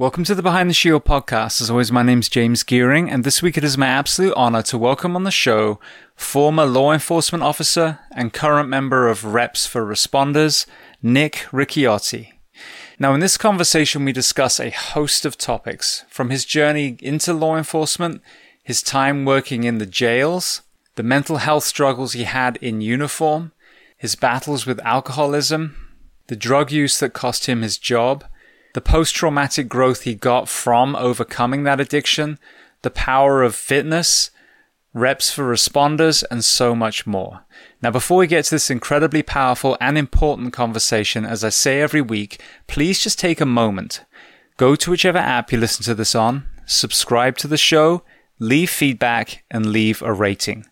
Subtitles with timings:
[0.00, 1.60] Welcome to the Behind the Shield podcast.
[1.60, 4.78] As always, my name's James Gearing, and this week it is my absolute honor to
[4.78, 5.80] welcome on the show
[6.14, 10.66] former law enforcement officer and current member of Reps for Responders,
[11.02, 12.28] Nick Ricciotti.
[13.00, 17.56] Now, in this conversation, we discuss a host of topics from his journey into law
[17.56, 18.22] enforcement,
[18.62, 20.62] his time working in the jails,
[20.94, 23.50] the mental health struggles he had in uniform,
[23.96, 25.74] his battles with alcoholism,
[26.28, 28.24] the drug use that cost him his job,
[28.74, 32.38] the post traumatic growth he got from overcoming that addiction,
[32.82, 34.30] the power of fitness,
[34.94, 37.44] reps for responders, and so much more.
[37.82, 42.00] Now, before we get to this incredibly powerful and important conversation, as I say every
[42.00, 44.04] week, please just take a moment.
[44.56, 48.02] Go to whichever app you listen to this on, subscribe to the show,
[48.38, 50.66] leave feedback, and leave a rating.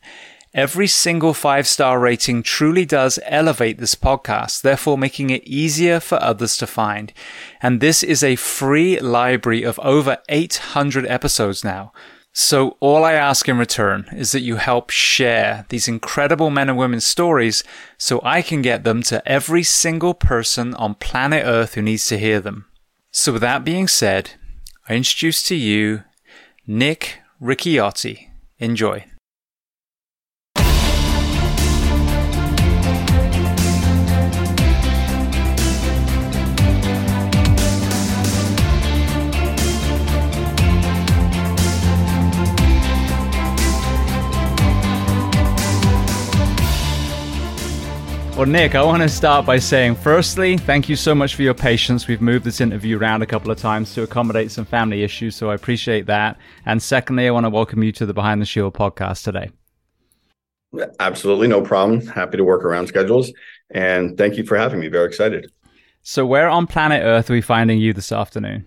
[0.57, 6.21] Every single five star rating truly does elevate this podcast, therefore making it easier for
[6.23, 7.13] others to find.
[7.61, 11.93] And this is a free library of over 800 episodes now.
[12.33, 16.79] So all I ask in return is that you help share these incredible men and
[16.79, 17.63] women's stories
[17.99, 22.19] so I can get them to every single person on planet Earth who needs to
[22.19, 22.65] hear them.
[23.11, 24.31] So with that being said,
[24.89, 26.05] I introduce to you
[26.67, 28.31] Nick Ricciotti.
[28.59, 29.05] Enjoy.
[48.37, 51.55] Well, Nick, I want to start by saying, firstly, thank you so much for your
[51.55, 52.07] patience.
[52.07, 55.49] We've moved this interview around a couple of times to accommodate some family issues, so
[55.49, 56.37] I appreciate that.
[56.67, 59.51] And secondly, I want to welcome you to the Behind the Shield podcast today.
[61.01, 62.07] Absolutely, no problem.
[62.09, 63.33] Happy to work around schedules.
[63.71, 64.89] And thank you for having me.
[64.89, 65.51] Very excited.
[66.03, 68.67] So, where on planet Earth are we finding you this afternoon?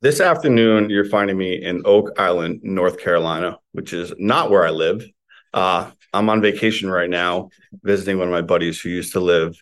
[0.00, 4.70] This afternoon, you're finding me in Oak Island, North Carolina, which is not where I
[4.70, 5.04] live.
[5.52, 7.50] Uh, I'm on vacation right now,
[7.82, 9.56] visiting one of my buddies who used to live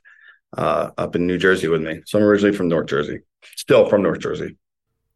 [0.57, 2.01] uh, up in New Jersey with me.
[2.07, 3.21] So I'm originally from North Jersey,
[3.57, 4.57] still from North Jersey.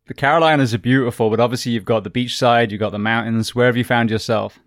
[0.07, 3.55] The Carolinas are beautiful, but obviously you've got the beach side, you've got the mountains.
[3.55, 4.59] Where have you found yourself?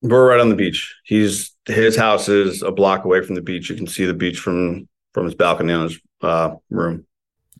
[0.00, 0.94] We're right on the beach.
[1.04, 3.70] He's his house is a block away from the beach.
[3.70, 7.06] You can see the beach from from his balcony on his uh, room.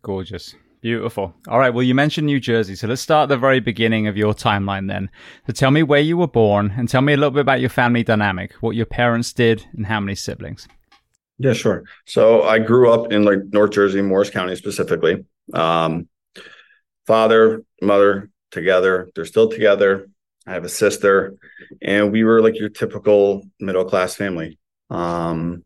[0.03, 0.55] Gorgeous.
[0.85, 1.35] Beautiful.
[1.49, 1.73] All right.
[1.73, 2.75] Well, you mentioned New Jersey.
[2.75, 5.09] So let's start at the very beginning of your timeline then.
[5.47, 7.71] So tell me where you were born and tell me a little bit about your
[7.71, 10.69] family dynamic, what your parents did and how many siblings.
[11.39, 11.85] Yeah, sure.
[12.05, 15.25] So I grew up in like North Jersey, Morris County specifically.
[15.55, 16.07] Um,
[17.07, 19.09] father, mother together.
[19.15, 20.11] They're still together.
[20.47, 21.37] I have a sister,
[21.81, 24.59] and we were like your typical middle class family.
[24.91, 25.65] Um,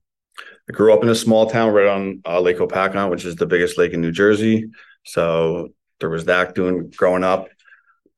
[0.69, 3.47] I grew up in a small town right on uh, Lake Hopatcong, which is the
[3.47, 4.71] biggest lake in New Jersey.
[5.09, 5.71] So
[6.01, 7.49] there was that doing growing up.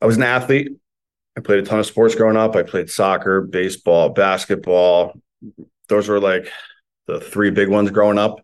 [0.02, 0.72] I was an athlete.
[1.36, 2.56] I played a ton of sports growing up.
[2.56, 5.14] I played soccer, baseball, basketball.
[5.88, 6.50] Those were like
[7.06, 8.40] the three big ones growing up.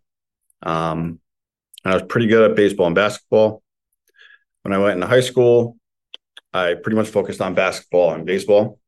[0.62, 1.20] Um,
[1.84, 3.62] and I was pretty good at baseball and basketball.
[4.62, 5.76] When I went into high school,
[6.52, 8.78] I pretty much focused on basketball and baseball.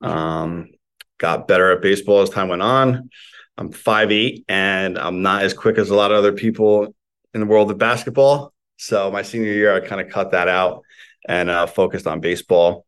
[0.00, 0.70] Um,
[1.18, 3.10] got better at baseball as time went on.
[3.56, 6.94] I'm 5'8 and I'm not as quick as a lot of other people
[7.32, 8.53] in the world of basketball.
[8.76, 10.82] So my senior year, I kind of cut that out
[11.26, 12.86] and uh, focused on baseball.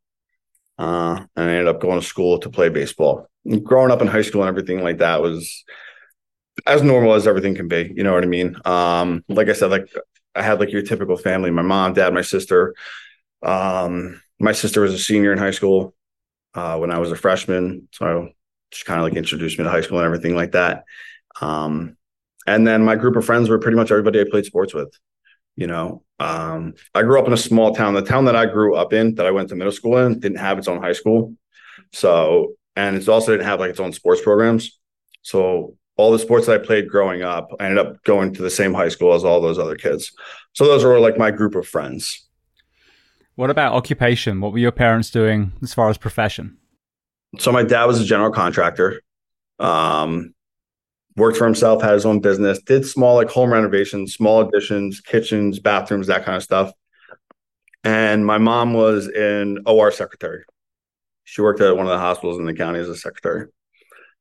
[0.78, 3.28] Uh, and I ended up going to school to play baseball.
[3.44, 5.64] And growing up in high school and everything like that was
[6.66, 7.92] as normal as everything can be.
[7.94, 8.56] You know what I mean?
[8.64, 9.88] Um, like I said, like
[10.34, 12.74] I had like your typical family: my mom, dad, my sister.
[13.42, 15.94] Um, my sister was a senior in high school
[16.54, 18.30] uh, when I was a freshman, so
[18.70, 20.84] she kind of like introduced me to high school and everything like that.
[21.40, 21.96] Um,
[22.46, 24.92] and then my group of friends were pretty much everybody I played sports with.
[25.56, 27.94] You know, um, I grew up in a small town.
[27.94, 30.38] The town that I grew up in, that I went to middle school in, didn't
[30.38, 31.34] have its own high school.
[31.92, 34.78] So, and it also didn't have like its own sports programs.
[35.22, 38.50] So, all the sports that I played growing up, I ended up going to the
[38.50, 40.12] same high school as all those other kids.
[40.52, 42.26] So, those were like my group of friends.
[43.34, 44.40] What about occupation?
[44.40, 46.58] What were your parents doing as far as profession?
[47.38, 49.02] So, my dad was a general contractor.
[49.58, 50.34] Um,
[51.16, 55.58] worked for himself, had his own business, did small like home renovations, small additions, kitchens,
[55.58, 56.72] bathrooms, that kind of stuff.
[57.84, 60.44] And my mom was an OR secretary.
[61.24, 63.48] She worked at one of the hospitals in the county as a secretary.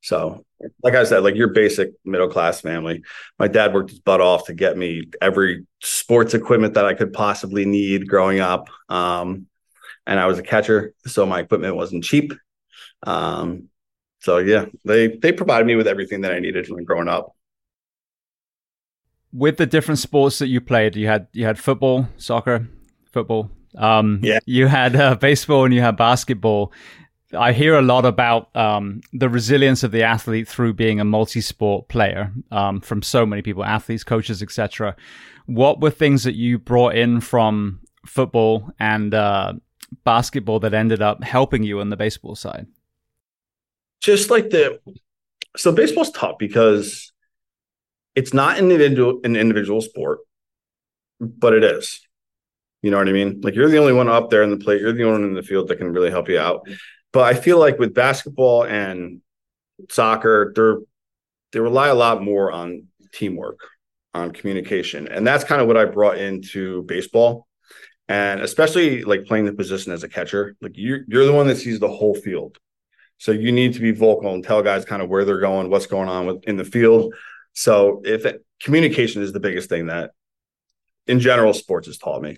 [0.02, 0.46] So,
[0.84, 3.04] like I said, like your basic middle class family.
[3.40, 7.12] My dad worked his butt off to get me every sports equipment that I could
[7.12, 8.70] possibly need growing up.
[8.88, 9.48] Um,
[10.06, 12.34] and I was a catcher, so my equipment wasn't cheap.
[13.02, 13.70] Um,
[14.26, 17.36] so yeah, they they provided me with everything that I needed when growing up.
[19.32, 22.68] With the different sports that you played, you had you had football, soccer,
[23.12, 23.52] football.
[23.78, 24.40] Um, yeah.
[24.48, 26.74] You had uh, baseball and you had basketball.
[27.38, 31.88] I hear a lot about um, the resilience of the athlete through being a multi-sport
[31.88, 34.96] player um, from so many people, athletes, coaches, etc.
[35.46, 39.54] What were things that you brought in from football and uh,
[40.04, 42.66] basketball that ended up helping you on the baseball side?
[44.06, 44.80] Just like the
[45.58, 47.12] so baseball's tough because
[48.14, 50.20] it's not an individual an individual sport,
[51.20, 52.02] but it is.
[52.84, 53.42] You know what I mean?
[53.42, 54.80] Like you're the only one up there in the plate.
[54.80, 56.68] You're the only one in the field that can really help you out.
[57.14, 59.22] But I feel like with basketball and
[59.90, 60.78] soccer, they're
[61.52, 63.60] they rely a lot more on teamwork,
[64.14, 67.48] on communication, and that's kind of what I brought into baseball.
[68.08, 71.58] And especially like playing the position as a catcher, like you're you're the one that
[71.58, 72.60] sees the whole field.
[73.18, 75.88] So you need to be vocal and tell guys kind of where they're going, what's
[75.88, 77.14] going on with, in the field.
[77.54, 80.12] So if it, communication is the biggest thing that
[81.08, 82.38] in general sports has taught me.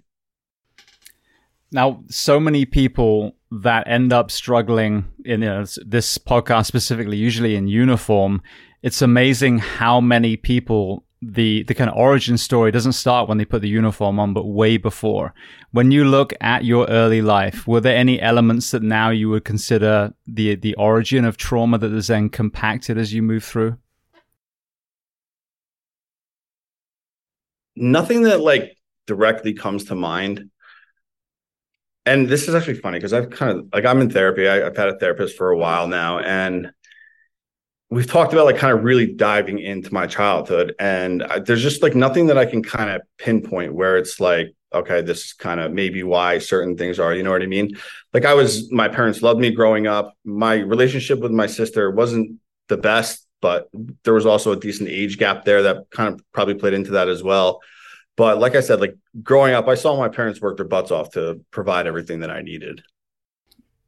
[1.71, 7.17] Now, so many people that end up struggling in uh, you know, this podcast specifically,
[7.17, 8.41] usually in uniform,
[8.83, 13.45] it's amazing how many people the the kind of origin story doesn't start when they
[13.45, 15.33] put the uniform on, but way before.
[15.71, 19.43] When you look at your early life, were there any elements that now you would
[19.43, 23.77] consider the the origin of trauma that is then compacted as you move through?
[27.75, 28.77] Nothing that like
[29.07, 30.49] directly comes to mind.
[32.05, 34.47] And this is actually funny because I've kind of like I'm in therapy.
[34.47, 36.71] I, I've had a therapist for a while now, and
[37.89, 41.81] we've talked about like kind of really diving into my childhood and I, there's just
[41.81, 45.59] like nothing that i can kind of pinpoint where it's like okay this is kind
[45.59, 47.77] of maybe why certain things are you know what i mean?
[48.13, 50.13] Like i was my parents loved me growing up.
[50.25, 53.69] My relationship with my sister wasn't the best but
[54.03, 57.07] there was also a decent age gap there that kind of probably played into that
[57.07, 57.61] as well.
[58.17, 61.11] But like i said like growing up i saw my parents work their butts off
[61.11, 62.81] to provide everything that i needed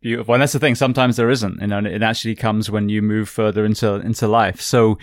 [0.01, 0.75] Beautiful, and that's the thing.
[0.75, 4.61] Sometimes there isn't, you know, it actually comes when you move further into into life.
[4.61, 4.97] So,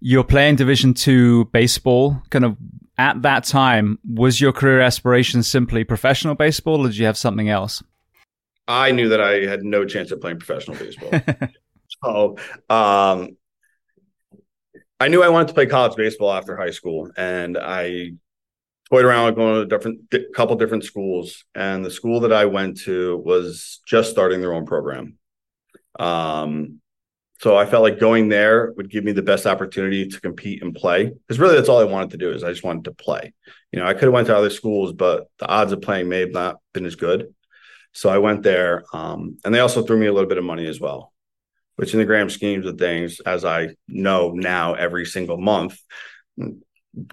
[0.00, 2.20] you're playing Division two baseball.
[2.30, 2.56] Kind of
[2.98, 7.48] at that time, was your career aspiration simply professional baseball, or did you have something
[7.48, 7.84] else?
[8.66, 11.10] I knew that I had no chance of playing professional baseball.
[12.04, 12.36] so,
[12.68, 13.36] um,
[14.98, 18.12] I knew I wanted to play college baseball after high school, and I
[18.92, 22.32] toyed around with going to a different di- couple different schools, and the school that
[22.32, 25.16] I went to was just starting their own program.
[25.98, 26.80] Um,
[27.40, 30.74] so I felt like going there would give me the best opportunity to compete and
[30.74, 31.06] play.
[31.06, 33.32] Because really, that's all I wanted to do is I just wanted to play.
[33.72, 36.20] You know, I could have went to other schools, but the odds of playing may
[36.20, 37.34] have not been as good.
[37.94, 40.66] So I went there, um, and they also threw me a little bit of money
[40.66, 41.12] as well,
[41.76, 45.78] which in the grand schemes of things, as I know now, every single month,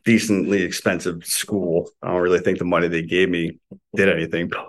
[0.03, 1.89] decently expensive school.
[2.01, 3.59] I don't really think the money they gave me
[3.95, 4.51] did anything.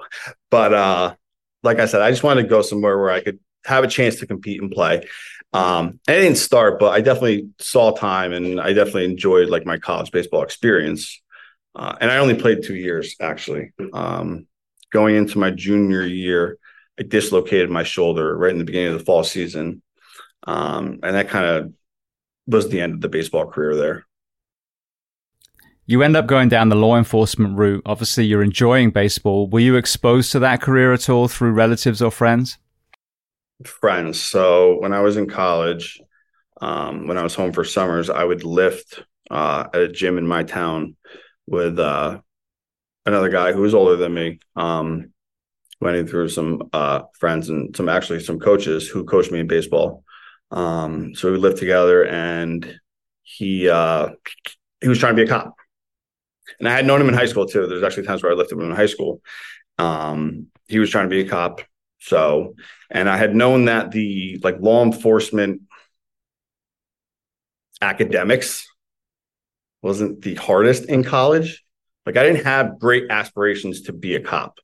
[0.50, 1.14] But uh,
[1.62, 4.16] like I said, I just wanted to go somewhere where I could have a chance
[4.16, 5.06] to compete and play.
[5.52, 9.78] Um, I didn't start, but I definitely saw time and I definitely enjoyed like my
[9.78, 11.22] college baseball experience.
[11.76, 13.72] Uh, and I only played two years actually.
[13.92, 14.48] Um,
[14.92, 16.58] going into my junior year,
[16.98, 19.82] I dislocated my shoulder right in the beginning of the fall season.
[20.48, 21.72] Um, and that kind of
[22.48, 24.06] was the end of the baseball career there
[25.90, 27.82] you end up going down the law enforcement route.
[27.84, 29.48] Obviously, you're enjoying baseball.
[29.48, 32.58] Were you exposed to that career at all through relatives or friends?
[33.64, 34.22] Friends.
[34.22, 36.00] So when I was in college,
[36.60, 40.28] um, when I was home for summers, I would lift uh, at a gym in
[40.28, 40.94] my town
[41.48, 42.20] with uh,
[43.04, 44.38] another guy who was older than me.
[44.54, 45.12] Um,
[45.80, 50.04] went through some uh, friends and some actually some coaches who coached me in baseball.
[50.52, 52.78] Um, so we lived together, and
[53.24, 54.10] he uh,
[54.80, 55.56] he was trying to be a cop
[56.58, 57.66] and I had known him in high school too.
[57.66, 59.20] There's actually times where I lifted him in high school.
[59.78, 61.62] Um, he was trying to be a cop.
[62.00, 62.54] So,
[62.90, 65.62] and I had known that the like law enforcement
[67.82, 68.66] academics
[69.82, 71.64] wasn't the hardest in college.
[72.06, 74.58] Like I didn't have great aspirations to be a cop,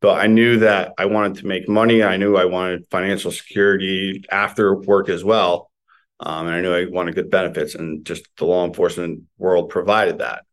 [0.00, 2.02] but I knew that I wanted to make money.
[2.02, 5.70] I knew I wanted financial security after work as well.
[6.18, 10.18] Um, and I knew I wanted good benefits, and just the law enforcement world provided
[10.18, 10.44] that.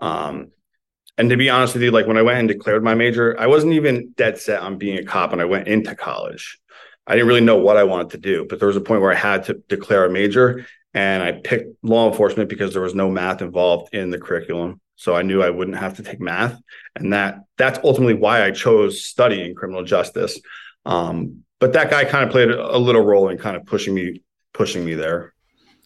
[0.00, 0.50] Um,
[1.18, 3.46] and to be honest with you, like when I went and declared my major, I
[3.46, 6.58] wasn't even dead set on being a cop when I went into college.
[7.06, 9.12] I didn't really know what I wanted to do, but there was a point where
[9.12, 13.10] I had to declare a major and I picked law enforcement because there was no
[13.10, 14.80] math involved in the curriculum.
[14.96, 16.60] So I knew I wouldn't have to take math.
[16.96, 20.40] And that that's ultimately why I chose studying criminal justice.
[20.84, 24.22] Um, but that guy kind of played a little role in kind of pushing me
[24.52, 25.32] pushing me there.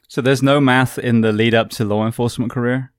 [0.08, 2.92] So there's no math in the lead up to law enforcement career?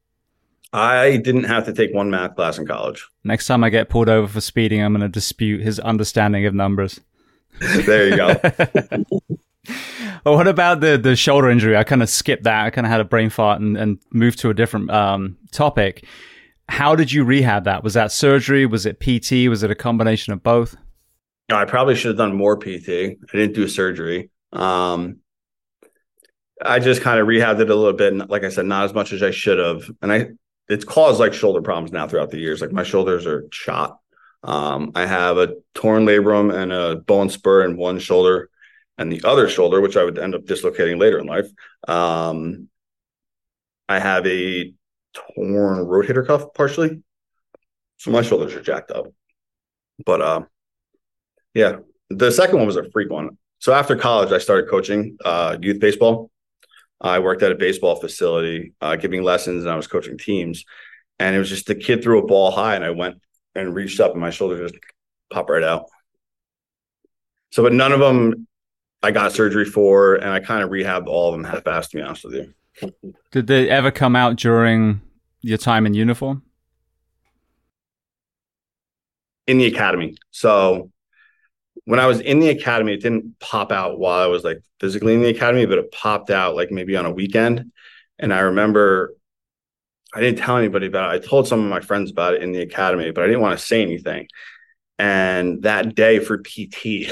[0.74, 3.07] I didn't have to take one math class in college.
[3.24, 6.53] Next time I get pulled over for speeding, I'm going to dispute his understanding of
[6.53, 7.00] numbers.
[7.86, 8.36] there you go.
[10.25, 11.77] well, what about the the shoulder injury?
[11.77, 12.65] I kind of skipped that.
[12.65, 16.05] I kind of had a brain fart and, and moved to a different um, topic.
[16.67, 17.84] How did you rehab that?
[17.84, 18.65] Was that surgery?
[18.65, 19.50] Was it PT?
[19.50, 20.75] Was it a combination of both?
[21.50, 22.89] I probably should have done more PT.
[22.89, 24.31] I didn't do surgery.
[24.51, 25.19] Um,
[26.62, 28.93] I just kind of rehabbed it a little bit, and like I said, not as
[28.93, 29.89] much as I should have.
[30.01, 30.29] And I,
[30.67, 32.62] it's caused like shoulder problems now throughout the years.
[32.62, 34.00] Like my shoulders are shot.
[34.43, 38.50] Um, I have a torn labrum and a bone spur in one shoulder,
[38.98, 41.48] and the other shoulder, which I would end up dislocating later in life.
[41.88, 42.69] Um,
[43.89, 44.74] I have a
[45.13, 47.01] torn rotator cuff partially,
[47.98, 49.07] so my shoulders are jacked up.
[50.05, 50.41] But uh,
[51.53, 51.77] yeah,
[52.10, 53.38] the second one was a freak one.
[53.60, 56.29] So after college, I started coaching uh, youth baseball.
[57.02, 60.66] I worked at a baseball facility, uh, giving lessons, and I was coaching teams.
[61.20, 63.22] And it was just the kid threw a ball high, and I went
[63.54, 64.75] and reached up, and my shoulder just
[65.32, 65.86] popped right out.
[67.52, 68.48] So, but none of them
[69.02, 71.92] I got surgery for, and I kind of rehabbed all of them half-assed.
[71.92, 72.54] To be honest with you.
[73.32, 75.02] Did they ever come out during
[75.42, 76.44] your time in uniform?
[79.48, 80.18] In the academy.
[80.32, 80.92] So
[81.86, 85.13] when I was in the academy, it didn't pop out while I was like physically
[85.13, 87.72] in the academy, but it popped out like maybe on a weekend.
[88.20, 89.13] And I remember
[90.13, 91.24] I didn't tell anybody about it.
[91.24, 93.60] I told some of my friends about it in the academy, but I didn't want
[93.60, 94.27] to say anything.
[94.98, 97.12] And that day for PT,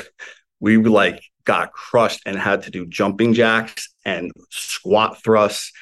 [0.61, 5.73] we like got crushed and had to do jumping jacks and squat thrusts.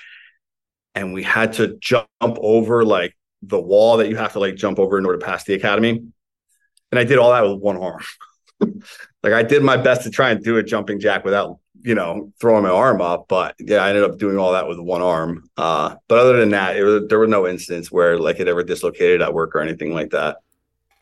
[0.95, 4.79] And we had to jump over like the wall that you have to like jump
[4.79, 6.03] over in order to pass the academy.
[6.91, 8.03] And I did all that with one arm.
[9.23, 12.31] like I did my best to try and do a jumping jack without, you know,
[12.39, 13.27] throwing my arm up.
[13.27, 15.49] But yeah, I ended up doing all that with one arm.
[15.57, 18.63] Uh, but other than that, it was, there were no incidents where like it ever
[18.63, 20.37] dislocated at work or anything like that.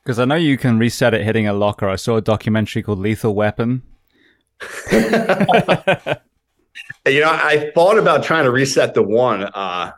[0.04, 1.88] Because I know you can reset it hitting a locker.
[1.88, 3.84] I saw a documentary called Lethal Weapon.
[4.92, 6.18] you know,
[7.06, 9.92] I thought about trying to reset the one uh,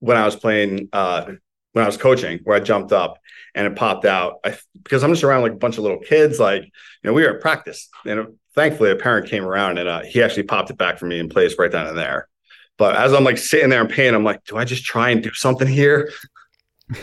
[0.00, 1.32] when I was playing, uh,
[1.72, 3.18] when I was coaching, where I jumped up
[3.56, 4.34] and it popped out.
[4.44, 6.38] I, because I'm just around like a bunch of little kids.
[6.38, 6.70] Like, you
[7.02, 10.44] know, we were at practice, and thankfully a parent came around and uh, he actually
[10.44, 12.28] popped it back for me in place right down in there.
[12.78, 15.22] But as I'm like sitting there in pain, I'm like, do I just try and
[15.22, 16.10] do something here?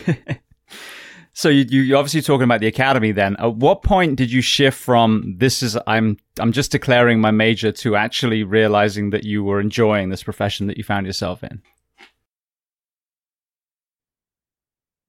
[1.33, 3.11] so you you obviously talking about the academy.
[3.11, 7.31] Then, at what point did you shift from this is I'm I'm just declaring my
[7.31, 11.63] major to actually realizing that you were enjoying this profession that you found yourself in?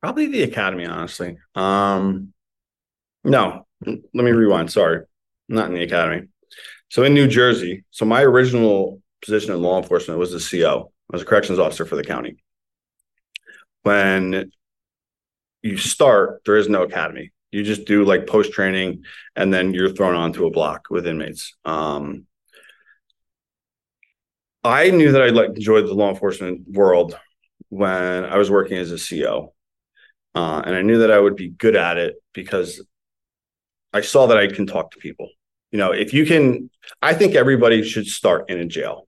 [0.05, 1.39] Probably the academy, honestly.
[1.55, 2.35] Um,
[3.25, 4.71] no, let me rewind.
[4.71, 5.07] Sorry,
[5.49, 6.29] not in the academy.
[6.91, 10.93] So in New Jersey, so my original position in law enforcement was the CO.
[11.11, 12.37] I was a corrections officer for the county.
[13.83, 14.53] When
[15.63, 17.33] you start, there is no academy.
[17.51, 21.57] You just do like post training, and then you're thrown onto a block with inmates.
[21.65, 22.27] Um,
[24.63, 27.19] I knew that I like enjoyed the law enforcement world
[27.71, 29.54] when I was working as a CO.
[30.35, 32.83] Uh, and I knew that I would be good at it because
[33.93, 35.29] I saw that I can talk to people.
[35.71, 39.07] You know, if you can, I think everybody should start in a jail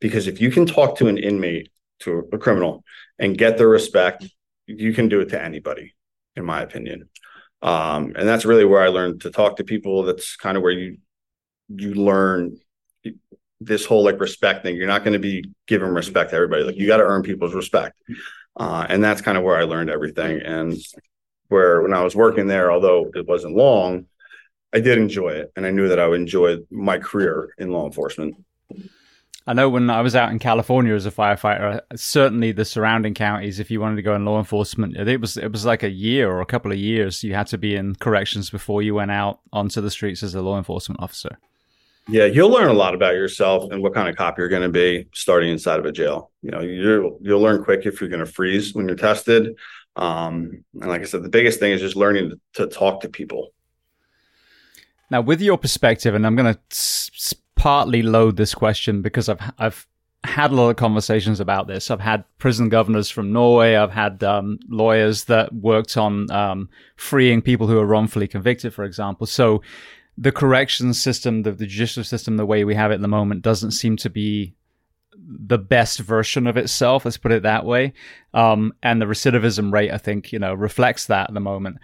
[0.00, 1.70] because if you can talk to an inmate,
[2.00, 2.84] to a criminal,
[3.18, 4.26] and get their respect,
[4.66, 5.94] you can do it to anybody,
[6.36, 7.08] in my opinion.
[7.62, 10.04] Um, and that's really where I learned to talk to people.
[10.04, 10.98] That's kind of where you
[11.68, 12.58] you learn
[13.60, 14.76] this whole like respect thing.
[14.76, 16.62] You're not going to be giving respect to everybody.
[16.62, 17.96] Like you got to earn people's respect.
[18.58, 20.40] Uh, and that's kind of where I learned everything.
[20.40, 20.76] And
[21.48, 24.06] where when I was working there, although it wasn't long,
[24.72, 25.52] I did enjoy it.
[25.56, 28.36] And I knew that I would enjoy my career in law enforcement.
[29.46, 33.58] I know when I was out in California as a firefighter, certainly the surrounding counties,
[33.58, 36.30] if you wanted to go in law enforcement, it was it was like a year
[36.30, 39.40] or a couple of years you had to be in corrections before you went out
[39.50, 41.38] onto the streets as a law enforcement officer.
[42.10, 44.70] Yeah, you'll learn a lot about yourself and what kind of cop you're going to
[44.70, 46.30] be starting inside of a jail.
[46.40, 49.54] You know, you you'll learn quick if you're going to freeze when you're tested.
[49.94, 53.08] Um, and like I said, the biggest thing is just learning to, to talk to
[53.10, 53.50] people.
[55.10, 59.40] Now, with your perspective, and I'm going to s- partly load this question because I've
[59.58, 59.86] I've
[60.24, 61.90] had a lot of conversations about this.
[61.90, 63.76] I've had prison governors from Norway.
[63.76, 68.84] I've had um, lawyers that worked on um, freeing people who are wrongfully convicted, for
[68.84, 69.26] example.
[69.26, 69.62] So
[70.20, 73.42] the correction system, the, the judicial system, the way we have it at the moment,
[73.42, 74.54] doesn't seem to be
[75.16, 77.04] the best version of itself.
[77.04, 77.92] Let's put it that way.
[78.34, 81.78] Um, and the recidivism rate, I think, you know, reflects that at the moment.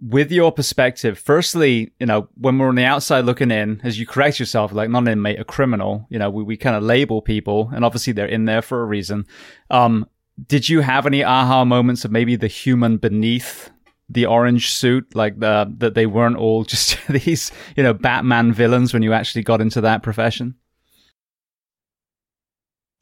[0.00, 4.06] With your perspective, firstly, you know, when we're on the outside looking in, as you
[4.06, 7.20] correct yourself, like not an inmate, a criminal, you know, we, we kind of label
[7.20, 9.26] people, and obviously they're in there for a reason.
[9.70, 10.08] Um,
[10.46, 13.70] did you have any aha moments of maybe the human beneath
[14.08, 18.92] the orange suit, like the that they weren't all just these, you know, Batman villains
[18.92, 20.54] when you actually got into that profession?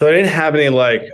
[0.00, 1.12] So I didn't have any like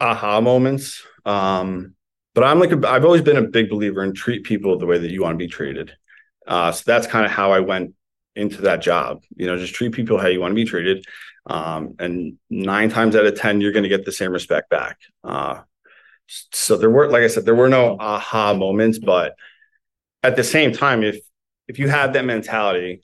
[0.00, 1.02] aha moments.
[1.24, 1.94] Um,
[2.34, 4.98] but I'm like, a, I've always been a big believer in treat people the way
[4.98, 5.92] that you want to be treated.
[6.46, 7.94] Uh, so that's kind of how I went
[8.34, 9.22] into that job.
[9.36, 11.04] You know, just treat people how you want to be treated.
[11.46, 14.98] Um, and nine times out of 10, you're going to get the same respect back.
[15.22, 15.60] Uh,
[16.26, 19.34] so there were, like I said, there were no aha moments, but
[20.22, 21.18] at the same time, if,
[21.68, 23.02] if you have that mentality,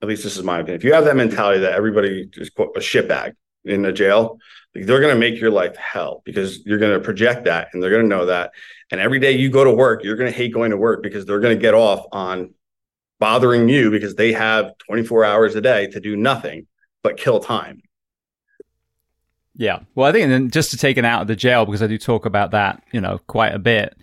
[0.00, 2.76] at least this is my opinion, if you have that mentality that everybody is quote
[2.76, 4.38] a shit bag in a jail,
[4.74, 7.82] like they're going to make your life hell because you're going to project that and
[7.82, 8.52] they're going to know that.
[8.90, 11.24] And every day you go to work, you're going to hate going to work because
[11.24, 12.54] they're going to get off on
[13.20, 16.66] bothering you because they have 24 hours a day to do nothing
[17.02, 17.82] but kill time.
[19.54, 19.80] Yeah.
[19.94, 21.98] Well, I think and just to take it out of the jail, because I do
[21.98, 23.96] talk about that, you know, quite a bit.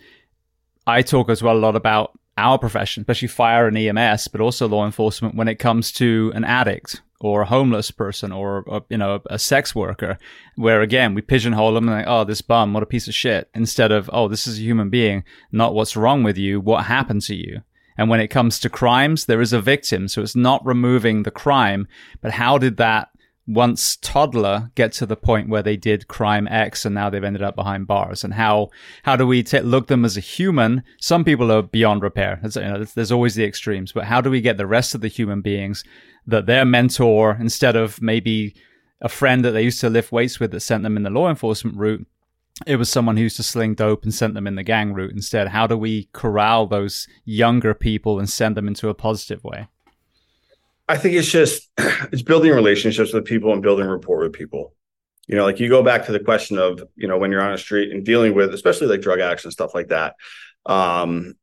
[0.85, 4.67] I talk as well a lot about our profession, especially fire and EMS, but also
[4.67, 8.97] law enforcement when it comes to an addict or a homeless person or, a, you
[8.97, 10.17] know, a sex worker,
[10.55, 13.49] where again, we pigeonhole them and like, oh, this bum, what a piece of shit,
[13.53, 17.21] instead of, oh, this is a human being, not what's wrong with you, what happened
[17.23, 17.61] to you.
[17.97, 20.07] And when it comes to crimes, there is a victim.
[20.07, 21.89] So it's not removing the crime,
[22.21, 23.09] but how did that
[23.49, 27.41] once toddler get to the point where they did crime X and now they've ended
[27.41, 28.23] up behind bars?
[28.23, 28.69] And how
[29.03, 30.83] how do we t- look them as a human?
[31.01, 32.39] Some people are beyond repair.
[32.43, 35.07] You know, there's always the extremes, but how do we get the rest of the
[35.07, 35.83] human beings
[36.27, 38.55] that their mentor, instead of maybe
[39.01, 41.27] a friend that they used to lift weights with that sent them in the law
[41.27, 42.05] enforcement route,
[42.67, 45.13] it was someone who used to sling dope and sent them in the gang route
[45.13, 45.47] instead.
[45.47, 49.69] How do we corral those younger people and send them into a positive way?
[50.89, 54.73] I think it's just it's building relationships with people and building rapport with people.
[55.27, 57.53] You know, like you go back to the question of, you know, when you're on
[57.53, 60.15] a street and dealing with especially like drug addicts and stuff like that.
[60.65, 61.35] Um,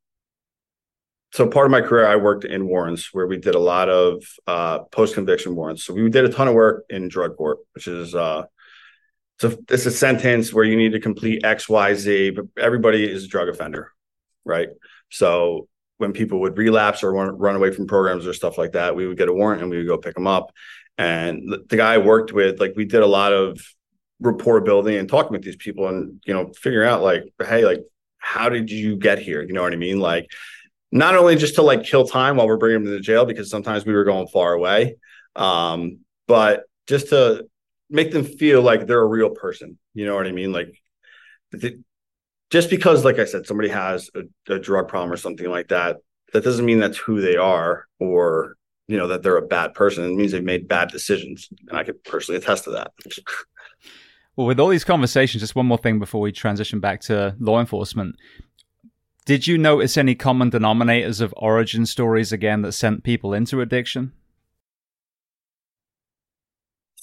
[1.32, 4.24] so part of my career I worked in warrants where we did a lot of
[4.48, 5.84] uh, post conviction warrants.
[5.84, 8.44] So we did a ton of work in drug court, which is uh,
[9.42, 13.28] it's a sentence where you need to complete X, Y, Z, but everybody is a
[13.28, 13.92] drug offender,
[14.44, 14.70] right?
[15.10, 19.06] So when people would relapse or run, away from programs or stuff like that, we
[19.06, 20.52] would get a warrant and we would go pick them up.
[20.98, 23.60] And the, guy I worked with, like we did a lot of
[24.20, 27.80] rapport building and talking with these people and, you know, figuring out like, hey, like,
[28.18, 29.42] how did you get here?
[29.42, 30.00] You know what I mean?
[30.00, 30.26] Like,
[30.92, 33.84] not only just to like kill time while we're bringing them to jail, because sometimes
[33.84, 34.96] we were going far away,
[35.34, 37.46] um, but just to
[37.90, 39.78] make them feel like they're a real person.
[39.94, 40.52] You know what I mean?
[40.52, 40.80] Like
[42.50, 45.96] just because, like I said, somebody has a, a, drug problem or something like that,
[46.32, 48.56] that doesn't mean that's who they are or,
[48.88, 50.04] you know, that they're a bad person.
[50.04, 51.48] It means they've made bad decisions.
[51.68, 52.92] And I could personally attest to that.
[54.36, 57.58] well, with all these conversations, just one more thing before we transition back to law
[57.58, 58.16] enforcement.
[59.24, 64.12] Did you notice any common denominators of origin stories again that sent people into addiction?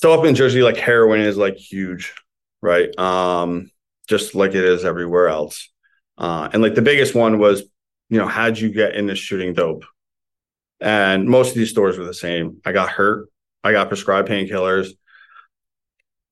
[0.04, 2.14] so up in Jersey, like heroin is like huge,
[2.62, 2.90] right?
[3.00, 3.72] Um,
[4.08, 5.70] just like it is everywhere else.
[6.18, 7.64] Uh, and like the biggest one was,
[8.10, 9.86] you know, how'd you get into shooting dope?
[10.80, 12.58] And most of these stores were the same.
[12.66, 13.30] I got hurt.
[13.64, 14.90] I got prescribed painkillers.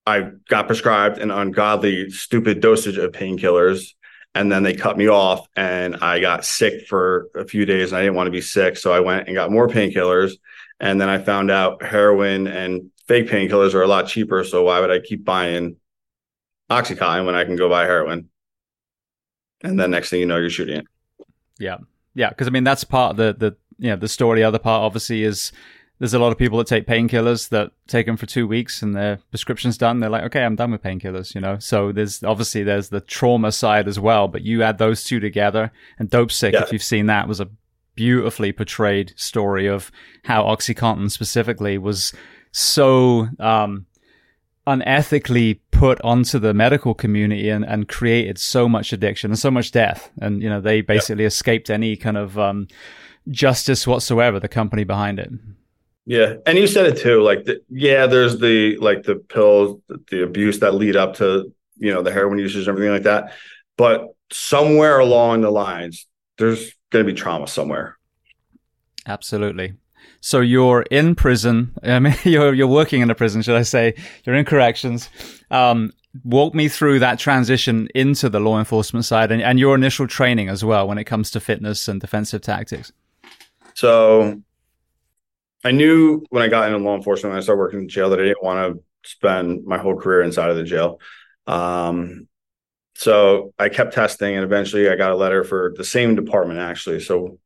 [0.06, 3.94] I got prescribed an ungodly, stupid dosage of painkillers.
[4.34, 7.98] And then they cut me off and I got sick for a few days and
[7.98, 8.78] I didn't want to be sick.
[8.78, 10.34] So I went and got more painkillers.
[10.80, 14.44] And then I found out heroin and fake painkillers are a lot cheaper.
[14.44, 15.76] So why would I keep buying
[16.72, 18.30] Oxycontin when I can go buy heroin?
[19.64, 20.88] And then next thing you know, you're shooting it.
[21.60, 21.78] Yeah.
[22.14, 22.32] Yeah.
[22.34, 24.40] Cause I mean, that's part of the, the, you know, the story.
[24.40, 25.52] The other part obviously is
[26.00, 28.96] there's a lot of people that take painkillers that take them for two weeks and
[28.96, 30.00] their prescription's done.
[30.00, 31.60] They're like, okay, I'm done with painkillers, you know?
[31.60, 35.72] So there's obviously there's the trauma side as well, but you add those two together
[36.00, 36.64] and Dopesick, yeah.
[36.64, 37.50] if you've seen that was a
[37.94, 39.92] beautifully portrayed story of
[40.24, 42.14] how Oxycontin specifically was
[42.52, 43.86] so um,
[44.80, 49.72] unethically put onto the medical community and, and created so much addiction and so much
[49.72, 50.12] death.
[50.22, 52.68] And, you know, they basically escaped any kind of um,
[53.30, 55.32] justice whatsoever, the company behind it.
[56.06, 56.36] Yeah.
[56.46, 57.22] And you said it too.
[57.22, 61.94] Like, the, yeah, there's the, like the pills, the abuse that lead up to, you
[61.94, 63.34] know, the heroin usage and everything like that.
[63.78, 66.08] But somewhere along the lines,
[66.38, 67.98] there's going to be trauma somewhere.
[69.08, 69.74] Absolutely.
[70.22, 71.74] So you're in prison.
[71.84, 73.96] I mean, you're you're working in a prison, should I say?
[74.24, 75.10] You're in corrections.
[75.50, 75.92] Um,
[76.24, 80.50] walk me through that transition into the law enforcement side and, and your initial training
[80.50, 82.92] as well when it comes to fitness and defensive tactics.
[83.74, 84.42] So,
[85.64, 88.20] I knew when I got into law enforcement, when I started working in jail, that
[88.20, 91.00] I didn't want to spend my whole career inside of the jail.
[91.48, 92.28] Um,
[92.96, 97.00] so I kept testing, and eventually I got a letter for the same department actually.
[97.00, 97.40] So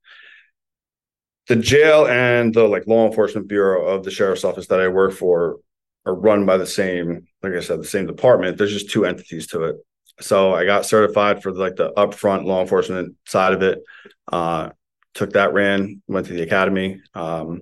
[1.47, 5.13] the jail and the like law enforcement bureau of the sheriff's office that I work
[5.13, 5.57] for
[6.05, 8.57] are run by the same, like I said, the same department.
[8.57, 9.75] There's just two entities to it.
[10.21, 13.83] So I got certified for like the upfront law enforcement side of it.
[14.31, 14.69] Uh,
[15.13, 17.01] took that, ran, went to the academy.
[17.13, 17.61] Um,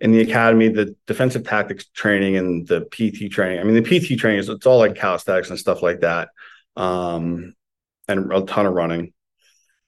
[0.00, 3.58] in the academy, the defensive tactics training and the PT training.
[3.58, 6.28] I mean, the PT training is it's all like calisthenics and stuff like that,
[6.76, 7.54] um,
[8.06, 9.13] and a ton of running.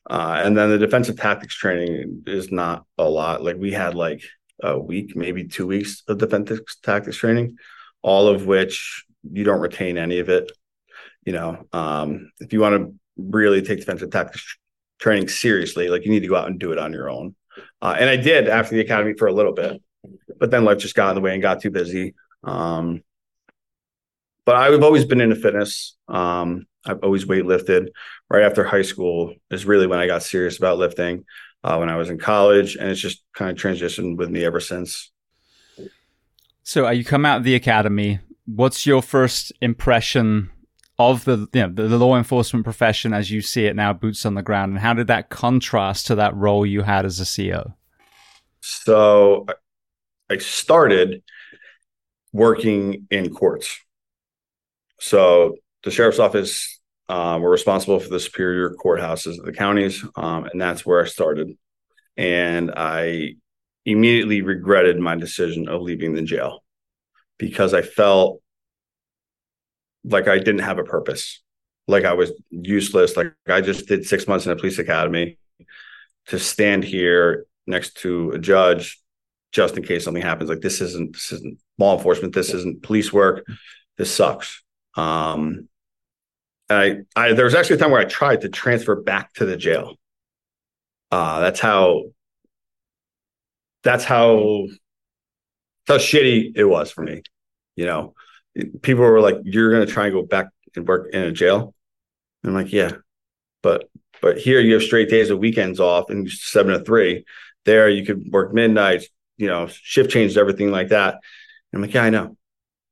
[0.08, 3.42] Uh, and then the defensive tactics training is not a lot.
[3.42, 4.22] Like we had like
[4.62, 7.58] a week, maybe two weeks of defensive tactics training,
[8.02, 10.52] all of which you don't retain any of it.
[11.24, 14.58] You know, um, if you want to really take defensive tactics
[15.00, 17.34] training seriously, like you need to go out and do it on your own.
[17.82, 19.82] Uh, and I did after the academy for a little bit,
[20.38, 22.14] but then life just got in the way and got too busy.
[22.44, 23.02] Um,
[24.44, 25.96] but I've always been into fitness.
[26.06, 27.88] Um, I've always weightlifted.
[28.30, 31.24] Right after high school is really when I got serious about lifting.
[31.64, 34.60] Uh, when I was in college, and it's just kind of transitioned with me ever
[34.60, 35.10] since.
[36.62, 38.20] So, uh, you come out of the academy.
[38.44, 40.50] What's your first impression
[40.98, 44.24] of the you know, the, the law enforcement profession as you see it now, boots
[44.24, 47.26] on the ground, and how did that contrast to that role you had as a
[47.26, 47.74] CO?
[48.60, 49.46] So,
[50.30, 51.22] I started
[52.32, 53.78] working in courts.
[55.00, 56.75] So the sheriff's office
[57.08, 61.06] um, were responsible for the superior courthouses of the counties, um, and that's where I
[61.06, 61.56] started.
[62.16, 63.34] And I
[63.84, 66.64] immediately regretted my decision of leaving the jail
[67.38, 68.40] because I felt
[70.04, 71.42] like I didn't have a purpose,
[71.86, 73.16] like I was useless.
[73.16, 75.38] Like I just did six months in a police academy
[76.26, 79.00] to stand here next to a judge
[79.52, 80.50] just in case something happens.
[80.50, 82.34] Like this isn't this isn't law enforcement.
[82.34, 83.46] This isn't police work.
[83.96, 84.62] This sucks.
[84.96, 85.68] Um,
[86.68, 89.56] I, I there was actually a time where I tried to transfer back to the
[89.56, 89.96] jail.
[91.10, 92.04] Uh, that's how.
[93.84, 94.66] That's how.
[95.86, 97.22] How shitty it was for me.
[97.76, 98.14] You know,
[98.82, 101.74] people were like, "You're to try and go back and work in a jail."
[102.44, 102.92] I'm like, "Yeah,
[103.62, 103.88] but
[104.20, 107.24] but here you have straight days of weekends off and seven to three.
[107.64, 109.04] There you could work midnight,
[109.36, 111.20] you know, shift change, everything like that."
[111.72, 112.36] I'm like, "Yeah, I know."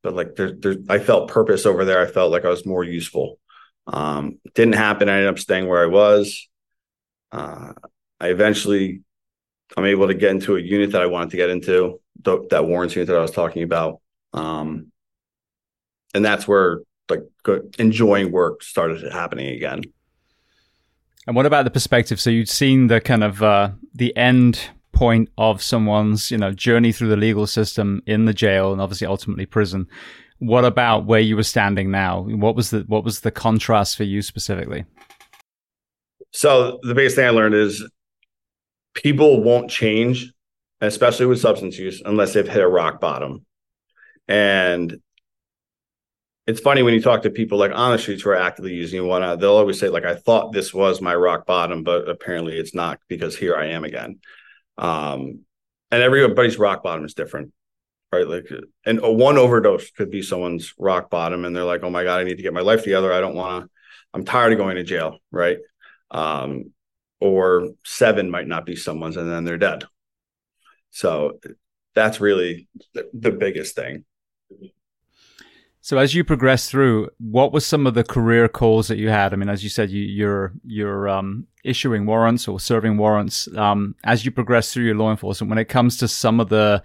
[0.04, 2.00] but like there, there, I felt purpose over there.
[2.00, 3.38] I felt like I was more useful.
[3.86, 5.08] Um, didn't happen.
[5.08, 6.48] I ended up staying where I was.
[7.32, 7.72] Uh,
[8.20, 9.02] I eventually,
[9.76, 12.66] I'm able to get into a unit that I wanted to get into, th- that
[12.66, 14.00] warrants unit that I was talking about.
[14.32, 14.92] Um,
[16.14, 17.22] and that's where like
[17.78, 19.82] enjoying work started happening again.
[21.26, 22.20] And what about the perspective?
[22.20, 26.92] So you'd seen the kind of uh, the end point of someone's you know journey
[26.92, 29.88] through the legal system in the jail and obviously ultimately prison
[30.38, 32.22] what about where you were standing now?
[32.22, 34.84] What was the what was the contrast for you specifically?
[36.32, 37.88] So the biggest thing i learned is
[38.94, 40.32] people won't change
[40.80, 43.46] especially with substance use unless they've hit a rock bottom.
[44.28, 45.00] And
[46.46, 49.06] it's funny when you talk to people like on the streets who are actively using
[49.06, 52.74] one they'll always say like i thought this was my rock bottom but apparently it's
[52.74, 54.18] not because here i am again.
[54.76, 55.44] Um,
[55.90, 57.52] and everybody's rock bottom is different,
[58.14, 58.28] right?
[58.28, 58.48] Like,
[58.86, 62.24] and one overdose could be someone's rock bottom, and they're like, "Oh my god, I
[62.24, 63.12] need to get my life together.
[63.12, 63.70] I don't want to.
[64.12, 65.58] I'm tired of going to jail." Right?
[66.10, 66.72] Um,
[67.20, 69.84] or seven might not be someone's, and then they're dead.
[70.90, 71.40] So
[71.94, 74.04] that's really the, the biggest thing.
[75.84, 79.34] So as you progress through, what were some of the career calls that you had?
[79.34, 83.54] I mean, as you said, you, you're you're um, issuing warrants or serving warrants.
[83.54, 86.82] Um, as you progress through your law enforcement, when it comes to some of the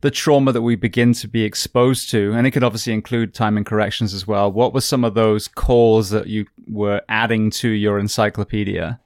[0.00, 3.56] the trauma that we begin to be exposed to, and it could obviously include time
[3.56, 4.50] in corrections as well.
[4.50, 8.98] What were some of those calls that you were adding to your encyclopedia?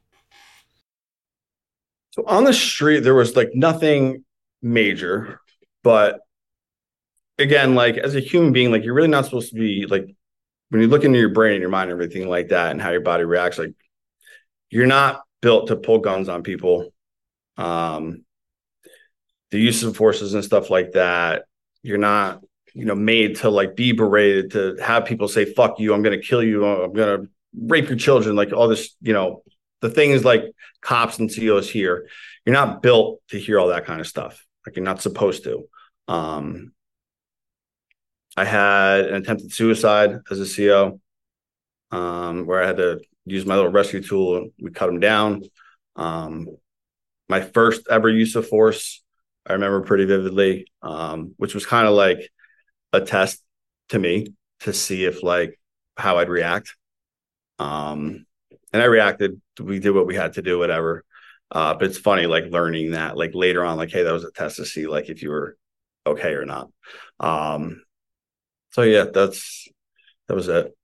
[2.13, 4.25] So on the street, there was like nothing
[4.63, 5.39] major,
[5.83, 6.21] but
[7.39, 10.07] again, like as a human being, like you're really not supposed to be like
[10.71, 12.91] when you look into your brain and your mind and everything like that and how
[12.91, 13.75] your body reacts, like
[14.71, 16.93] you're not built to pull guns on people.
[17.57, 18.25] Um
[19.51, 21.45] the use of forces and stuff like that,
[21.83, 22.41] you're not,
[22.73, 26.19] you know, made to like be berated, to have people say, fuck you, I'm gonna
[26.19, 27.25] kill you, I'm gonna
[27.57, 29.43] rape your children, like all this, you know,
[29.81, 30.45] the things like
[30.81, 32.09] cops and COs hear.
[32.45, 34.45] You're not built to hear all that kind of stuff.
[34.67, 35.69] Like you're not supposed to.
[36.09, 36.73] Um,
[38.37, 41.01] I had an attempted suicide as a CO,
[41.91, 44.49] um, where I had to use my little rescue tool.
[44.61, 45.43] We cut him down.
[45.97, 46.49] Um,
[47.29, 49.03] my first ever use of force,
[49.47, 52.31] I remember pretty vividly, um, which was kind of like
[52.93, 53.43] a test
[53.91, 54.29] to me
[54.61, 55.59] to see if like
[55.97, 56.75] how I'd react.
[57.59, 58.27] Um,
[58.73, 59.41] and I reacted.
[59.61, 61.05] We did what we had to do, whatever.
[61.51, 64.33] Uh, but it's funny, like learning that, like later on, like, hey, that was a
[64.33, 65.57] test to see, like, if you were
[66.07, 66.71] okay or not.
[67.21, 67.84] Um,
[68.75, 69.69] so yeah, that's
[70.27, 70.77] that was it.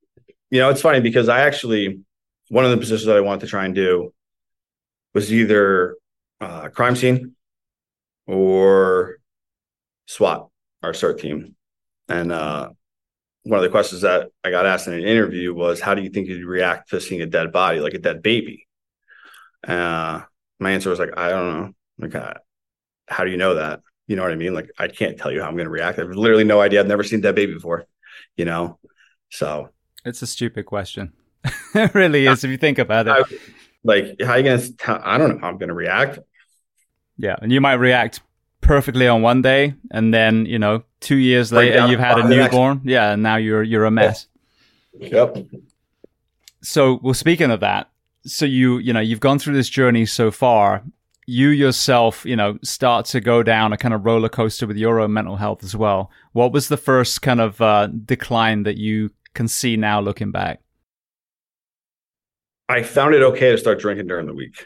[0.48, 2.00] You know, it's funny because I actually
[2.48, 4.14] one of the positions that I wanted to try and do
[5.12, 5.96] was either
[6.40, 7.35] uh, crime scene
[8.29, 9.18] or
[10.07, 10.48] SWAT,
[10.85, 11.57] our CERT team.
[12.09, 12.70] And uh,
[13.42, 16.11] one of the questions that I got asked in an interview was, "How do you
[16.11, 18.68] think you'd react to seeing a dead body, like a dead baby?"
[19.66, 20.20] Uh,
[20.61, 21.72] my answer was like, "I don't know.
[21.98, 22.35] Like, uh,
[23.09, 23.81] how do you know that?
[24.11, 24.55] You know what I mean?
[24.55, 26.01] Like, I can't tell you how I'm going to react.
[26.01, 26.81] I have literally no idea.
[26.81, 27.87] I've never seen that baby before.
[28.37, 28.81] You know,
[29.29, 29.68] so
[30.05, 31.12] it's a stupid question.
[31.77, 33.12] it really is if you think about it.
[33.12, 33.23] I,
[33.85, 35.01] like, how you going to?
[35.05, 36.18] I don't know how I'm going to react.
[37.18, 38.20] Yeah, and you might react
[38.61, 42.81] perfectly on one day, and then you know, two years later, you've had a newborn.
[42.83, 44.27] Yeah, and now you're you're a mess.
[44.99, 45.38] Yep.
[46.62, 47.90] So, well, speaking of that,
[48.27, 50.83] so you you know you've gone through this journey so far.
[51.30, 54.98] You yourself, you know, start to go down a kind of roller coaster with your
[54.98, 56.10] own mental health as well.
[56.32, 60.60] What was the first kind of uh, decline that you can see now looking back?
[62.68, 64.64] I found it okay to start drinking during the week.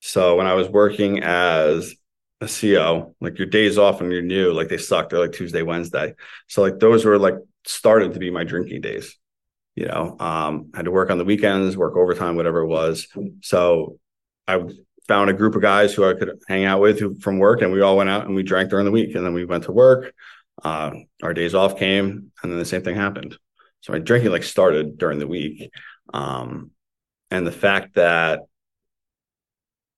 [0.00, 1.94] So when I was working as
[2.42, 5.08] a CO, like your days off and you're new, like they suck.
[5.08, 6.16] They're like Tuesday, Wednesday.
[6.48, 9.16] So like those were like started to be my drinking days.
[9.74, 13.08] You know, um, I had to work on the weekends, work overtime, whatever it was.
[13.40, 13.98] So
[14.46, 14.62] I
[15.10, 17.72] found a group of guys who I could hang out with who, from work, and
[17.72, 19.72] we all went out and we drank during the week, and then we went to
[19.72, 20.14] work.
[20.62, 23.36] Uh, our days off came, and then the same thing happened.
[23.80, 25.72] So my drinking like started during the week,
[26.14, 26.70] um,
[27.28, 28.42] and the fact that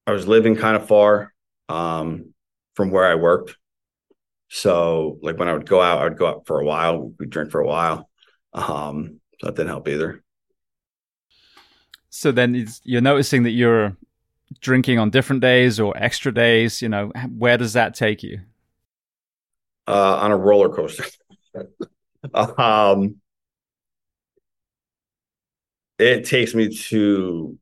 [0.07, 1.35] I was living kind of far
[1.69, 2.33] um,
[2.75, 3.59] from where I worked.
[4.49, 7.13] So like when I would go out, I would go out for a while.
[7.19, 8.09] We'd drink for a while.
[8.55, 10.25] Um, so that didn't help either.
[12.09, 13.95] So then you're noticing that you're
[14.61, 16.83] drinking on different days or extra days.
[16.83, 18.41] You know, where does that take you?
[19.87, 21.05] Uh, on a roller coaster.
[22.35, 23.17] um,
[25.99, 27.59] it takes me to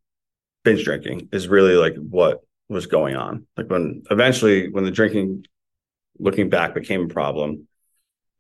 [0.65, 3.47] binge drinking is really like what was going on.
[3.57, 5.47] Like when eventually when the drinking
[6.19, 7.67] looking back became a problem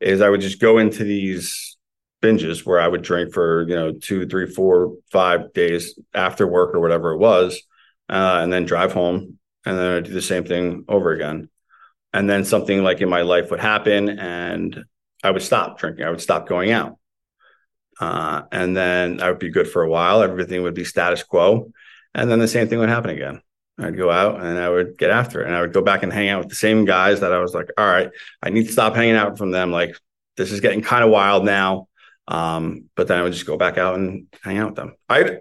[0.00, 1.76] is I would just go into these
[2.22, 6.74] binges where I would drink for, you know, two, three, four, five days after work
[6.74, 7.62] or whatever it was,
[8.10, 11.48] uh, and then drive home and then I'd do the same thing over again.
[12.12, 14.84] And then something like in my life would happen and
[15.22, 16.04] I would stop drinking.
[16.04, 16.98] I would stop going out.
[18.00, 20.22] Uh, and then I would be good for a while.
[20.22, 21.70] Everything would be status quo.
[22.14, 23.42] And then the same thing would happen again.
[23.78, 25.46] I'd go out and I would get after it.
[25.46, 27.54] And I would go back and hang out with the same guys that I was
[27.54, 28.10] like, all right,
[28.42, 29.70] I need to stop hanging out from them.
[29.70, 29.96] Like,
[30.36, 31.88] this is getting kind of wild now.
[32.26, 34.94] Um, but then I would just go back out and hang out with them.
[35.08, 35.38] I,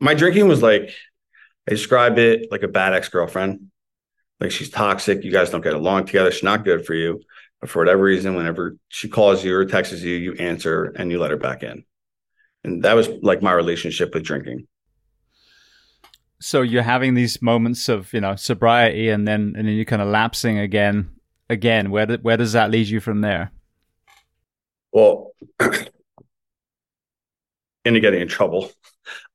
[0.00, 0.90] my drinking was like,
[1.68, 3.68] I describe it like a bad ex girlfriend.
[4.40, 5.22] Like, she's toxic.
[5.22, 6.30] You guys don't get along together.
[6.32, 7.20] She's not good for you.
[7.60, 11.20] But for whatever reason, whenever she calls you or texts you, you answer and you
[11.20, 11.84] let her back in.
[12.64, 14.66] And that was like my relationship with drinking
[16.42, 20.02] so you're having these moments of you know sobriety and then and then you're kind
[20.02, 21.08] of lapsing again
[21.48, 23.52] again where do, where does that lead you from there
[24.90, 25.30] well
[27.84, 28.70] into getting in trouble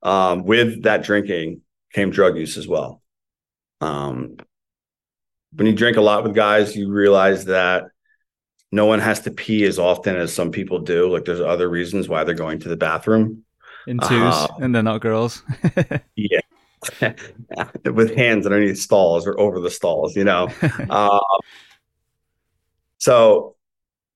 [0.03, 1.61] um, with that drinking
[1.93, 3.01] came drug use as well
[3.81, 4.37] um,
[5.53, 7.85] when you drink a lot with guys you realize that
[8.71, 12.09] no one has to pee as often as some people do like there's other reasons
[12.09, 13.43] why they're going to the bathroom
[13.87, 15.43] in twos um, and they're not girls
[16.15, 16.39] yeah
[17.85, 20.49] with hands underneath stalls or over the stalls, you know.
[20.89, 21.21] um,
[22.97, 23.55] so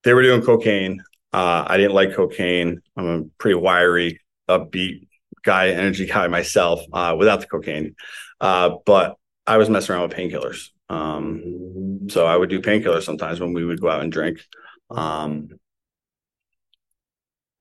[0.04, 1.04] they were doing cocaine.
[1.34, 2.82] Uh, I didn't like cocaine.
[2.98, 5.08] I'm a pretty wiry, upbeat
[5.44, 7.96] guy, energy guy myself uh, without the cocaine.
[8.40, 10.70] Uh, but I was messing around with painkillers.
[10.90, 14.40] Um, so I would do painkillers sometimes when we would go out and drink.
[14.90, 15.50] Um,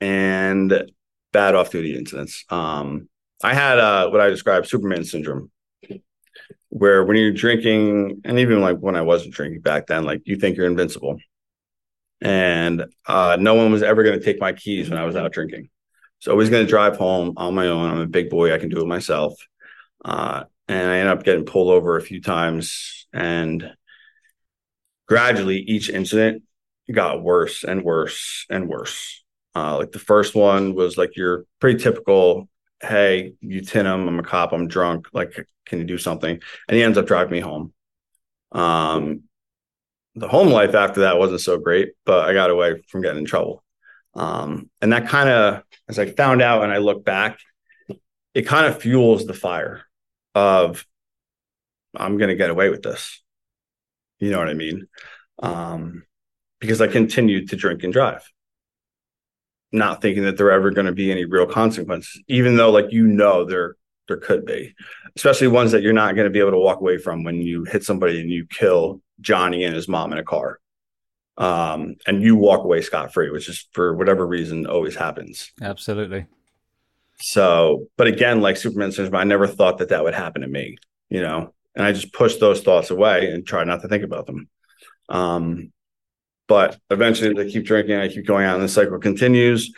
[0.00, 0.90] and
[1.32, 2.44] bad off duty incidents.
[2.48, 3.08] Um,
[3.42, 5.50] I had uh, what I describe Superman syndrome,
[6.68, 10.36] where when you're drinking, and even like when I wasn't drinking back then, like you
[10.36, 11.18] think you're invincible,
[12.20, 15.32] and uh, no one was ever going to take my keys when I was out
[15.32, 15.68] drinking.
[16.26, 17.90] Was going to drive home on my own.
[17.90, 19.34] I'm a big boy; I can do it myself.
[20.04, 23.72] Uh, and I ended up getting pulled over a few times, and
[25.08, 26.42] gradually each incident
[26.92, 29.24] got worse and worse and worse.
[29.56, 32.48] Uh, like the first one was like your pretty typical
[32.80, 34.08] hey, you tin him.
[34.08, 34.52] I'm a cop.
[34.52, 35.08] I'm drunk.
[35.12, 36.40] Like, can you do something?
[36.68, 37.72] And he ends up driving me home.
[38.52, 39.24] Um,
[40.14, 43.24] the home life after that wasn't so great, but I got away from getting in
[43.24, 43.62] trouble.
[44.14, 47.38] Um, and that kind of, as I found out and I look back,
[48.34, 49.82] it kind of fuels the fire
[50.34, 50.84] of
[51.96, 53.22] I'm going to get away with this.
[54.18, 54.86] You know what I mean?
[55.42, 56.04] Um,
[56.60, 58.30] because I continued to drink and drive,
[59.72, 63.06] not thinking that there ever going to be any real consequences, even though, like you
[63.06, 63.76] know, there
[64.08, 64.74] there could be,
[65.16, 67.64] especially ones that you're not going to be able to walk away from when you
[67.64, 70.58] hit somebody and you kill Johnny and his mom in a car,
[71.36, 75.52] um, and you walk away scot free, which is for whatever reason always happens.
[75.60, 76.26] Absolutely.
[77.20, 80.78] So, but again, like Superman syndrome, I never thought that that would happen to me,
[81.08, 84.26] you know, and I just push those thoughts away and try not to think about
[84.26, 84.48] them.
[85.08, 85.72] Um,
[86.48, 89.72] but eventually, I keep drinking, I keep going on, and the cycle continues.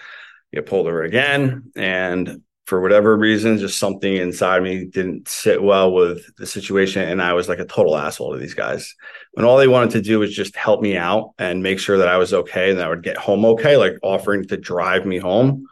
[0.54, 5.92] Get pulled over again, and for whatever reason, just something inside me didn't sit well
[5.92, 8.94] with the situation, and I was like a total asshole to these guys.
[9.32, 12.08] When all they wanted to do was just help me out and make sure that
[12.08, 15.18] I was okay and that I would get home okay, like offering to drive me
[15.18, 15.66] home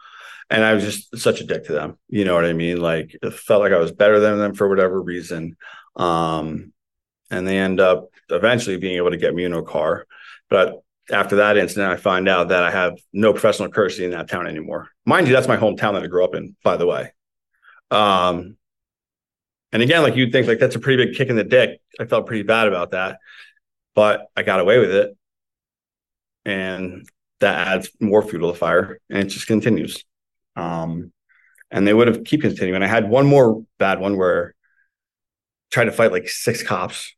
[0.51, 1.97] and I was just such a dick to them.
[2.07, 2.79] You know what I mean?
[2.79, 5.57] Like it felt like I was better than them for whatever reason.
[5.95, 6.71] Um,
[7.31, 10.05] and they end up eventually being able to get me in a car.
[10.51, 14.29] But after that incident, I find out that I have no professional courtesy in that
[14.29, 14.89] town anymore.
[15.05, 17.11] Mind you, that's my hometown that I grew up in, by the way.
[17.89, 18.57] Um,
[19.71, 21.81] and again, like you'd think like that's a pretty big kick in the dick.
[21.99, 23.19] I felt pretty bad about that,
[23.95, 25.17] but I got away with it.
[26.45, 27.07] And
[27.39, 30.03] that adds more fuel to the fire and it just continues.
[30.55, 31.11] Um,
[31.69, 32.83] and they would have keep continuing.
[32.83, 37.15] I had one more bad one where I tried to fight like six cops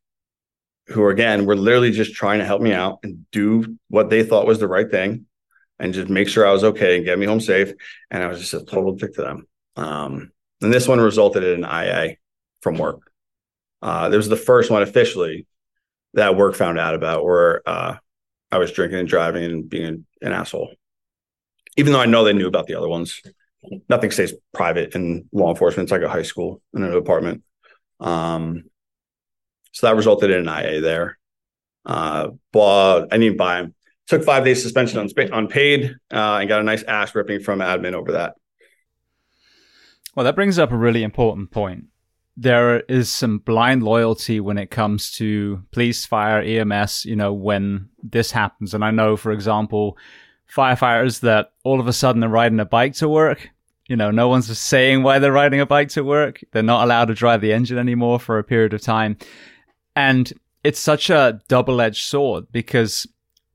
[0.87, 4.47] who again were literally just trying to help me out and do what they thought
[4.47, 5.25] was the right thing
[5.79, 7.73] and just make sure I was okay and get me home safe.
[8.11, 9.47] And I was just a total dick to them.
[9.75, 12.17] Um, and this one resulted in an IA
[12.61, 13.11] from work.
[13.81, 15.47] Uh, this was the first one officially
[16.13, 17.97] that work found out about where uh,
[18.51, 20.73] I was drinking and driving and being an asshole
[21.77, 23.21] even though I know they knew about the other ones.
[23.89, 25.85] Nothing stays private in law enforcement.
[25.85, 27.43] It's like a high school in an apartment.
[27.99, 28.65] Um,
[29.73, 31.17] so that resulted in an IA there.
[31.85, 33.75] Uh, blah, I didn't buy him.
[34.07, 37.93] Took five days suspension on unpaid uh, and got a nice ass ripping from admin
[37.93, 38.35] over that.
[40.15, 41.85] Well, that brings up a really important point.
[42.35, 47.89] There is some blind loyalty when it comes to police, fire, EMS, you know, when
[48.01, 48.73] this happens.
[48.73, 49.97] And I know, for example,
[50.53, 53.49] firefighters that all of a sudden are riding a bike to work.
[53.87, 56.41] You know, no one's saying why they're riding a bike to work.
[56.51, 59.17] They're not allowed to drive the engine anymore for a period of time.
[59.95, 60.31] And
[60.63, 63.07] it's such a double edged sword because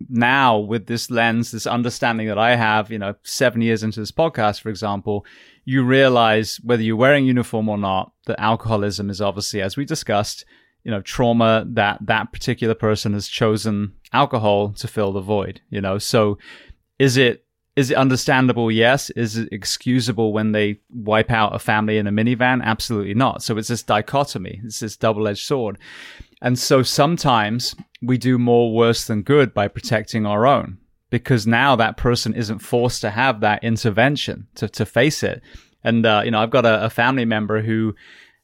[0.08, 4.12] now with this lens, this understanding that I have, you know, seven years into this
[4.12, 5.26] podcast, for example,
[5.64, 10.44] you realize whether you're wearing uniform or not, that alcoholism is obviously, as we discussed,
[10.84, 15.80] you know, trauma that that particular person has chosen alcohol to fill the void, you
[15.80, 16.38] know, so
[16.98, 17.44] is it
[17.78, 18.72] is it understandable?
[18.72, 19.08] Yes.
[19.10, 22.60] Is it excusable when they wipe out a family in a minivan?
[22.60, 23.40] Absolutely not.
[23.40, 24.60] So it's this dichotomy.
[24.64, 25.78] It's this double edged sword.
[26.40, 30.78] And so sometimes we do more worse than good by protecting our own
[31.10, 35.42] because now that person isn't forced to have that intervention to, to face it.
[35.82, 37.94] And, uh, you know, I've got a, a family member who,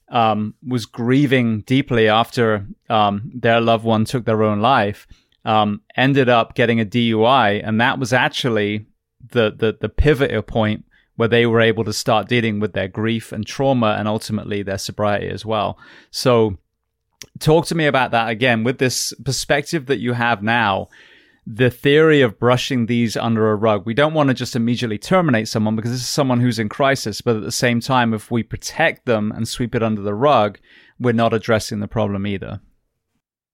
[0.08, 5.06] um, was grieving deeply after, um, their loved one took their own life
[5.44, 8.86] um, ended up getting a DUI, and that was actually
[9.30, 10.84] the the the pivotal point
[11.16, 14.78] where they were able to start dealing with their grief and trauma, and ultimately their
[14.78, 15.78] sobriety as well.
[16.10, 16.58] So,
[17.38, 20.88] talk to me about that again with this perspective that you have now.
[21.46, 23.84] The theory of brushing these under a rug.
[23.84, 27.20] We don't want to just immediately terminate someone because this is someone who's in crisis.
[27.20, 30.58] But at the same time, if we protect them and sweep it under the rug,
[30.98, 32.60] we're not addressing the problem either.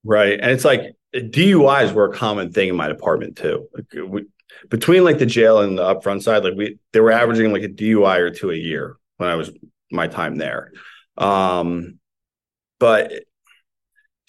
[0.05, 0.39] Right.
[0.41, 3.69] And it's like DUIs were a common thing in my department too.
[3.75, 4.27] Like we,
[4.69, 7.69] between like the jail and the upfront side, like we they were averaging like a
[7.69, 9.51] DUI or two a year when I was
[9.91, 10.73] my time there.
[11.19, 11.99] Um,
[12.79, 13.13] but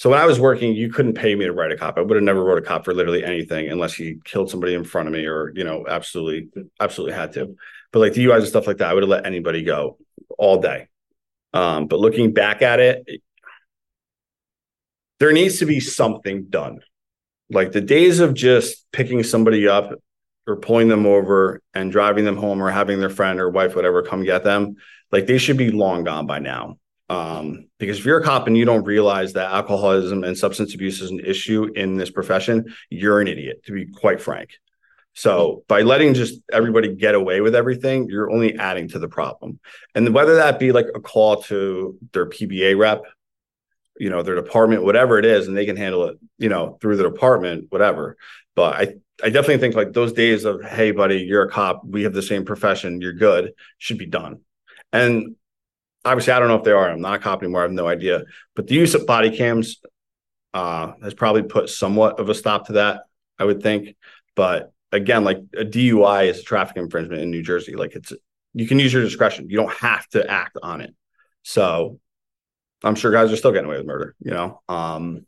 [0.01, 1.95] so when I was working, you couldn't pay me to write a cop.
[1.95, 4.83] I would have never wrote a cop for literally anything unless he killed somebody in
[4.83, 7.55] front of me or you know absolutely absolutely had to.
[7.91, 9.99] But like the DUIs and stuff like that, I would have let anybody go
[10.39, 10.87] all day.
[11.53, 13.07] Um, but looking back at it,
[15.19, 16.79] there needs to be something done.
[17.51, 19.93] Like the days of just picking somebody up
[20.47, 24.01] or pulling them over and driving them home or having their friend or wife, whatever,
[24.01, 24.77] come get them,
[25.11, 26.79] like they should be long gone by now.
[27.11, 31.01] Um, because if you're a cop and you don't realize that alcoholism and substance abuse
[31.01, 34.51] is an issue in this profession, you're an idiot, to be quite frank.
[35.13, 39.59] So by letting just everybody get away with everything, you're only adding to the problem.
[39.93, 43.03] And whether that be like a call to their PBA rep
[43.99, 46.95] you know their department whatever it is and they can handle it you know through
[46.95, 48.15] the department whatever
[48.55, 48.81] but i
[49.21, 52.21] i definitely think like those days of hey buddy you're a cop we have the
[52.21, 54.39] same profession you're good should be done
[54.93, 55.35] and
[56.05, 56.89] obviously I don't know if they are.
[56.89, 57.61] I'm not a cop anymore.
[57.61, 58.23] I have no idea.
[58.55, 59.81] But the use of body cams
[60.53, 63.03] uh, has probably put somewhat of a stop to that,
[63.39, 63.95] I would think.
[64.35, 67.75] But again, like a DUI is a traffic infringement in New Jersey.
[67.75, 68.13] Like it's
[68.53, 69.49] you can use your discretion.
[69.49, 70.93] You don't have to act on it.
[71.43, 71.99] So
[72.83, 74.61] I'm sure guys are still getting away with murder, you know.
[74.67, 75.25] Um,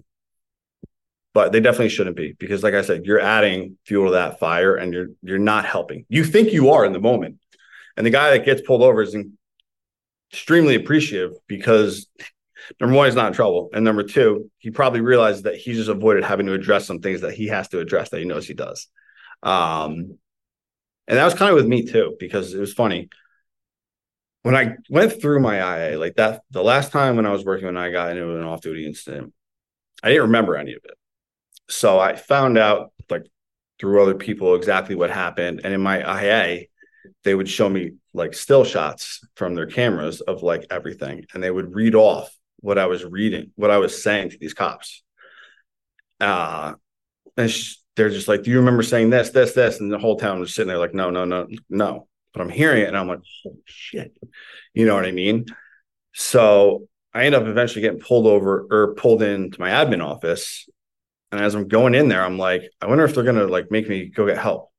[1.34, 4.76] but they definitely shouldn't be because like I said, you're adding fuel to that fire
[4.76, 6.06] and you're you're not helping.
[6.10, 7.38] You think you are in the moment.
[7.96, 9.16] And the guy that gets pulled over is
[10.34, 12.08] extremely appreciative because
[12.82, 13.70] number one, he's not in trouble.
[13.72, 17.22] And number two, he probably realized that he just avoided having to address some things
[17.22, 18.88] that he has to address that he knows he does.
[19.44, 20.18] Um,
[21.08, 23.10] and that was kind of with me too, because it was funny.
[24.42, 25.58] When I went through my
[25.92, 28.44] IA, like that, the last time when I was working when I got into an
[28.44, 29.34] off duty incident,
[30.02, 30.98] I didn't remember any of it.
[31.70, 33.26] So I found out, like
[33.80, 35.62] through other people, exactly what happened.
[35.64, 36.66] And in my IA,
[37.24, 41.52] they would show me like still shots from their cameras of like everything and they
[41.52, 45.04] would read off what I was reading, what I was saying to these cops.
[46.20, 46.76] Uh,
[47.36, 49.80] and sh- they're just like, Do you remember saying this, this, this?
[49.80, 52.08] And the whole town was sitting there like, No, no, no, no.
[52.34, 54.18] But I'm hearing it and I'm like, Holy shit.
[54.74, 55.46] You know what I mean?
[56.14, 60.68] So I end up eventually getting pulled over or pulled into my admin office.
[61.32, 63.72] And as I'm going in there, I'm like, I wonder if they're going to like
[63.72, 64.72] make me go get help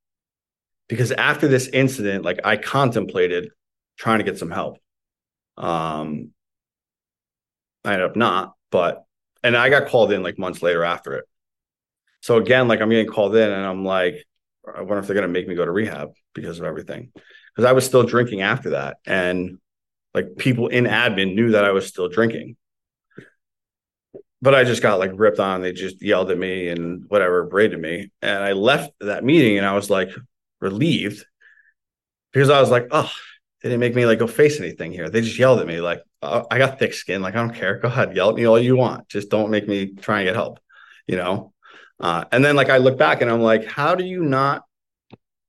[0.89, 3.51] because after this incident, like I contemplated
[3.97, 4.79] trying to get some help.
[5.57, 6.31] Um,
[7.85, 9.05] I ended up not, but
[9.43, 11.25] and I got called in like months later after it.
[12.21, 14.25] So again, like I'm getting called in, and I'm like,
[14.67, 17.13] I wonder if they're gonna make me go to rehab because of everything.
[17.15, 19.59] Because I was still drinking after that, and
[20.15, 22.57] like people in admin knew that I was still drinking.
[24.41, 25.63] But I just got like ripped on.
[25.63, 28.11] They just yelled at me and whatever, braided me.
[28.21, 30.11] And I left that meeting and I was like,
[30.65, 31.25] relieved
[32.33, 33.11] because I was like, oh,
[33.63, 35.09] they didn't make me like go face anything here.
[35.09, 37.23] They just yelled at me like, oh, I got thick skin.
[37.23, 37.79] Like, I don't care.
[37.79, 39.09] Go ahead, yell at me all you want.
[39.09, 40.59] Just don't make me try and get help,
[41.07, 41.53] you know?
[42.01, 44.65] Uh, and then like I look back and I'm like, how do you not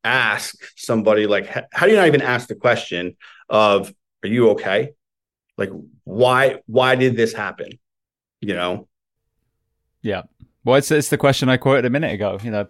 [0.03, 3.17] ask somebody like, how do you not even ask the question
[3.49, 3.91] of,
[4.23, 4.91] are you okay?
[5.57, 5.71] Like,
[6.03, 7.79] why, why did this happen?
[8.41, 8.87] You know?
[10.03, 10.23] Yeah.
[10.65, 12.39] Well, it's, it's the question I quoted a minute ago.
[12.43, 12.67] You know,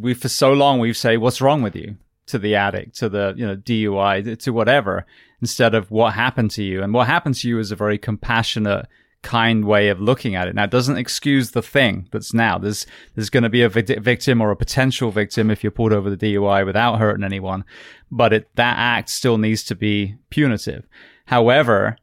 [0.00, 1.96] we for so long we've say, "What's wrong with you?"
[2.28, 5.06] to the addict, to the you know DUI, to whatever,
[5.40, 6.82] instead of what happened to you.
[6.82, 8.86] And what happened to you is a very compassionate,
[9.22, 10.54] kind way of looking at it.
[10.54, 12.58] Now, it doesn't excuse the thing that's now.
[12.58, 16.14] There's there's going to be a victim or a potential victim if you're pulled over
[16.14, 17.64] the DUI without hurting anyone,
[18.10, 20.86] but it, that act still needs to be punitive.
[21.26, 21.96] However,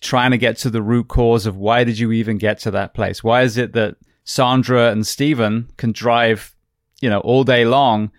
[0.00, 2.94] trying to get to the root cause of why did you even get to that
[2.94, 3.24] place?
[3.24, 3.96] Why is it that
[4.26, 6.54] Sandra and Stephen can drive,
[7.00, 8.10] you know, all day long,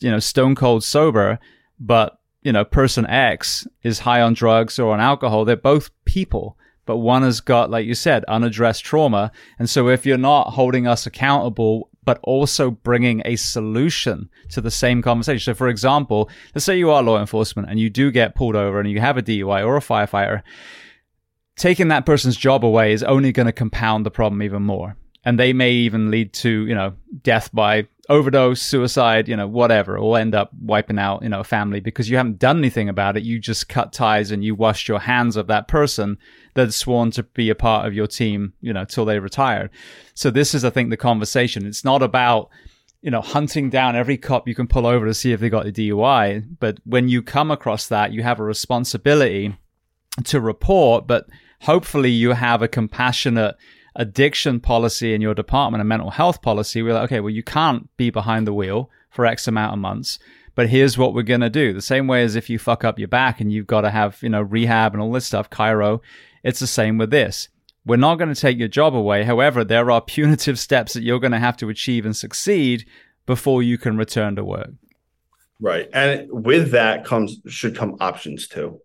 [0.00, 1.38] you know, stone cold sober,
[1.80, 5.46] but, you know, person X is high on drugs or on alcohol.
[5.46, 9.32] They're both people, but one has got, like you said, unaddressed trauma.
[9.58, 14.70] And so if you're not holding us accountable, but also bringing a solution to the
[14.70, 15.40] same conversation.
[15.40, 18.78] So, for example, let's say you are law enforcement and you do get pulled over
[18.78, 20.42] and you have a DUI or a firefighter.
[21.56, 25.38] Taking that person's job away is only going to compound the problem even more and
[25.38, 29.98] they may even lead to you know death by overdose suicide you know whatever.
[29.98, 31.80] Or end up wiping out you know a family.
[31.80, 33.24] Because you haven't done anything about it.
[33.24, 36.16] You just cut ties and you washed your hands of that person
[36.54, 39.70] that's sworn to be a part of your team you know till they retired.
[40.14, 41.66] So this is i think the conversation.
[41.66, 42.48] It's not about
[43.02, 45.66] you know hunting down every cop you can pull over to see if they got
[45.66, 49.54] a dui but when you come across that you have a responsibility
[50.24, 51.06] to report.
[51.06, 51.26] But
[51.62, 53.56] hopefully you have a compassionate
[53.96, 57.94] addiction policy in your department, a mental health policy, we're like, okay, well, you can't
[57.96, 60.18] be behind the wheel for X amount of months,
[60.54, 61.72] but here's what we're going to do.
[61.72, 64.22] The same way as if you fuck up your back and you've got to have,
[64.22, 66.00] you know, rehab and all this stuff, chiro,
[66.44, 67.48] it's the same with this.
[67.84, 69.24] We're not going to take your job away.
[69.24, 72.86] However, there are punitive steps that you're going to have to achieve and succeed
[73.24, 74.70] before you can return to work.
[75.58, 75.88] Right.
[75.92, 78.80] And with that comes should come options too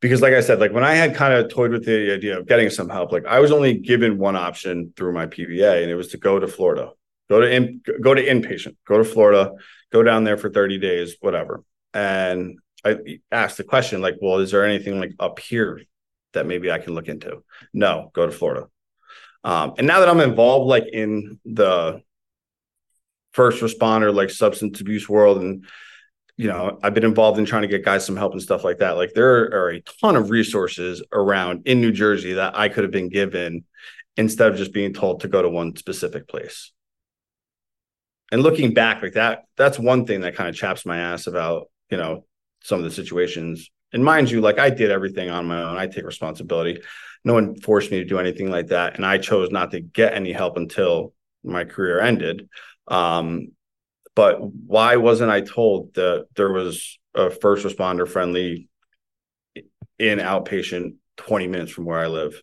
[0.00, 2.46] because like I said, like when I had kind of toyed with the idea of
[2.46, 5.94] getting some help, like I was only given one option through my PBA, and it
[5.94, 6.90] was to go to Florida,
[7.30, 9.52] go to in, go to inpatient, go to Florida,
[9.92, 11.64] go down there for 30 days, whatever.
[11.94, 15.80] And I asked the question, like, well, is there anything like up here
[16.34, 17.42] that maybe I can look into?
[17.72, 18.66] No, go to Florida.
[19.42, 22.02] Um, and now that I'm involved, like in the
[23.32, 25.66] first responder, like substance abuse world, and
[26.36, 28.78] you know, I've been involved in trying to get guys some help and stuff like
[28.78, 28.96] that.
[28.96, 32.90] Like there are a ton of resources around in New Jersey that I could have
[32.90, 33.64] been given
[34.16, 36.72] instead of just being told to go to one specific place.
[38.32, 41.70] And looking back like that, that's one thing that kind of chaps my ass about,
[41.90, 42.24] you know,
[42.62, 45.78] some of the situations And mind you, like I did everything on my own.
[45.78, 46.82] I take responsibility.
[47.24, 48.96] No one forced me to do anything like that.
[48.96, 51.14] And I chose not to get any help until
[51.44, 52.48] my career ended.
[52.88, 53.52] Um,
[54.14, 58.68] but why wasn't I told that there was a first responder friendly
[59.98, 62.40] in outpatient 20 minutes from where I live?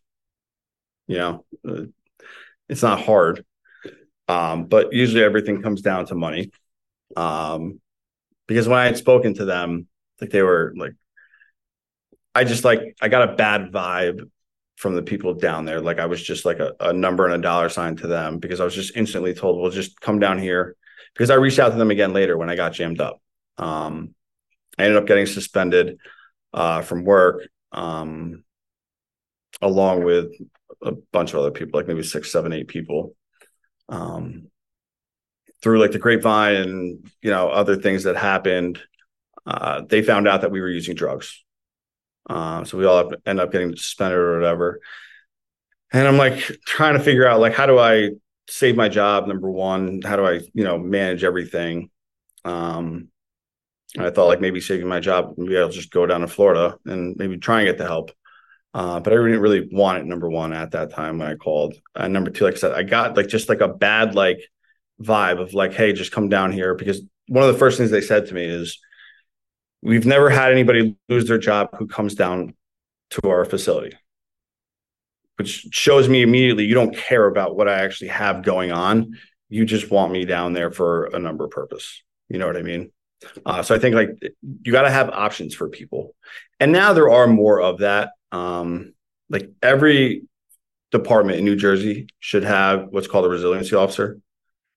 [1.08, 1.84] You know, uh,
[2.70, 3.46] it's not hard.
[4.28, 6.52] Um, but usually everything comes down to money.
[7.18, 7.82] Um,
[8.48, 9.88] because when I had spoken to them,
[10.20, 10.94] like they were like,
[12.34, 14.30] I just like, I got a bad vibe
[14.78, 15.82] from the people down there.
[15.82, 18.60] Like I was just like a, a number and a dollar sign to them because
[18.60, 20.76] I was just instantly told, well, just come down here.
[21.14, 23.22] Because I reached out to them again later when I got jammed up.
[23.58, 24.16] Um,
[24.78, 25.98] I ended up getting suspended
[26.54, 28.44] uh, from work, um,
[29.62, 30.32] along with
[30.82, 33.16] a bunch of other people, like maybe six, seven, eight people.
[33.90, 34.48] Um,
[35.62, 38.80] through like the grapevine and you know other things that happened,
[39.46, 41.44] uh, they found out that we were using drugs.
[42.30, 44.80] Uh, so we all end up getting suspended or whatever.
[45.92, 48.12] And I'm like trying to figure out like how do I
[48.52, 49.28] save my job?
[49.28, 51.90] Number one, how do I you know manage everything?
[52.46, 53.08] Um,
[53.98, 57.16] I thought like maybe saving my job, maybe I'll just go down to Florida and
[57.18, 58.12] maybe try and get the help.
[58.74, 60.06] Uh, but I didn't really want it.
[60.06, 62.84] Number one at that time when I called, and number two, like I said, I
[62.84, 64.40] got like just like a bad like
[65.02, 68.02] vibe of like, hey, just come down here because one of the first things they
[68.02, 68.80] said to me is,
[69.82, 72.54] we've never had anybody lose their job who comes down
[73.10, 73.98] to our facility,
[75.42, 79.18] which shows me immediately you don't care about what I actually have going on.
[79.50, 82.04] You just want me down there for a number of purpose.
[82.30, 82.92] You know what I mean?
[83.44, 84.10] Uh, so I think like
[84.62, 86.14] you got to have options for people,
[86.60, 88.12] and now there are more of that.
[88.32, 88.94] Um,
[89.32, 90.28] like every
[90.92, 94.20] department in New Jersey should have what's called a resiliency officer,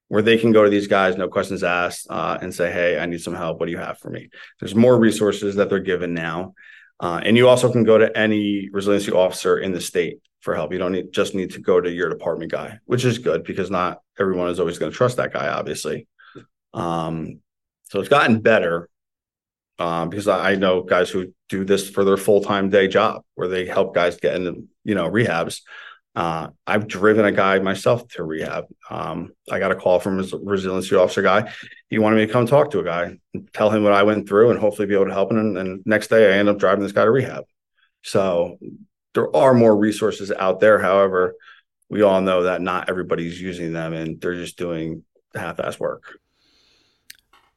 [0.09, 3.05] where they can go to these guys, no questions asked, uh, and say, "Hey, I
[3.05, 3.61] need some help.
[3.61, 6.55] What do you have for me?" There's more resources that they're given now,
[7.01, 10.73] uh, and you also can go to any resiliency officer in the state for help.
[10.73, 13.71] You don't need just need to go to your department guy, which is good because
[13.71, 16.07] not everyone is always going to trust that guy, obviously.
[16.73, 17.41] Um,
[17.85, 18.89] so it's gotten better
[19.79, 23.49] um, because I know guys who do this for their full time day job where
[23.49, 25.63] they help guys get into you know rehabs.
[26.15, 28.67] Uh, I've driven a guy myself to rehab.
[28.89, 31.53] Um, I got a call from a resiliency officer guy.
[31.91, 33.19] He wanted me to come talk to a guy
[33.53, 35.39] tell him what I went through and hopefully be able to help him.
[35.39, 37.45] And, and next day I end up driving this guy to rehab.
[38.03, 38.59] So
[39.15, 40.79] there are more resources out there.
[40.79, 41.35] However,
[41.89, 45.05] we all know that not everybody's using them and they're just doing
[45.35, 46.19] half-ass work.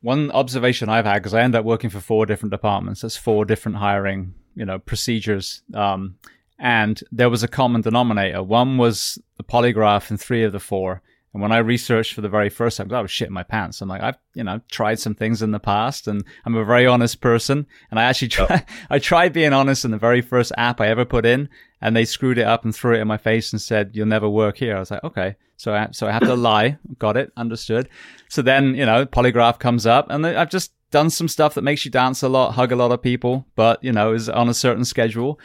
[0.02, 3.02] One observation I've had because I end up working for four different departments.
[3.02, 5.64] That's four different hiring, you know, procedures.
[5.74, 6.18] Um,
[6.60, 8.42] and there was a common denominator.
[8.44, 11.02] One was the polygraph in three of the four.
[11.34, 13.82] And when I researched for the very first time, I was shitting my pants.
[13.82, 16.88] I'm like, I've, you know, tried some things in the past and I'm a very
[16.88, 17.68] honest person.
[17.92, 21.06] And I actually try, I tried being honest in the very first app I ever
[21.06, 21.50] put in
[21.80, 24.28] and they screwed it up and threw it in my face and said, you'll never
[24.28, 24.76] work here.
[24.76, 25.36] I was like, okay.
[25.58, 26.78] So I, so I have to lie.
[26.98, 27.32] Got it.
[27.38, 27.88] Understood.
[28.30, 31.84] So then, you know, polygraph comes up and I've just done some stuff that makes
[31.86, 34.54] you dance a lot, hug a lot of people, but, you know, is on a
[34.54, 35.40] certain schedule,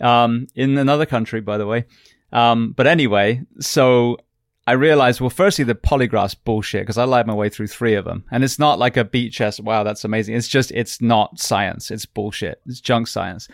[0.00, 1.84] um, in another country, by the way.
[2.32, 4.16] Um, but anyway, so
[4.66, 8.04] I realized, well, firstly, the polygraph's bullshit because I lied my way through three of
[8.04, 8.24] them.
[8.30, 9.60] And it's not like a beat chest.
[9.60, 10.34] Wow, that's amazing.
[10.34, 11.90] It's just, it's not science.
[11.90, 12.60] It's bullshit.
[12.66, 13.48] It's junk science.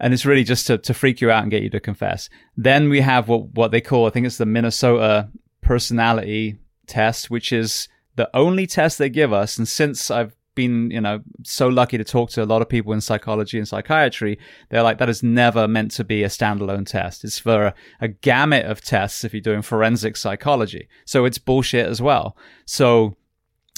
[0.00, 2.30] And it's really just to, to freak you out and get you to confess.
[2.56, 5.30] Then we have what, what they call, I think it's the Minnesota
[5.60, 6.56] personality
[6.86, 9.58] test, which is the only test they give us.
[9.58, 12.92] And since I've been, you know, so lucky to talk to a lot of people
[12.92, 17.22] in psychology and psychiatry, they're like, that is never meant to be a standalone test.
[17.22, 20.88] It's for a, a gamut of tests if you're doing forensic psychology.
[21.04, 22.36] So it's bullshit as well.
[22.64, 23.14] So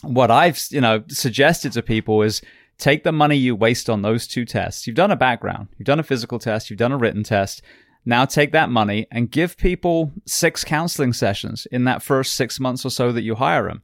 [0.03, 2.41] what I've, you know, suggested to people is
[2.79, 4.87] take the money you waste on those two tests.
[4.87, 7.61] You've done a background, you've done a physical test, you've done a written test.
[8.05, 12.87] Now take that money and give people six counseling sessions in that first six months
[12.87, 13.83] or so that you hire them.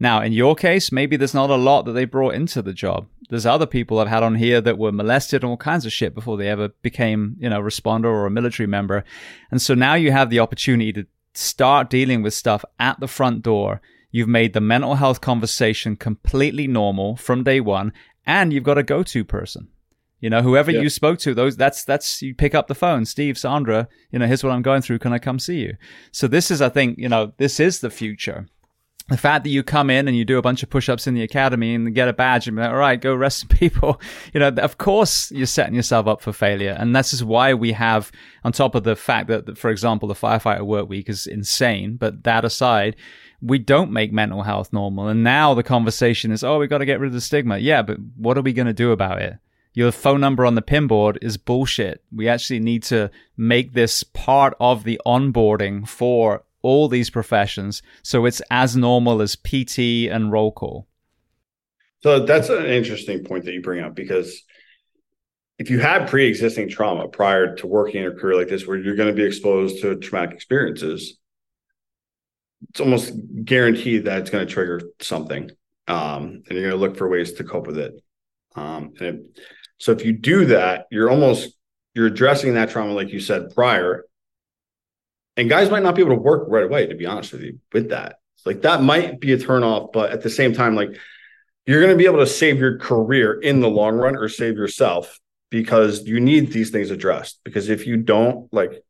[0.00, 3.06] Now, in your case, maybe there's not a lot that they brought into the job.
[3.30, 6.14] There's other people I've had on here that were molested and all kinds of shit
[6.14, 9.04] before they ever became, you know, responder or a military member.
[9.50, 13.42] And so now you have the opportunity to start dealing with stuff at the front
[13.42, 13.80] door.
[14.10, 17.92] You've made the mental health conversation completely normal from day one,
[18.26, 19.68] and you've got a go-to person.
[20.20, 20.80] You know, whoever yeah.
[20.80, 23.88] you spoke to, those that's that's you pick up the phone, Steve, Sandra.
[24.10, 25.00] You know, here's what I'm going through.
[25.00, 25.76] Can I come see you?
[26.12, 28.46] So this is, I think, you know, this is the future
[29.08, 31.22] the fact that you come in and you do a bunch of push-ups in the
[31.22, 34.00] academy and get a badge and be like, all right, go rest some people,
[34.32, 36.74] you know, of course you're setting yourself up for failure.
[36.78, 38.10] And this is why we have,
[38.44, 42.24] on top of the fact that, for example, the firefighter work week is insane, but
[42.24, 42.96] that aside,
[43.42, 45.08] we don't make mental health normal.
[45.08, 47.58] And now the conversation is, oh, we've got to get rid of the stigma.
[47.58, 49.38] Yeah, but what are we going to do about it?
[49.74, 52.02] your phone number on the pin board is bullshit.
[52.12, 58.26] We actually need to make this part of the onboarding for all these professions so
[58.26, 60.88] it's as normal as PT and roll call.
[62.02, 64.42] So that's an interesting point that you bring up because
[65.58, 68.96] if you have pre-existing trauma prior to working in a career like this where you're
[68.96, 71.18] going to be exposed to traumatic experiences
[72.70, 73.12] it's almost
[73.44, 75.50] guaranteed that it's going to trigger something
[75.86, 77.94] um, and you're going to look for ways to cope with it
[78.56, 79.40] um, and it,
[79.78, 81.54] so if you do that you're almost
[81.94, 84.04] you're addressing that trauma like you said prior
[85.36, 87.58] and guys might not be able to work right away to be honest with you
[87.72, 90.96] with that like that might be a turnoff but at the same time like
[91.66, 94.56] you're going to be able to save your career in the long run or save
[94.56, 95.18] yourself
[95.50, 97.40] because you need these things addressed.
[97.44, 98.82] Because if you don't, like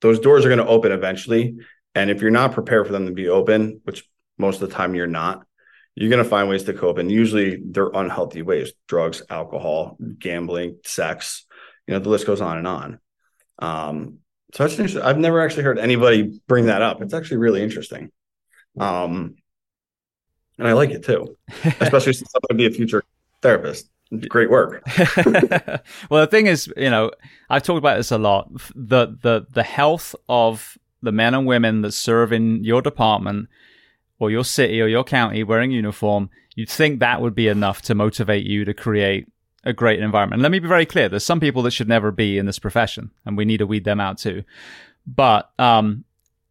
[0.00, 1.56] those doors are going to open eventually.
[1.94, 4.08] And if you're not prepared for them to be open, which
[4.38, 5.46] most of the time you're not,
[5.94, 6.98] you're going to find ways to cope.
[6.98, 11.44] And usually they're unhealthy ways drugs, alcohol, gambling, sex,
[11.86, 13.00] you know, the list goes on and on.
[13.58, 14.18] Um,
[14.56, 15.02] so that's interesting.
[15.02, 17.02] I've never actually heard anybody bring that up.
[17.02, 18.10] It's actually really interesting.
[18.78, 19.36] Um,
[20.58, 21.36] and I like it too,
[21.80, 23.04] especially since I'm going to be a future
[23.42, 23.90] therapist
[24.28, 24.82] great work.
[26.10, 27.10] well, the thing is, you know,
[27.50, 28.48] I've talked about this a lot.
[28.74, 33.48] The the the health of the men and women that serve in your department
[34.18, 37.94] or your city or your county wearing uniform, you'd think that would be enough to
[37.94, 39.26] motivate you to create
[39.66, 40.38] a great environment.
[40.38, 42.58] And let me be very clear: there's some people that should never be in this
[42.58, 44.44] profession, and we need to weed them out too.
[45.06, 46.04] But um,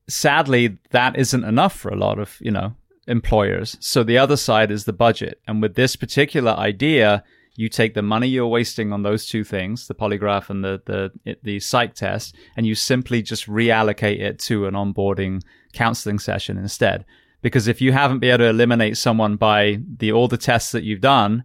[0.08, 2.76] sadly, that isn't enough for a lot of you know
[3.08, 3.78] employers.
[3.80, 7.24] So the other side is the budget, and with this particular idea
[7.58, 11.38] you take the money you're wasting on those two things, the polygraph and the the
[11.44, 15.42] the psych test, and you simply just reallocate it to an onboarding
[15.74, 17.06] counseling session instead.
[17.42, 20.84] Because if you haven't been able to eliminate someone by the all the tests that
[20.84, 21.44] you've done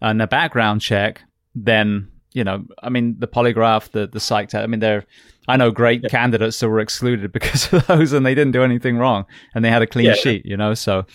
[0.00, 1.22] and a background check,
[1.54, 4.62] then you know, I mean, the polygraph, the the psych test.
[4.62, 5.04] I mean, they're
[5.48, 6.08] I know great yeah.
[6.08, 9.24] candidates that were excluded because of those, and they didn't do anything wrong,
[9.54, 10.14] and they had a clean yeah.
[10.14, 10.44] sheet.
[10.44, 11.06] You know, so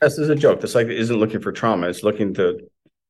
[0.00, 0.60] this is a joke.
[0.60, 2.60] The psych isn't looking for trauma; it's looking to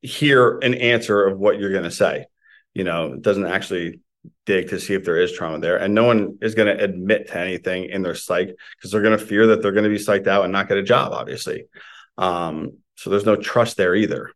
[0.00, 2.26] hear an answer of what you're going to say.
[2.74, 4.00] You know, it doesn't actually
[4.46, 5.76] dig to see if there is trauma there.
[5.76, 9.18] And no one is going to admit to anything in their psych because they're going
[9.18, 11.66] to fear that they're going to be psyched out and not get a job, obviously.
[12.18, 14.32] Um, so there's no trust there either.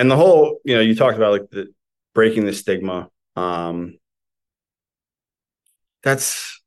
[0.00, 1.74] And the whole, you know, you talked about like the
[2.14, 3.10] breaking the stigma.
[3.36, 3.98] Um,
[6.02, 6.62] that's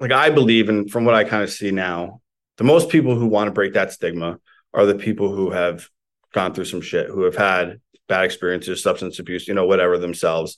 [0.00, 2.22] like I believe, and from what I kind of see now,
[2.56, 4.38] the most people who want to break that stigma
[4.72, 5.90] are the people who have
[6.32, 10.56] gone through some shit, who have had bad experiences, substance abuse, you know, whatever themselves.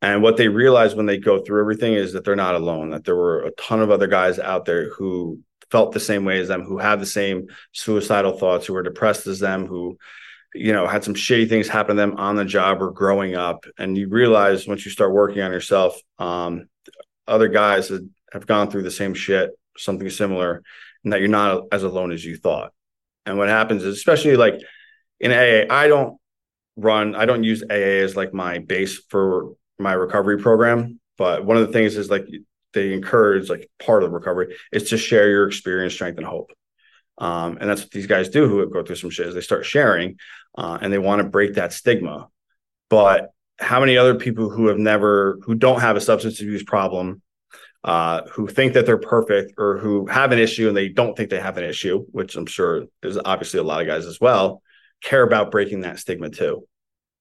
[0.00, 3.04] And what they realize when they go through everything is that they're not alone, that
[3.04, 6.48] there were a ton of other guys out there who felt the same way as
[6.48, 9.98] them, who had the same suicidal thoughts, who were depressed as them, who,
[10.54, 13.64] you know, had some shitty things happen to them on the job or growing up.
[13.78, 16.68] And you realize once you start working on yourself, um,
[17.26, 20.62] other guys that have gone through the same shit, something similar,
[21.04, 22.72] and that you're not as alone as you thought.
[23.26, 24.54] And what happens is, especially like
[25.20, 26.18] in AA, I don't
[26.76, 31.00] run, I don't use AA as like my base for my recovery program.
[31.18, 32.26] But one of the things is like
[32.72, 36.50] they encourage like part of the recovery is to share your experience, strength, and hope.
[37.18, 39.66] Um, and that's what these guys do who go through some shit is they start
[39.66, 40.18] sharing
[40.56, 42.28] uh, and they want to break that stigma.
[42.88, 47.22] But how many other people who have never who don't have a substance abuse problem
[47.84, 51.30] uh, who think that they're perfect or who have an issue and they don't think
[51.30, 54.62] they have an issue, which I'm sure is obviously a lot of guys as well,
[55.02, 56.66] care about breaking that stigma too?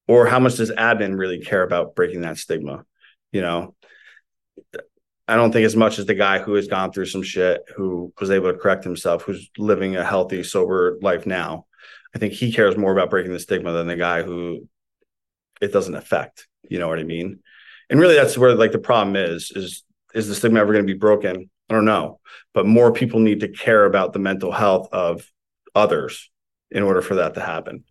[0.07, 2.85] Or how much does admin really care about breaking that stigma?
[3.31, 3.75] You know,
[5.28, 8.13] I don't think as much as the guy who has gone through some shit, who
[8.19, 11.65] was able to correct himself, who's living a healthy, sober life now.
[12.15, 14.67] I think he cares more about breaking the stigma than the guy who
[15.61, 16.47] it doesn't affect.
[16.69, 17.39] You know what I mean?
[17.89, 20.93] And really, that's where like the problem is: is is the stigma ever going to
[20.93, 21.49] be broken?
[21.69, 22.19] I don't know,
[22.53, 25.30] but more people need to care about the mental health of
[25.75, 26.30] others
[26.71, 27.84] in order for that to happen.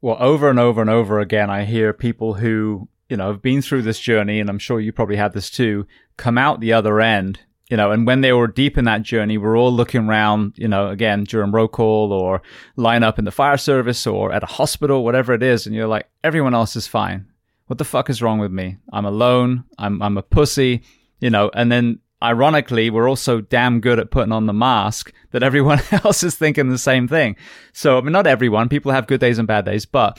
[0.00, 3.60] Well, over and over and over again, I hear people who, you know, have been
[3.60, 5.86] through this journey, and I'm sure you probably had this too,
[6.16, 9.36] come out the other end, you know, and when they were deep in that journey,
[9.36, 12.40] we're all looking around, you know, again, during roll call or
[12.76, 15.88] line up in the fire service or at a hospital, whatever it is, and you're
[15.88, 17.26] like, everyone else is fine.
[17.66, 18.78] What the fuck is wrong with me?
[18.92, 19.64] I'm alone.
[19.78, 20.82] I'm, I'm a pussy,
[21.20, 25.42] you know, and then ironically, we're also damn good at putting on the mask that
[25.42, 27.36] everyone else is thinking the same thing.
[27.72, 30.18] So, I mean, not everyone, people have good days and bad days, but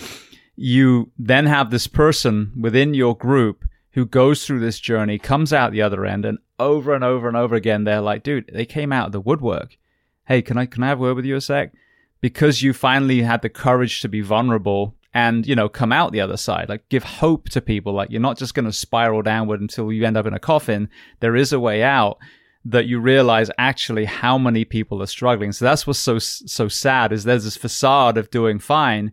[0.56, 5.72] you then have this person within your group who goes through this journey, comes out
[5.72, 8.94] the other end, and over and over and over again, they're like, dude, they came
[8.94, 9.78] out of the woodwork.
[10.26, 11.74] Hey, can I, can I have a word with you a sec?
[12.22, 16.22] Because you finally had the courage to be vulnerable and you know come out the
[16.22, 19.62] other side like give hope to people like you're not just going to spiral downward
[19.62, 20.90] until you end up in a coffin
[21.20, 22.18] there is a way out
[22.64, 27.12] that you realize actually how many people are struggling so that's what's so so sad
[27.12, 29.12] is there's this facade of doing fine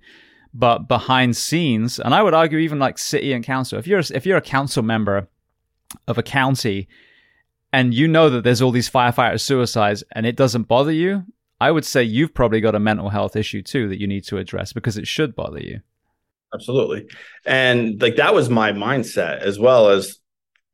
[0.55, 4.25] but behind scenes and i would argue even like city and council if you're if
[4.27, 5.29] you're a council member
[6.07, 6.89] of a county
[7.73, 11.25] and you know that there's all these firefighter suicides and it doesn't bother you
[11.61, 14.39] I would say you've probably got a mental health issue too that you need to
[14.39, 15.81] address because it should bother you.
[16.55, 17.09] Absolutely.
[17.45, 20.19] And like that was my mindset as well as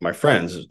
[0.00, 0.66] my friends.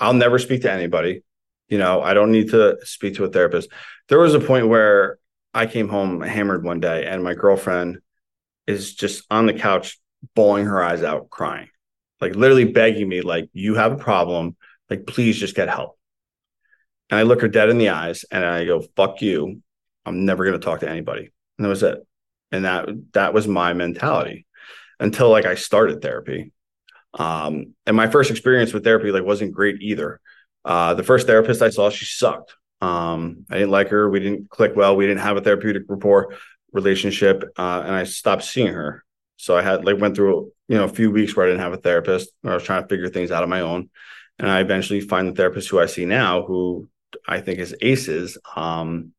[0.00, 1.22] I'll never speak to anybody.
[1.68, 3.68] You know, I don't need to speak to a therapist.
[4.08, 5.18] There was a point where
[5.52, 7.98] I came home hammered one day and my girlfriend
[8.66, 9.98] is just on the couch
[10.34, 11.68] bawling her eyes out crying.
[12.20, 14.56] Like literally begging me like you have a problem,
[14.90, 15.98] like please just get help.
[17.10, 19.62] And I look her dead in the eyes and I go, fuck you.
[20.04, 21.30] I'm never going to talk to anybody.
[21.58, 22.04] And that was it.
[22.52, 24.46] And that, that was my mentality
[24.98, 26.52] until like I started therapy.
[27.14, 30.20] Um, and my first experience with therapy like wasn't great either.
[30.64, 32.54] Uh, the first therapist I saw, she sucked.
[32.80, 34.10] Um, I didn't like her.
[34.10, 34.96] We didn't click well.
[34.96, 36.34] We didn't have a therapeutic rapport
[36.72, 37.44] relationship.
[37.56, 39.04] Uh, and I stopped seeing her.
[39.36, 41.72] So I had like went through, you know, a few weeks where I didn't have
[41.72, 43.90] a therapist I was trying to figure things out on my own.
[44.38, 46.88] And I eventually find the therapist who I see now who
[47.26, 48.38] I think is aces.
[48.54, 49.12] Um,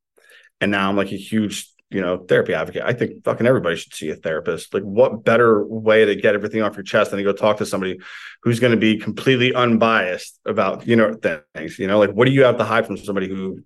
[0.61, 2.83] and now I'm like a huge, you know, therapy advocate.
[2.83, 4.73] I think fucking everybody should see a therapist.
[4.73, 7.65] Like, what better way to get everything off your chest than to go talk to
[7.65, 7.99] somebody
[8.41, 11.79] who's going to be completely unbiased about, you know, things.
[11.79, 13.63] You know, like what do you have to hide from somebody who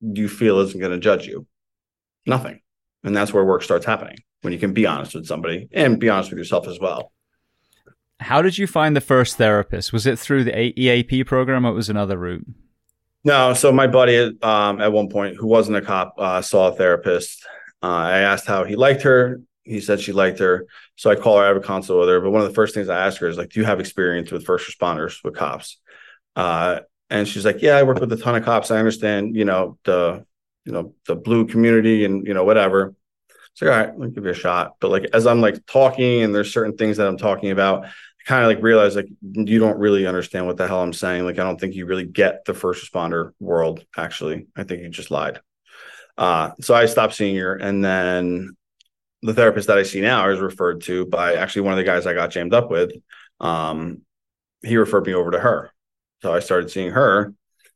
[0.00, 1.46] you feel isn't going to judge you?
[2.26, 2.61] Nothing.
[3.04, 6.08] And that's where work starts happening when you can be honest with somebody and be
[6.08, 7.12] honest with yourself as well.
[8.20, 9.92] How did you find the first therapist?
[9.92, 12.46] Was it through the EAP program or was another route?
[13.24, 16.72] No, so my buddy um, at one point, who wasn't a cop, uh, saw a
[16.72, 17.44] therapist.
[17.82, 19.40] Uh, I asked how he liked her.
[19.62, 20.66] He said she liked her.
[20.96, 22.20] So I call her, I have a consult with her.
[22.20, 24.32] But one of the first things I ask her is like, "Do you have experience
[24.32, 25.78] with first responders, with cops?"
[26.34, 26.80] Uh,
[27.10, 28.72] and she's like, "Yeah, I work with a ton of cops.
[28.72, 30.26] I understand, you know, the,
[30.64, 32.94] you know, the blue community and you know whatever."
[33.54, 34.76] So all right, let me give you a shot.
[34.80, 37.86] But like as I'm like talking, and there's certain things that I'm talking about,
[38.26, 41.24] kind of like realize like you don't really understand what the hell I'm saying.
[41.24, 43.84] Like I don't think you really get the first responder world.
[43.96, 45.40] Actually, I think you just lied.
[46.16, 48.56] Uh, so I stopped seeing her, and then
[49.22, 52.06] the therapist that I see now is referred to by actually one of the guys
[52.06, 52.92] I got jammed up with.
[53.40, 54.02] Um,
[54.62, 55.70] he referred me over to her,
[56.22, 57.34] so I started seeing her,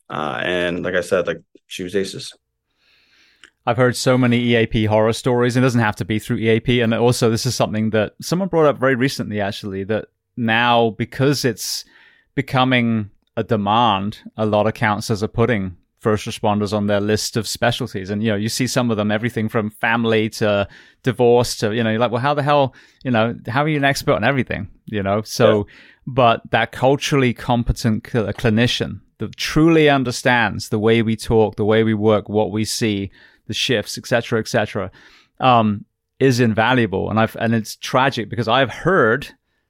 [0.08, 2.32] uh, and like I said, like she was aces.
[3.66, 5.56] I've heard so many EAP horror stories.
[5.56, 6.80] It doesn't have to be through EAP.
[6.80, 10.06] And also, this is something that someone brought up very recently, actually, that
[10.36, 11.84] now because it's
[12.34, 17.48] becoming a demand, a lot of counselors are putting first responders on their list of
[17.48, 18.10] specialties.
[18.10, 20.68] And, you know, you see some of them, everything from family to
[21.02, 23.78] divorce to, you know, you're like, well, how the hell, you know, how are you
[23.78, 25.22] an expert on everything, you know?
[25.22, 25.74] So, yeah.
[26.06, 31.82] but that culturally competent cl- clinician that truly understands the way we talk, the way
[31.82, 33.10] we work, what we see,
[33.46, 34.90] the shifts, etc., etc.,
[35.40, 35.84] um,
[36.18, 37.10] is invaluable.
[37.10, 39.28] And I've, and it's tragic because I've heard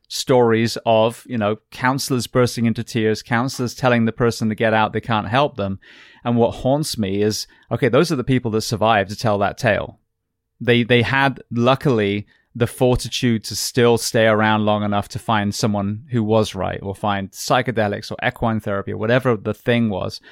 [0.08, 4.92] stories of, you know, counselors bursting into tears, counselors telling the person to get out,
[4.92, 5.80] they can't help them.
[6.24, 9.58] And what haunts me is, okay, those are the people that survived to tell that
[9.58, 9.98] tale.
[10.60, 16.06] They, they had luckily the fortitude to still stay around long enough to find someone
[16.10, 20.22] who was right or find psychedelics or equine therapy or whatever the thing was.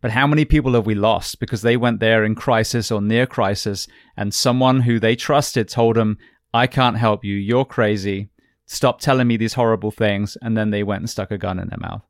[0.00, 3.26] But how many people have we lost because they went there in crisis or near
[3.26, 3.86] crisis
[4.16, 6.18] and someone who they trusted told them,
[6.54, 7.36] I can't help you.
[7.36, 8.30] You're crazy.
[8.66, 10.36] Stop telling me these horrible things.
[10.40, 12.02] And then they went and stuck a gun in their mouth.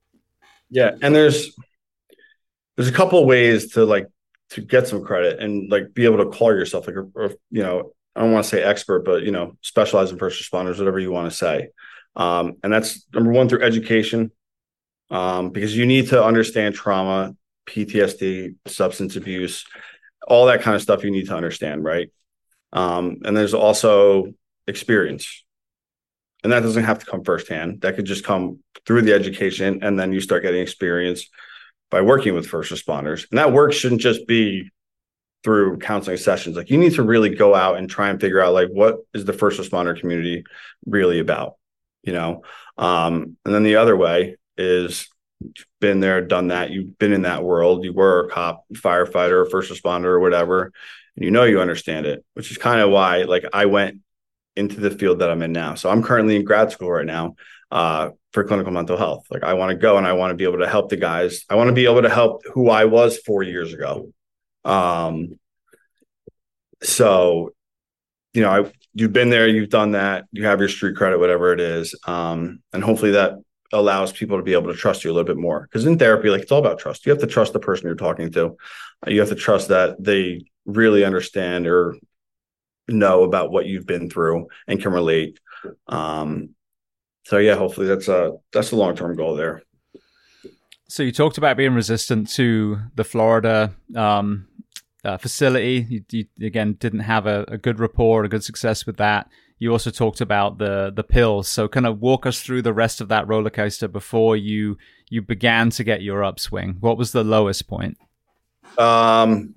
[0.71, 0.93] Yeah.
[1.03, 1.57] And there's
[2.77, 4.07] there's a couple ways to like
[4.51, 7.93] to get some credit and like be able to call yourself like a you know
[8.17, 11.11] i don't want to say expert but you know specialize in first responders whatever you
[11.13, 11.69] want to say.
[12.17, 14.33] Um, and that's number one through education.
[15.11, 17.35] Um, because you need to understand trauma
[17.71, 19.65] ptsd substance abuse
[20.27, 22.11] all that kind of stuff you need to understand right?
[22.73, 24.33] Um, and there's also
[24.67, 25.45] experience.
[26.45, 27.81] And that doesn't have to come firsthand.
[27.81, 31.29] That could just come through the education and then you start getting experience
[31.91, 33.27] by working with first responders.
[33.31, 34.71] And that work shouldn't just be
[35.43, 36.57] through counseling sessions.
[36.57, 39.25] Like you need to really go out and try and figure out like what is
[39.25, 40.45] the first responder community
[40.87, 41.55] really about
[42.03, 42.43] you know?
[42.79, 45.09] Um, and then the other way is
[45.81, 49.73] been there done that you've been in that world you were a cop firefighter first
[49.73, 50.73] responder or whatever
[51.17, 54.01] and you know you understand it which is kind of why like i went
[54.57, 55.75] into the field that I'm in now.
[55.75, 57.35] So I'm currently in grad school right now
[57.71, 59.27] uh, for clinical mental health.
[59.31, 61.45] Like I want to go and I want to be able to help the guys.
[61.49, 64.13] I want to be able to help who I was four years ago.
[64.65, 65.39] Um,
[66.83, 67.51] so
[68.33, 71.53] you know, I, you've been there, you've done that, you have your street credit, whatever
[71.53, 71.99] it is.
[72.07, 73.35] Um, and hopefully that
[73.73, 75.63] allows people to be able to trust you a little bit more.
[75.63, 77.07] Because in therapy, like it's all about trust.
[77.07, 78.57] You have to trust the person you're talking to.
[79.07, 81.97] You have to trust that they really understand or
[82.89, 85.39] know about what you've been through and can relate.
[85.87, 86.51] Um,
[87.25, 89.63] so yeah, hopefully that's a that's a long term goal there.
[90.89, 94.49] So you talked about being resistant to the Florida um,
[95.05, 95.87] uh, facility.
[95.89, 99.29] You, you, again didn't have a, a good rapport, a good success with that.
[99.61, 101.47] You also talked about the the pills.
[101.47, 105.23] So kind of walk us through the rest of that roller coaster before you you
[105.23, 106.79] began to get your upswing.
[106.81, 107.99] What was the lowest point?
[108.79, 109.55] Um,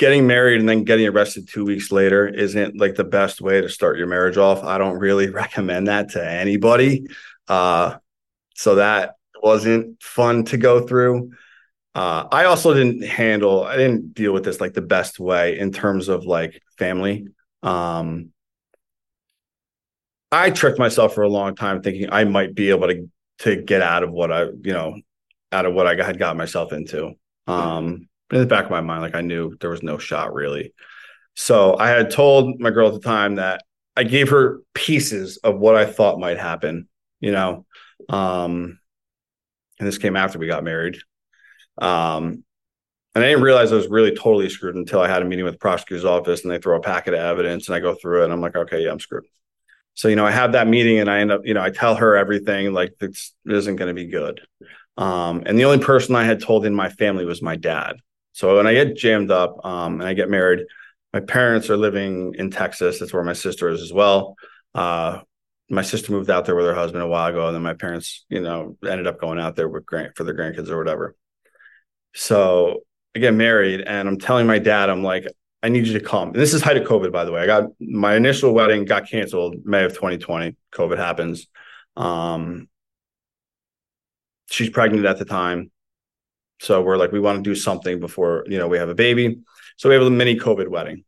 [0.00, 3.68] getting married and then getting arrested two weeks later isn't like the best way to
[3.68, 4.64] start your marriage off.
[4.64, 7.06] I don't really recommend that to anybody.
[7.48, 7.96] Uh,
[8.54, 11.32] so that wasn't fun to go through.
[11.94, 15.72] Uh, I also didn't handle, I didn't deal with this like the best way in
[15.72, 17.26] terms of like family.
[17.62, 18.32] Um,
[20.32, 23.08] I tricked myself for a long time thinking I might be able to
[23.40, 25.00] to get out of what I, you know,
[25.50, 27.12] out of what I had got myself into.
[27.46, 30.74] Um, in the back of my mind, like I knew there was no shot really.
[31.34, 33.62] So I had told my girl at the time that
[33.96, 36.88] I gave her pieces of what I thought might happen,
[37.18, 37.66] you know.
[38.08, 38.78] Um,
[39.78, 40.98] and this came after we got married.
[41.78, 42.44] Um,
[43.14, 45.54] and I didn't realize I was really totally screwed until I had a meeting with
[45.54, 48.24] the prosecutor's office and they throw a packet of evidence and I go through it
[48.24, 49.24] and I'm like, okay, yeah, I'm screwed.
[49.94, 51.96] So, you know, I have that meeting and I end up, you know, I tell
[51.96, 54.40] her everything like this isn't going to be good.
[54.96, 57.96] Um, and the only person I had told in my family was my dad.
[58.32, 60.66] So when I get jammed up um, and I get married,
[61.12, 63.00] my parents are living in Texas.
[63.00, 64.36] That's where my sister is as well.
[64.72, 65.20] Uh,
[65.68, 68.24] my sister moved out there with her husband a while ago, and then my parents,
[68.28, 71.16] you know, ended up going out there with grant for their grandkids or whatever.
[72.14, 72.80] So
[73.14, 75.26] I get married, and I'm telling my dad, I'm like,
[75.62, 76.28] I need you to come.
[76.28, 77.40] And this is height of COVID, by the way.
[77.42, 80.56] I got my initial wedding got canceled May of 2020.
[80.72, 81.48] COVID happens.
[81.96, 82.68] Um,
[84.48, 85.70] she's pregnant at the time.
[86.60, 89.40] So we're like, we want to do something before, you know, we have a baby.
[89.76, 91.04] So we have a mini COVID wedding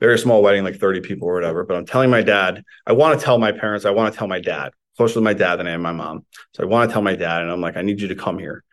[0.00, 1.64] very small wedding, like 30 people or whatever.
[1.64, 4.28] But I'm telling my dad, I want to tell my parents, I want to tell
[4.28, 6.26] my dad, closer to my dad than I am my mom.
[6.54, 8.38] So I want to tell my dad, and I'm like, I need you to come
[8.38, 8.64] here.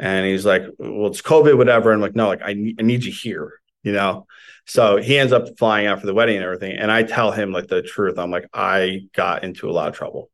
[0.00, 1.92] And he's like, Well, it's COVID, whatever.
[1.92, 4.26] And I'm like, No, like I need, I need you here, you know.
[4.66, 6.76] So he ends up flying out for the wedding and everything.
[6.78, 8.18] And I tell him like the truth.
[8.18, 10.30] I'm like, I got into a lot of trouble.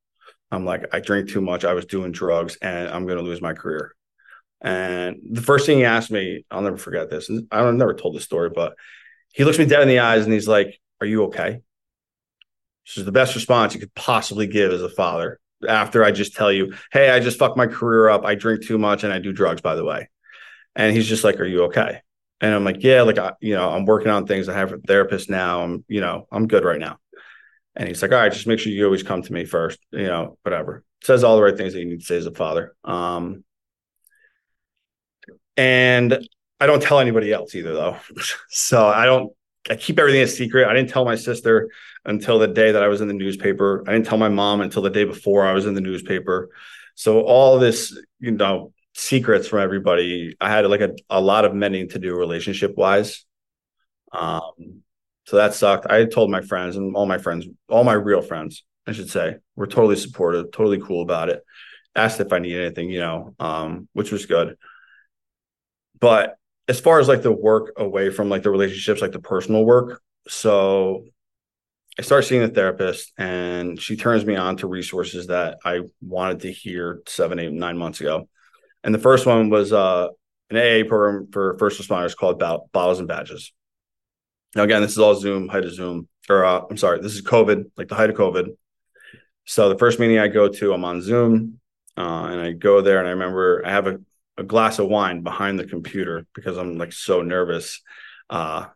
[0.52, 1.64] I'm like, I drink too much.
[1.64, 3.94] I was doing drugs, and I'm going to lose my career.
[4.60, 7.28] And the first thing he asked me, I'll never forget this.
[7.28, 8.74] And I don't never told this story, but
[9.32, 11.60] he looks me dead in the eyes and he's like, Are you okay?
[12.86, 16.34] This is the best response you could possibly give as a father after I just
[16.34, 18.24] tell you, Hey, I just fucked my career up.
[18.24, 20.08] I drink too much and I do drugs, by the way.
[20.74, 22.00] And he's just like, Are you okay?
[22.40, 24.48] And I'm like, Yeah, like, I, you know, I'm working on things.
[24.48, 25.62] I have a therapist now.
[25.62, 26.98] I'm, you know, I'm good right now.
[27.74, 30.06] And he's like, All right, just make sure you always come to me first, you
[30.06, 30.84] know, whatever.
[31.02, 32.74] Says all the right things that you need to say as a father.
[32.84, 33.44] Um,
[35.56, 36.26] and
[36.60, 37.98] I don't tell anybody else either, though.
[38.48, 39.32] so I don't.
[39.68, 40.68] I keep everything a secret.
[40.68, 41.70] I didn't tell my sister
[42.04, 43.82] until the day that I was in the newspaper.
[43.86, 46.50] I didn't tell my mom until the day before I was in the newspaper.
[46.94, 50.36] So all this, you know, secrets from everybody.
[50.40, 53.24] I had like a, a lot of mending to do relationship wise.
[54.12, 54.82] Um,
[55.26, 55.86] so that sucked.
[55.86, 59.36] I told my friends and all my friends, all my real friends, I should say,
[59.56, 61.42] were totally supportive, totally cool about it.
[61.94, 64.56] Asked if I needed anything, you know, um, which was good.
[65.98, 66.36] But
[66.68, 70.02] as far as like the work away from like the relationships, like the personal work.
[70.28, 71.04] So
[71.98, 76.40] I start seeing a therapist and she turns me on to resources that I wanted
[76.40, 78.28] to hear seven, eight, nine months ago.
[78.82, 80.08] And the first one was uh,
[80.50, 83.52] an AA program for first responders called Bottles and Badges.
[84.54, 87.22] Now, again, this is all Zoom, height of Zoom, or uh, I'm sorry, this is
[87.22, 88.56] COVID, like the height of COVID.
[89.44, 91.60] So the first meeting I go to, I'm on Zoom,
[91.96, 93.98] uh, and I go there, and I remember I have a
[94.38, 97.80] a glass of wine behind the computer because I'm like so nervous.
[98.28, 98.66] Uh,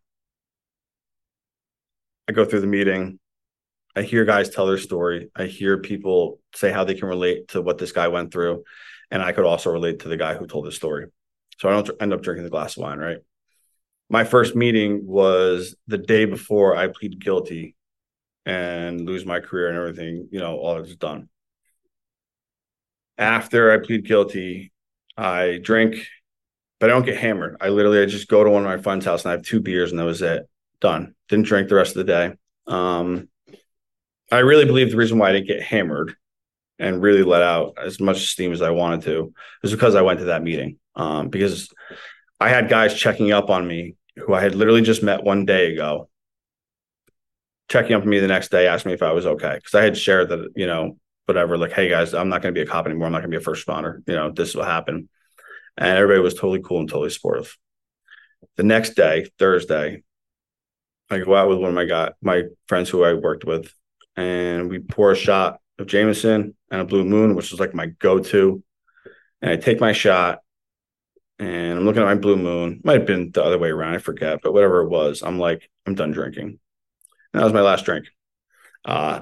[2.28, 3.18] I go through the meeting.
[3.94, 5.30] I hear guys tell their story.
[5.34, 8.64] I hear people say how they can relate to what this guy went through.
[9.11, 11.06] And I could also relate to the guy who told his story.
[11.58, 13.18] So I don't end up drinking the glass of wine, right?
[14.08, 17.76] My first meeting was the day before I plead guilty
[18.46, 21.28] and lose my career and everything, you know, all is done.
[23.18, 24.72] After I plead guilty,
[25.21, 26.07] I drink,
[26.79, 27.57] but I don't get hammered.
[27.61, 29.61] I literally I just go to one of my friend's house and I have two
[29.61, 30.49] beers and that was it.
[30.81, 31.14] Done.
[31.29, 32.33] Didn't drink the rest of the day.
[32.66, 33.29] Um,
[34.33, 36.16] I really believe the reason why I didn't get hammered
[36.79, 40.21] and really let out as much steam as I wanted to is because I went
[40.21, 40.79] to that meeting.
[40.97, 41.68] Um, because
[42.41, 45.73] I had guys checking up on me who I had literally just met one day
[45.73, 46.09] ago
[47.68, 49.59] checking up on me the next day, asking me if I was okay.
[49.62, 50.99] Cause I had shared that, you know,
[51.31, 53.07] whatever, like, hey guys, I'm not going to be a cop anymore.
[53.07, 54.03] I'm not going to be a first responder.
[54.09, 55.09] You know, this will happen.
[55.78, 57.57] And everybody was totally cool and totally supportive.
[58.57, 60.03] The next day, Thursday,
[61.09, 63.72] I go out with one of my guy, my friends who I worked with,
[64.16, 67.87] and we pour a shot of Jameson and a Blue Moon, which is like my
[67.87, 68.62] go-to.
[69.41, 70.41] And I take my shot,
[71.39, 72.81] and I'm looking at my Blue Moon.
[72.83, 75.70] Might have been the other way around, I forget, but whatever it was, I'm like,
[75.87, 76.59] I'm done drinking.
[77.33, 78.07] And that was my last drink.
[78.85, 79.20] Uh,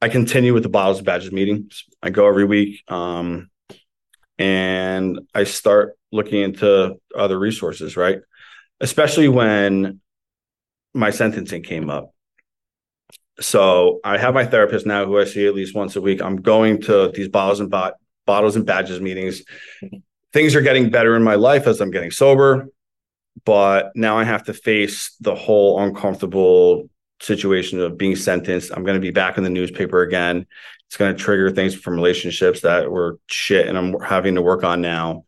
[0.00, 1.84] I continue with the bottles and badges meetings.
[2.02, 3.50] I go every week, um,
[4.38, 8.18] and I start looking into other resources, right?
[8.80, 10.00] Especially when
[10.92, 12.12] my sentencing came up.
[13.40, 16.22] So I have my therapist now, who I see at least once a week.
[16.22, 17.94] I'm going to these bottles and bot-
[18.26, 19.42] bottles and badges meetings.
[20.32, 22.68] Things are getting better in my life as I'm getting sober,
[23.44, 26.88] but now I have to face the whole uncomfortable
[27.20, 28.72] situation of being sentenced.
[28.74, 30.46] I'm going to be back in the newspaper again.
[30.86, 34.64] It's going to trigger things from relationships that were shit and I'm having to work
[34.64, 35.24] on now.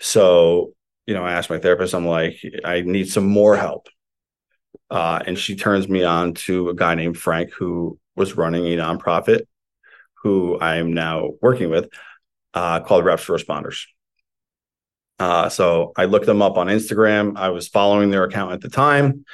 [0.00, 0.72] So,
[1.06, 3.88] you know, I asked my therapist, I'm like, I need some more help.
[4.90, 8.76] Uh, and she turns me on to a guy named Frank who was running a
[8.76, 9.42] nonprofit
[10.22, 11.88] who I'm now working with
[12.54, 13.84] uh, called Reps for Responders.
[15.18, 17.36] Uh, so I looked them up on Instagram.
[17.36, 19.24] I was following their account at the time,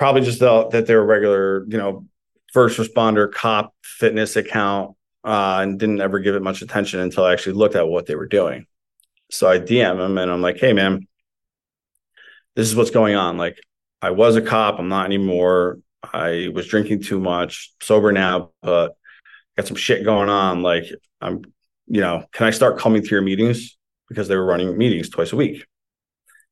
[0.00, 2.06] probably just thought that they're a regular, you know,
[2.54, 7.34] first responder cop fitness account, uh, and didn't ever give it much attention until I
[7.34, 8.64] actually looked at what they were doing.
[9.30, 11.06] So I DM them and I'm like, "Hey, man,
[12.56, 13.36] this is what's going on.
[13.36, 13.58] Like,
[14.00, 14.78] I was a cop.
[14.78, 15.80] I'm not anymore.
[16.02, 18.96] I was drinking too much, sober now, but
[19.58, 20.62] got some shit going on.
[20.62, 20.84] Like,
[21.20, 21.42] I'm,
[21.88, 23.76] you know, can I start coming to your meetings?
[24.08, 25.66] Because they were running meetings twice a week.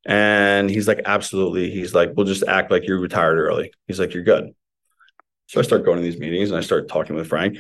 [0.09, 1.70] And he's like, absolutely.
[1.70, 3.72] He's like, we'll just act like you're retired early.
[3.86, 4.54] He's like, you're good.
[5.48, 7.59] So I start going to these meetings and I start talking with Frank.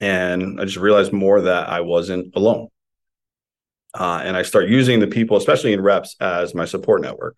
[0.00, 2.68] And I just realized more that I wasn't alone.
[3.94, 7.36] Uh, and I start using the people, especially in reps, as my support network.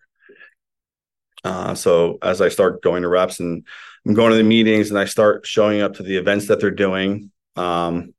[1.45, 3.65] Uh, so as I start going to reps and
[4.05, 6.71] I'm going to the meetings and I start showing up to the events that they're
[6.71, 8.12] doing, um,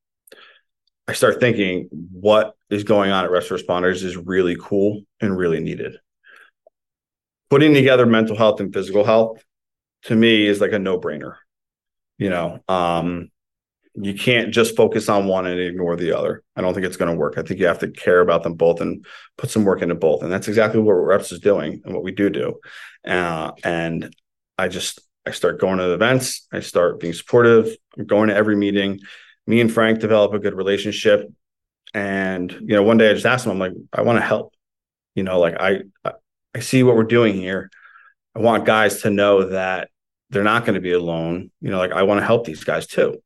[1.07, 5.61] I start thinking what is going on at Reps Responders is really cool and really
[5.61, 5.99] needed.
[7.51, 9.45] Putting together mental health and physical health
[10.05, 11.35] to me is like a no brainer.
[12.17, 13.31] You know, um,
[13.95, 16.43] you can't just focus on one and ignore the other.
[16.57, 17.35] I don't think it's going to work.
[17.37, 19.05] I think you have to care about them both and
[19.37, 20.23] put some work into both.
[20.23, 22.59] And that's exactly what Reps is doing and what we do do.
[23.07, 24.15] Uh, and
[24.59, 26.47] I just, I start going to the events.
[26.53, 27.77] I start being supportive.
[27.97, 29.01] I'm going to every meeting.
[29.47, 31.31] Me and Frank develop a good relationship.
[31.93, 34.55] And, you know, one day I just asked him, I'm like, I want to help.
[35.15, 35.83] You know, like I,
[36.55, 37.71] I see what we're doing here.
[38.35, 39.91] I want guys to know that
[40.31, 41.51] they're not going to be alone.
[41.61, 43.23] You know, like I want to help these guys too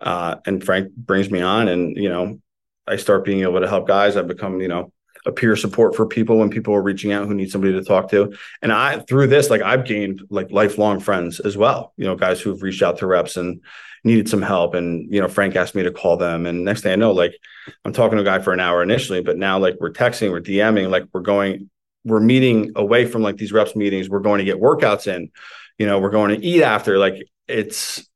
[0.00, 2.40] uh, and Frank brings me on, and you know,
[2.86, 4.16] I start being able to help guys.
[4.16, 4.92] I become, you know,
[5.26, 8.10] a peer support for people when people are reaching out who need somebody to talk
[8.10, 8.34] to.
[8.62, 11.92] And I through this, like I've gained like lifelong friends as well.
[11.96, 13.62] You know, guys who've reached out to reps and
[14.02, 14.74] needed some help.
[14.74, 16.46] And you know, Frank asked me to call them.
[16.46, 17.36] And next thing I know, like
[17.84, 20.40] I'm talking to a guy for an hour initially, but now like we're texting, we're
[20.40, 21.70] DMing, like we're going,
[22.04, 24.08] we're meeting away from like these reps meetings.
[24.08, 25.30] We're going to get workouts in.
[25.78, 26.98] You know, we're going to eat after.
[26.98, 28.08] Like it's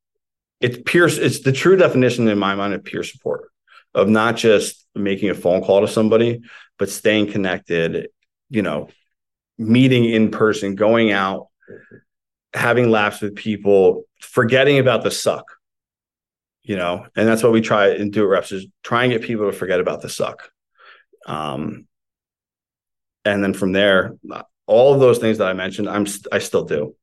[0.61, 3.51] it's peer it's the true definition in my mind of peer support
[3.95, 6.41] of not just making a phone call to somebody
[6.79, 8.09] but staying connected
[8.51, 8.89] you know
[9.59, 11.49] meeting in person going out
[12.53, 15.45] having laughs with people forgetting about the suck
[16.63, 19.23] you know and that's what we try and do at reps is try and get
[19.23, 20.51] people to forget about the suck
[21.27, 21.87] um
[23.25, 24.17] and then from there
[24.67, 26.95] all of those things that i mentioned i'm i still do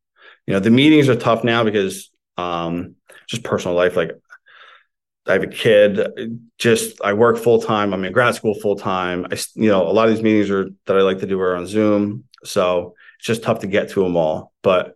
[0.48, 2.96] you know the meetings are tough now because um
[3.32, 3.96] just personal life.
[3.96, 4.12] Like
[5.28, 6.40] I have a kid.
[6.58, 7.94] Just I work full time.
[7.94, 9.28] I'm in grad school full time.
[9.32, 11.56] I you know a lot of these meetings are that I like to do are
[11.56, 14.52] on Zoom, so it's just tough to get to them all.
[14.64, 14.96] But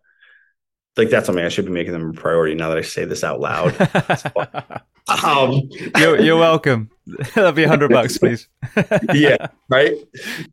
[0.97, 3.23] like that's something I should be making them a priority now that I say this
[3.23, 3.76] out loud.
[5.23, 5.61] um,
[5.97, 6.89] you're, you're welcome.
[7.36, 8.47] That'll be a hundred bucks, please.
[9.13, 9.93] yeah, right.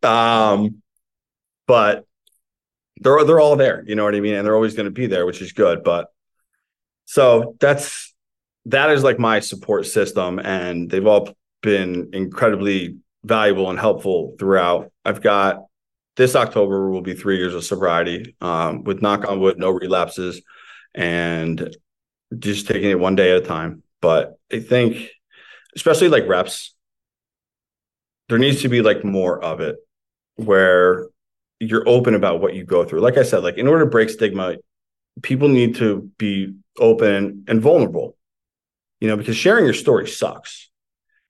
[0.03, 0.83] Um,
[1.67, 2.07] but
[3.01, 3.85] they're they're all there.
[3.87, 5.83] You know what I mean, and they're always going to be there, which is good.
[5.83, 6.13] But
[7.07, 8.12] so that's
[8.67, 11.31] that is like my support system, and they've all
[11.63, 14.93] been incredibly valuable and helpful throughout.
[15.05, 15.65] I've got
[16.17, 20.43] this October will be three years of sobriety, um, with knock on wood, no relapses,
[20.95, 21.75] and
[22.39, 23.83] just taking it one day at a time.
[24.01, 25.11] But I think,
[25.75, 26.75] especially like reps,
[28.29, 29.77] there needs to be like more of it
[30.37, 31.09] where
[31.61, 33.01] you're open about what you go through.
[33.01, 34.57] Like I said, like in order to break stigma,
[35.23, 38.17] people need to be open and vulnerable,
[39.03, 40.71] you know, because sharing your story sucks.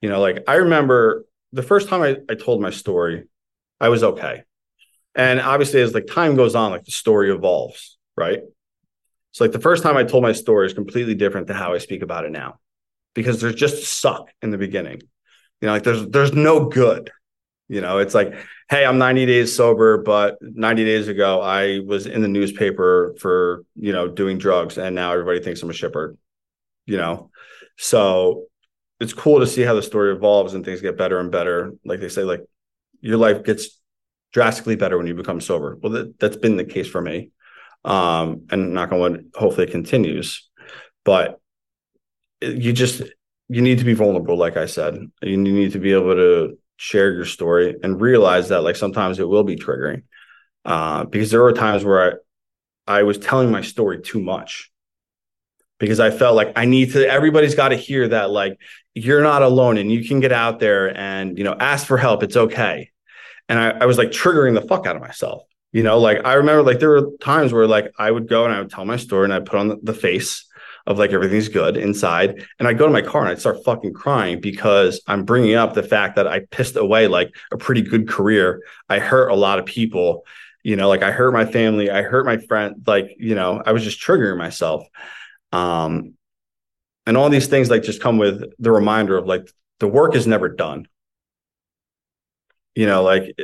[0.02, 3.24] You know, like I remember the first time I, I told my story,
[3.80, 4.42] I was okay.
[5.14, 8.40] And obviously, as like time goes on, like the story evolves, right?
[9.30, 11.78] So like the first time I told my story is completely different to how I
[11.78, 12.58] speak about it now,
[13.14, 15.00] because there's just suck in the beginning.
[15.62, 17.10] You know, like there's there's no good.
[17.68, 18.34] You know, it's like,
[18.68, 23.64] hey, I'm 90 days sober, but 90 days ago I was in the newspaper for
[23.76, 26.18] you know doing drugs, and now everybody thinks I'm a shipper.
[26.84, 27.30] You know,
[27.82, 28.44] so
[29.00, 31.72] it's cool to see how the story evolves and things get better and better.
[31.84, 32.42] Like they say, like
[33.00, 33.80] your life gets
[34.32, 35.76] drastically better when you become sober.
[35.82, 37.32] Well, that, that's been the case for me.
[37.84, 40.48] Um, and knock on wood, hopefully it continues.
[41.04, 41.40] But
[42.40, 43.02] you just
[43.48, 44.96] you need to be vulnerable, like I said.
[45.20, 49.28] You need to be able to share your story and realize that like sometimes it
[49.28, 50.04] will be triggering.
[50.64, 52.20] Uh, because there were times where
[52.86, 54.71] I, I was telling my story too much
[55.82, 58.56] because I felt like I need to everybody's got to hear that like
[58.94, 62.22] you're not alone and you can get out there and you know ask for help.
[62.22, 62.92] It's okay
[63.48, 65.42] and I, I was like triggering the fuck out of myself.
[65.72, 68.54] You know, like I remember like there were times where like I would go and
[68.54, 70.46] I would tell my story and I'd put on the, the face
[70.86, 72.46] of like everything's good inside.
[72.58, 75.74] And I'd go to my car and I'd start fucking crying because I'm bringing up
[75.74, 78.62] the fact that I pissed away like a pretty good career.
[78.88, 80.24] I hurt a lot of people,
[80.62, 83.72] you know, like I hurt my family, I hurt my friend, like, you know, I
[83.72, 84.86] was just triggering myself.
[85.52, 86.14] Um,
[87.06, 89.50] and all these things like just come with the reminder of like
[89.80, 90.86] the work is never done.
[92.74, 93.36] You know like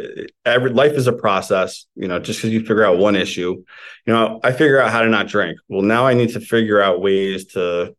[0.46, 3.62] every life is a process you know just because you figure out one issue.
[4.06, 5.58] You know i figure out how to not drink.
[5.68, 7.94] Well now i need to figure out ways to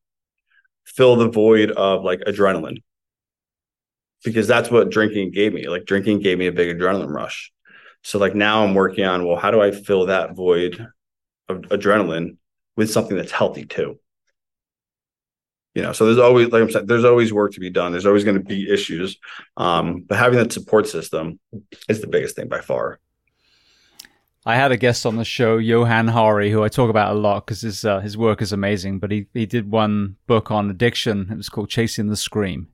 [0.85, 2.77] fill the void of like adrenaline.
[4.23, 5.67] Because that's what drinking gave me.
[5.69, 7.51] Like drinking gave me a big adrenaline rush.
[8.01, 10.87] So like now i'm working on well how do i fill that void
[11.47, 12.37] of adrenaline
[12.75, 13.99] with something that's healthy too
[15.75, 18.05] you know so there's always like i'm saying there's always work to be done there's
[18.05, 19.17] always going to be issues
[19.57, 21.39] um, but having that support system
[21.87, 22.99] is the biggest thing by far
[24.45, 27.45] I had a guest on the show, Johann Hari, who I talk about a lot
[27.45, 28.99] because his uh, his work is amazing.
[28.99, 31.27] But he, he did one book on addiction.
[31.29, 32.69] It was called Chasing the Scream,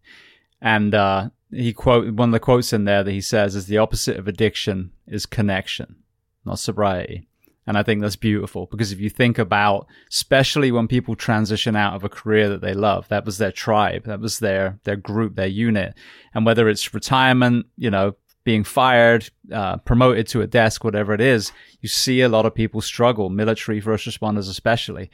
[0.62, 3.80] and uh, he quote one of the quotes in there that he says is the
[3.80, 5.98] opposite of addiction is connection,
[6.46, 7.28] not sobriety.
[7.68, 11.96] And I think that's beautiful because if you think about, especially when people transition out
[11.96, 15.36] of a career that they love, that was their tribe, that was their, their group,
[15.36, 15.96] their unit.
[16.34, 21.22] And whether it's retirement, you know, being fired, uh, promoted to a desk, whatever it
[21.22, 21.52] is,
[21.82, 25.10] you see a lot of people struggle, military first responders especially.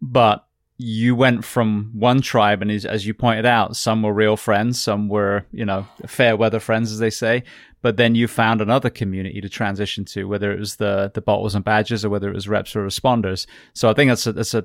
[0.00, 0.44] But
[0.78, 5.08] you went from one tribe, and as you pointed out, some were real friends, some
[5.08, 7.44] were, you know, fair weather friends, as they say.
[7.82, 11.54] But then you found another community to transition to, whether it was the the bottles
[11.54, 13.46] and badges or whether it was reps or responders.
[13.74, 14.64] So I think that's a, that's a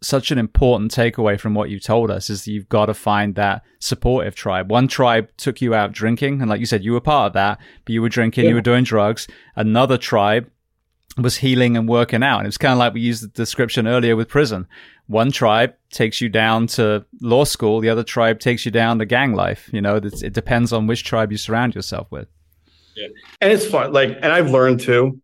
[0.00, 3.62] such an important takeaway from what you told us is you've got to find that
[3.80, 4.70] supportive tribe.
[4.70, 7.58] One tribe took you out drinking, and like you said, you were part of that,
[7.84, 8.50] but you were drinking, yeah.
[8.50, 9.26] you were doing drugs.
[9.56, 10.48] Another tribe
[11.16, 12.38] was healing and working out.
[12.38, 14.68] And it's kind of like we used the description earlier with prison
[15.08, 19.06] one tribe takes you down to law school, the other tribe takes you down to
[19.06, 19.68] gang life.
[19.72, 22.28] You know, it depends on which tribe you surround yourself with.
[22.98, 23.08] Yeah.
[23.40, 23.92] And it's fun.
[23.92, 25.20] Like, and I've learned too,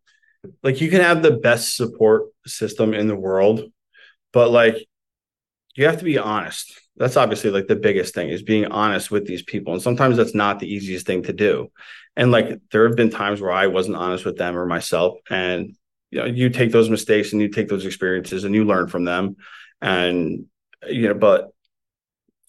[0.63, 3.63] like, you can have the best support system in the world,
[4.33, 4.77] but like,
[5.75, 6.73] you have to be honest.
[6.97, 9.73] That's obviously like the biggest thing is being honest with these people.
[9.73, 11.73] And sometimes that's not the easiest thing to do.
[12.17, 15.19] And like, there have been times where I wasn't honest with them or myself.
[15.29, 15.75] And,
[16.13, 19.05] you know, you take those mistakes and you take those experiences and you learn from
[19.05, 19.37] them
[19.85, 20.47] and
[20.89, 21.51] you know but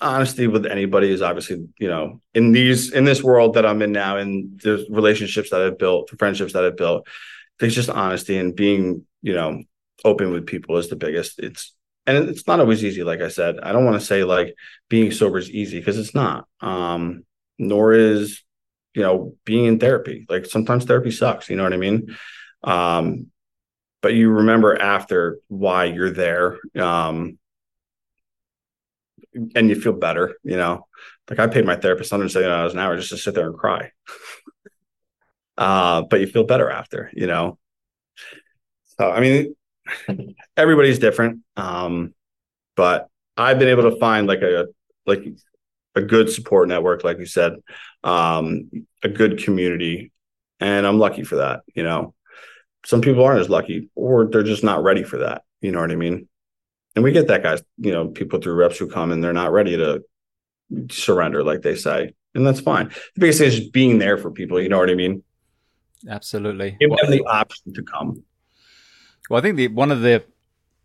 [0.02, 3.94] honesty with anybody is obviously you know in these in this world that i'm in
[3.94, 7.08] now and the relationships that i've built the friendships that i've built
[7.60, 9.64] there's just honesty and being you know
[10.04, 11.40] open with people is the biggest.
[11.40, 11.74] It's
[12.06, 13.60] and it's not always easy like i said.
[13.62, 14.56] I don't want to say like
[14.90, 16.48] being sober is easy because it's not.
[16.62, 17.26] Um
[17.58, 18.44] nor is
[18.94, 20.26] you know being in therapy.
[20.30, 22.16] Like sometimes therapy sucks you know what i mean?
[22.64, 23.28] Um
[24.02, 26.60] but you remember after why you're there.
[26.80, 27.40] Um,
[29.56, 30.86] and you feel better you know
[31.30, 33.92] like i paid my therapist $170 an hour just to sit there and cry
[35.58, 37.58] uh, but you feel better after you know
[38.98, 39.56] so i mean
[40.58, 42.14] everybody's different um,
[42.76, 44.68] but i've been able to find like a
[45.06, 45.24] like
[45.96, 47.54] a good support network like you said
[48.04, 48.70] um,
[49.04, 50.12] a good community
[50.60, 52.16] and i'm lucky for that you know
[52.86, 55.44] some people aren't as lucky or they're just not ready for that.
[55.60, 56.30] You know what I mean?
[56.96, 59.52] And we get that guys, you know, people through reps who come and they're not
[59.52, 60.04] ready to
[60.90, 62.14] surrender, like they say.
[62.34, 62.90] And that's fine.
[63.16, 64.62] The biggest thing is just being there for people.
[64.62, 65.24] You know what I mean?
[66.10, 66.78] Absolutely.
[66.80, 68.24] Give well, them the option to come.
[69.30, 70.24] Well, I think the one of the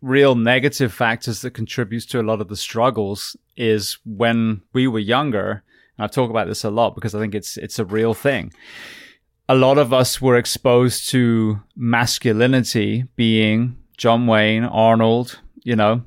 [0.01, 4.99] real negative factors that contributes to a lot of the struggles is when we were
[4.99, 5.63] younger.
[5.97, 8.51] And I talk about this a lot because I think it's it's a real thing.
[9.47, 16.03] A lot of us were exposed to masculinity being John Wayne, Arnold, you know,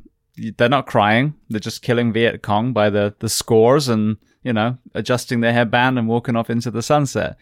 [0.57, 1.35] they're not crying.
[1.49, 5.99] They're just killing Viet Cong by the, the scores and, you know, adjusting their headband
[5.99, 7.37] and walking off into the sunset.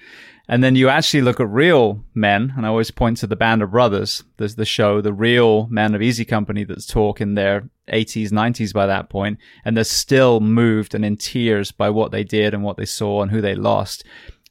[0.49, 3.63] And then you actually look at real men, and I always point to the Band
[3.63, 4.25] of Brothers.
[4.37, 8.73] There's the show, the real men of Easy Company that's talk in their 80s, 90s
[8.73, 12.63] by that point, and they're still moved and in tears by what they did and
[12.63, 14.05] what they saw and who they lost.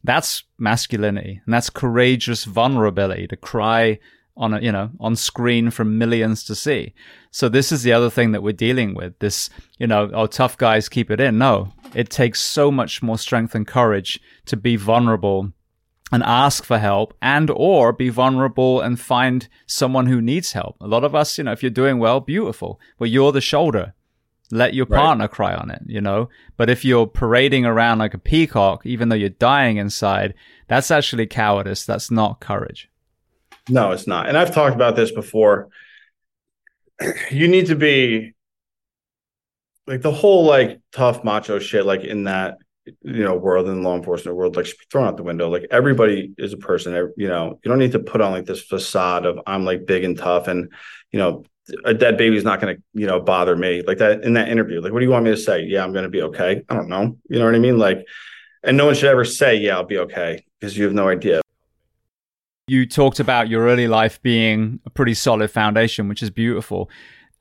[0.04, 4.00] That's masculinity, and that's courageous vulnerability to cry
[4.38, 6.94] on a, you know, on screen for millions to see.
[7.32, 9.18] So this is the other thing that we're dealing with.
[9.20, 11.38] This, you know, oh, tough guys keep it in.
[11.38, 15.52] No, it takes so much more strength and courage to be vulnerable
[16.12, 20.76] and ask for help and or be vulnerable and find someone who needs help.
[20.82, 23.94] A lot of us, you know, if you're doing well, beautiful, but you're the shoulder.
[24.54, 25.32] Let your partner right.
[25.32, 26.28] cry on it, you know?
[26.58, 30.34] But if you're parading around like a peacock, even though you're dying inside,
[30.68, 31.86] that's actually cowardice.
[31.86, 32.91] That's not courage.
[33.70, 34.28] No, it's not.
[34.28, 35.70] And I've talked about this before.
[37.32, 38.34] You need to be
[39.88, 42.58] like the whole like tough macho shit, like in that
[43.02, 45.50] you know world in law enforcement world like should be thrown out the window.
[45.50, 48.62] Like everybody is a person you know you don't need to put on like this
[48.62, 50.72] facade of i'm like big and tough and
[51.12, 51.44] you know
[51.86, 54.82] a dead baby's not going to you know bother me like that in that interview.
[54.82, 55.64] Like what do you want me to say?
[55.64, 56.64] Yeah i'm going to be okay.
[56.70, 57.18] I don't know.
[57.30, 57.78] You know what i mean?
[57.78, 58.06] Like
[58.64, 61.42] and no one should ever say yeah i'll be okay because you have no idea
[62.68, 66.90] you talked about your early life being a pretty solid foundation, which is beautiful.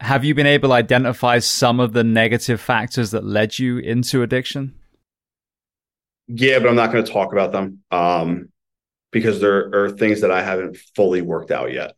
[0.01, 4.23] Have you been able to identify some of the negative factors that led you into
[4.23, 4.75] addiction?
[6.27, 8.49] Yeah, but I'm not going to talk about them um,
[9.11, 11.95] because there are things that I haven't fully worked out yet.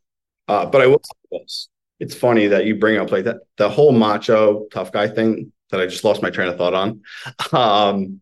[0.48, 1.68] Uh, but I will say this.
[2.00, 5.80] It's funny that you bring up like that the whole macho tough guy thing that
[5.80, 7.02] I just lost my train of thought on.
[7.52, 8.20] Um,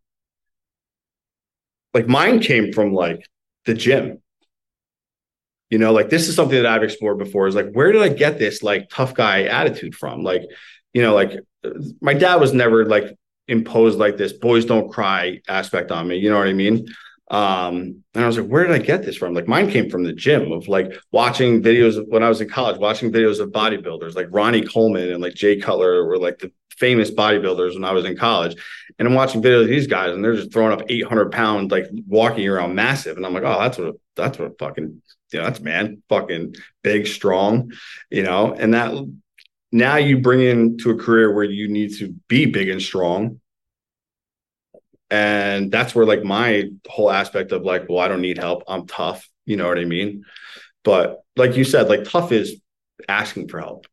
[1.94, 3.27] like mine came from like
[3.64, 4.20] the gym
[5.71, 8.09] you know, like this is something that I've explored before is like, where did I
[8.09, 10.23] get this like tough guy attitude from?
[10.23, 10.43] Like,
[10.93, 11.33] you know, like
[12.01, 13.17] my dad was never like
[13.47, 16.17] imposed like this boys don't cry aspect on me.
[16.17, 16.87] You know what I mean?
[17.31, 19.35] Um, and I was like, where did I get this from?
[19.35, 22.79] Like mine came from the gym of like watching videos when I was in college,
[22.79, 27.13] watching videos of bodybuilders like Ronnie Coleman and like Jay Cutler were like the famous
[27.13, 28.57] bodybuilders when I was in college.
[28.99, 31.87] And I'm watching videos of these guys and they're just throwing up 800 pounds, like
[32.09, 33.17] walking around massive.
[33.17, 35.01] And I'm like, oh, that's what, that's what fucking
[35.39, 37.73] know, that's man, fucking big, strong,
[38.11, 38.93] you know, and that
[39.73, 43.40] now you bring into a career where you need to be big and strong.
[45.11, 48.65] And that's where like my whole aspect of like, well, I don't need help.
[48.69, 49.28] I'm tough.
[49.44, 50.24] You know what I mean?
[50.85, 52.61] But like you said, like tough is
[53.09, 53.86] asking for help,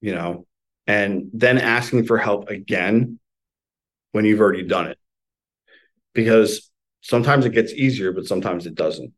[0.00, 0.46] you know,
[0.86, 3.18] and then asking for help again
[4.12, 4.98] when you've already done it.
[6.12, 9.12] Because sometimes it gets easier, but sometimes it doesn't,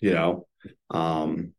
[0.00, 0.46] you know
[0.90, 1.52] um,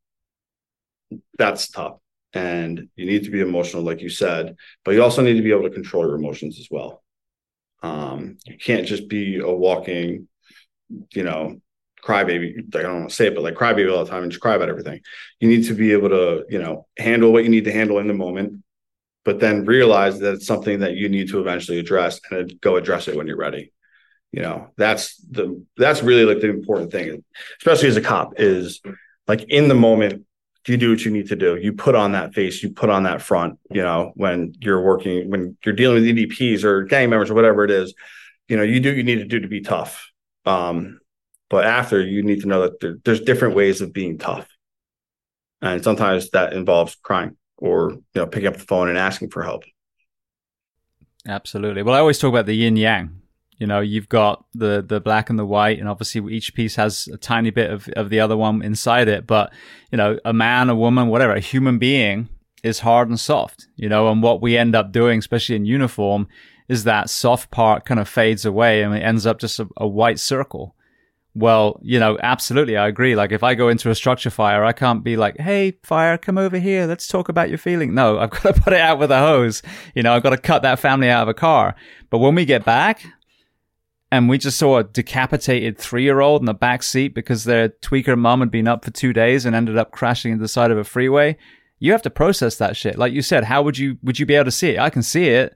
[1.38, 1.98] that's tough.
[2.34, 5.52] And you need to be emotional, like you said, but you also need to be
[5.52, 7.03] able to control your emotions as well.
[7.82, 10.27] Um, you can't just be a walking,
[11.14, 11.61] you know,
[12.03, 12.73] crybaby.
[12.73, 14.41] Like I don't want to say it, but like crybaby all the time and just
[14.41, 15.02] cry about everything.
[15.40, 18.07] You need to be able to, you know, handle what you need to handle in
[18.07, 18.64] the moment,
[19.23, 23.07] but then realize that it's something that you need to eventually address and go address
[23.07, 23.72] it when you're ready
[24.32, 27.24] you know that's the that's really like the important thing
[27.60, 28.82] especially as a cop is
[29.28, 30.26] like in the moment
[30.68, 33.04] you do what you need to do you put on that face you put on
[33.04, 37.30] that front you know when you're working when you're dealing with edps or gang members
[37.30, 37.94] or whatever it is
[38.48, 40.12] you know you do you need to do to be tough.
[40.46, 41.00] Um
[41.50, 44.48] but after you need to know that there, there's different ways of being tough.
[45.62, 49.44] And sometimes that involves crying or you know picking up the phone and asking for
[49.44, 49.64] help.
[51.28, 51.82] Absolutely.
[51.82, 53.22] Well i always talk about the yin yang
[53.57, 57.07] you know, you've got the the black and the white, and obviously each piece has
[57.14, 59.26] a tiny bit of, of the other one inside it.
[59.26, 59.53] But
[59.91, 62.30] you know, a man, a woman, whatever, a human being
[62.64, 63.68] is hard and soft.
[63.76, 66.27] You know, and what we end up doing, especially in uniform,
[66.68, 69.88] is that soft part kind of fades away and it ends up just a, a
[69.88, 70.76] white circle.
[71.38, 73.14] Well, you know, absolutely, I agree.
[73.14, 76.38] Like, if I go into a structure fire, I can't be like, "Hey, fire, come
[76.38, 76.86] over here.
[76.86, 79.61] Let's talk about your feeling." No, I've got to put it out with a hose.
[79.95, 81.76] You know, I've got to cut that family out of a car.
[82.10, 83.06] But when we get back,
[84.16, 88.40] and we just saw a decapitated three-year-old in the back seat because their tweaker mom
[88.40, 90.86] had been up for two days and ended up crashing into the side of a
[90.86, 91.36] freeway.
[91.80, 92.98] You have to process that shit.
[92.98, 94.80] Like you said, how would you would you be able to see it?
[94.80, 95.56] I can see it,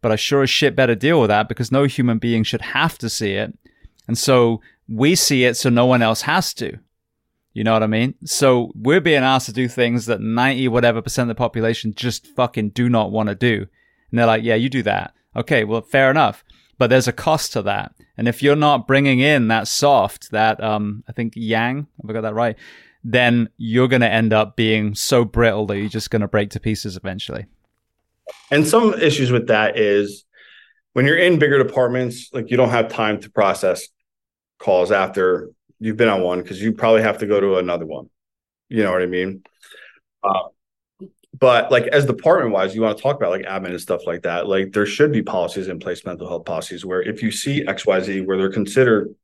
[0.00, 2.96] but I sure as shit better deal with that because no human being should have
[2.98, 3.52] to see it.
[4.06, 6.78] And so we see it so no one else has to.
[7.54, 8.14] You know what I mean?
[8.24, 12.26] So we're being asked to do things that 90 whatever percent of the population just
[12.28, 13.66] fucking do not want to do.
[14.10, 15.14] And they're like, yeah, you do that.
[15.34, 16.44] Okay, well, fair enough.
[16.78, 17.94] But there's a cost to that.
[18.16, 22.12] And if you're not bringing in that soft, that, um, I think yang, have I
[22.12, 22.56] got that right?
[23.02, 26.50] Then you're going to end up being so brittle that you're just going to break
[26.50, 27.46] to pieces eventually.
[28.50, 30.24] And some issues with that is
[30.92, 33.88] when you're in bigger departments, like you don't have time to process
[34.58, 38.08] calls after you've been on one because you probably have to go to another one.
[38.68, 39.42] You know what I mean?
[40.22, 40.48] Uh,
[41.38, 44.22] but like as department wise, you want to talk about like admin and stuff like
[44.22, 44.46] that.
[44.46, 48.24] Like there should be policies in place, mental health policies, where if you see XYZ
[48.26, 49.14] where they're considered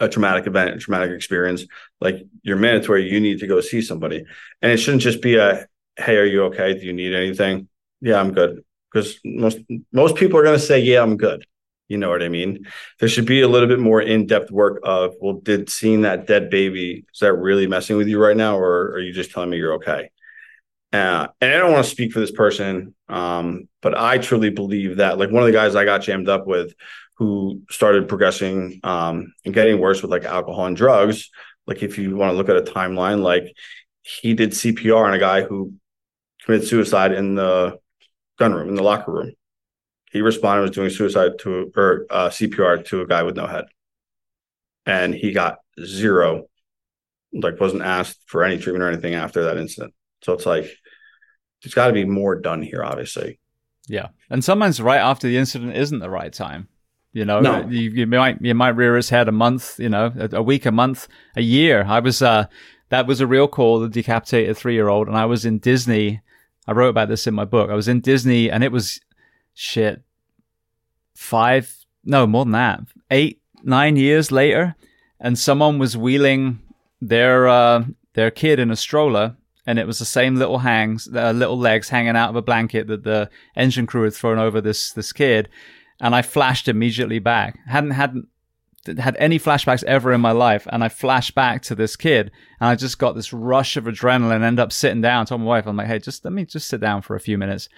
[0.00, 1.64] a traumatic event, a traumatic experience,
[2.00, 4.24] like you're mandatory, you need to go see somebody.
[4.60, 5.66] And it shouldn't just be a,
[5.96, 6.74] hey, are you okay?
[6.74, 7.68] Do you need anything?
[8.00, 8.62] Yeah, I'm good.
[8.92, 9.58] Because most
[9.92, 11.44] most people are gonna say, Yeah, I'm good.
[11.88, 12.66] You know what I mean?
[12.98, 16.48] There should be a little bit more in-depth work of, well, did seeing that dead
[16.48, 18.56] baby, is that really messing with you right now?
[18.56, 20.10] Or are you just telling me you're okay?
[20.94, 24.98] Uh, and I don't want to speak for this person, um, but I truly believe
[24.98, 26.72] that, like one of the guys I got jammed up with,
[27.16, 31.30] who started progressing um, and getting worse with like alcohol and drugs.
[31.66, 33.56] Like if you want to look at a timeline, like
[34.02, 35.74] he did CPR on a guy who
[36.44, 37.76] committed suicide in the
[38.38, 39.32] gun room in the locker room.
[40.12, 43.64] He responded was doing suicide to or uh, CPR to a guy with no head,
[44.86, 46.44] and he got zero,
[47.32, 49.92] like wasn't asked for any treatment or anything after that incident.
[50.22, 50.70] So it's like
[51.64, 53.40] there's got to be more done here, obviously.
[53.88, 56.68] Yeah, and sometimes right after the incident isn't the right time.
[57.12, 57.66] You know, no.
[57.68, 60.66] you, you might you might rear his head a month, you know, a, a week,
[60.66, 61.84] a month, a year.
[61.84, 62.46] I was uh,
[62.90, 66.20] that was a real call, the decapitated three year old, and I was in Disney.
[66.66, 67.70] I wrote about this in my book.
[67.70, 69.00] I was in Disney, and it was
[69.54, 70.02] shit.
[71.14, 72.80] Five, no, more than that,
[73.10, 74.74] eight, nine years later,
[75.20, 76.60] and someone was wheeling
[77.00, 77.84] their uh,
[78.14, 79.36] their kid in a stroller
[79.66, 82.86] and it was the same little hangs, uh, little legs hanging out of a blanket
[82.88, 85.48] that the engine crew had thrown over this this kid,
[86.00, 87.58] and I flashed immediately back.
[87.66, 88.28] hadn't hadn't
[88.98, 92.30] had any flashbacks ever in my life, and I flashed back to this kid,
[92.60, 94.36] and I just got this rush of adrenaline.
[94.36, 96.68] And end up sitting down, told my wife, "I'm like, hey, just let me just
[96.68, 97.68] sit down for a few minutes."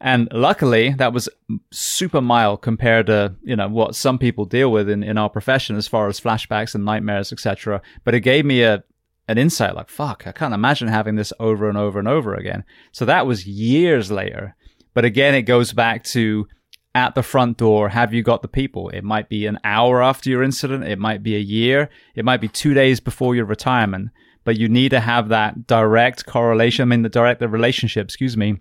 [0.00, 1.28] And luckily, that was
[1.72, 5.76] super mild compared to you know what some people deal with in, in our profession
[5.76, 7.82] as far as flashbacks and nightmares, etc.
[8.04, 8.84] But it gave me a
[9.28, 12.64] an insight like, fuck, I can't imagine having this over and over and over again.
[12.92, 14.56] So that was years later.
[14.94, 16.48] But again, it goes back to
[16.94, 18.88] at the front door, have you got the people?
[18.88, 20.84] It might be an hour after your incident.
[20.84, 21.90] It might be a year.
[22.14, 24.10] It might be two days before your retirement,
[24.44, 26.82] but you need to have that direct correlation.
[26.82, 28.60] I mean, the direct the relationship, excuse me,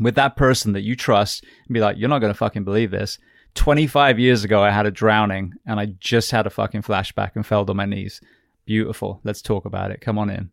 [0.00, 2.90] with that person that you trust and be like, you're not going to fucking believe
[2.90, 3.18] this.
[3.54, 7.46] 25 years ago, I had a drowning and I just had a fucking flashback and
[7.46, 8.20] fell on my knees.
[8.64, 9.20] Beautiful.
[9.24, 10.00] Let's talk about it.
[10.00, 10.50] Come on in.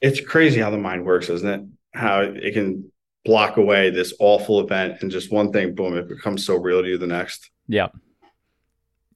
[0.00, 1.62] It's crazy how the mind works, isn't it?
[1.94, 2.90] How it can
[3.24, 6.88] block away this awful event and just one thing, boom, it becomes so real to
[6.88, 7.50] you the next.
[7.68, 7.88] Yeah.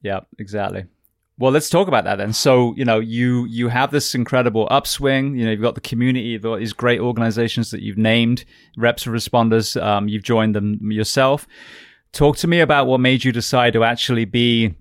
[0.01, 0.85] Yeah, exactly.
[1.39, 2.33] Well, let's talk about that then.
[2.33, 5.37] So, you know, you you have this incredible upswing.
[5.37, 8.43] You know, you've got the community, you've got these great organizations that you've named,
[8.75, 9.79] reps and responders.
[9.81, 11.47] Um, you've joined them yourself.
[12.11, 14.73] Talk to me about what made you decide to actually be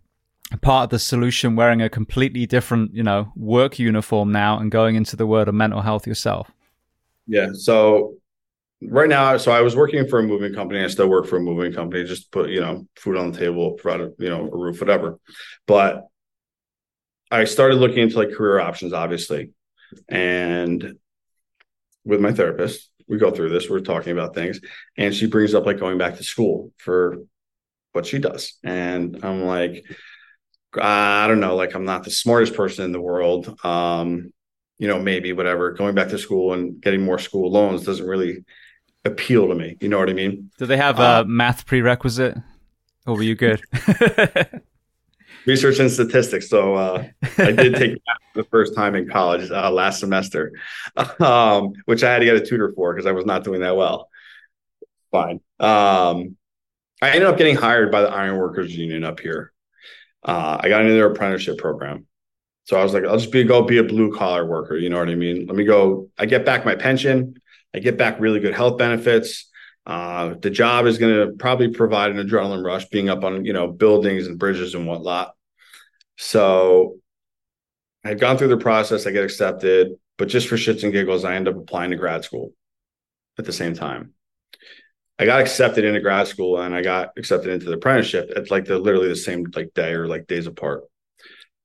[0.62, 4.94] part of the solution wearing a completely different, you know, work uniform now and going
[4.94, 6.50] into the world of mental health yourself?
[7.26, 7.48] Yeah.
[7.52, 8.14] So
[8.82, 10.82] right now, so I was working for a moving company.
[10.82, 13.72] I still work for a moving company, just put, you know, food on the table,
[13.72, 15.18] provide, you know, a roof, whatever.
[15.66, 16.06] But
[17.30, 19.50] I started looking into like career options, obviously.
[20.08, 20.96] And
[22.04, 24.60] with my therapist, we go through this, we're talking about things,
[24.96, 27.18] and she brings up like going back to school for
[27.92, 28.58] what she does.
[28.62, 29.84] And I'm like,
[30.80, 33.58] I don't know, like I'm not the smartest person in the world.
[33.64, 34.32] Um,
[34.78, 35.72] you know, maybe whatever.
[35.72, 38.44] Going back to school and getting more school loans doesn't really
[39.04, 39.76] appeal to me.
[39.80, 40.50] You know what I mean?
[40.58, 42.36] Do they have a uh, math prerequisite?
[43.06, 43.62] Or were you good?
[45.46, 46.50] research and statistics.
[46.50, 47.04] So uh,
[47.38, 48.02] I did take
[48.34, 50.52] the first time in college uh, last semester,
[51.20, 53.76] um, which I had to get a tutor for because I was not doing that
[53.76, 54.10] well.
[55.10, 55.40] Fine.
[55.58, 56.36] Um,
[57.00, 59.52] I ended up getting hired by the Ironworkers Union up here.
[60.26, 62.06] Uh, I got into their apprenticeship program.
[62.64, 64.76] So I was like, I'll just be go be a blue collar worker.
[64.76, 65.46] You know what I mean?
[65.46, 66.10] Let me go.
[66.18, 67.40] I get back my pension.
[67.72, 69.48] I get back really good health benefits.
[69.86, 73.52] Uh, the job is going to probably provide an adrenaline rush, being up on you
[73.52, 75.32] know buildings and bridges and whatnot.
[76.16, 76.96] So
[78.04, 79.06] I had gone through the process.
[79.06, 82.24] I get accepted, but just for shits and giggles, I end up applying to grad
[82.24, 82.52] school
[83.38, 84.15] at the same time.
[85.18, 88.66] I got accepted into grad school and I got accepted into the apprenticeship at like
[88.66, 90.84] the literally the same like day or like days apart.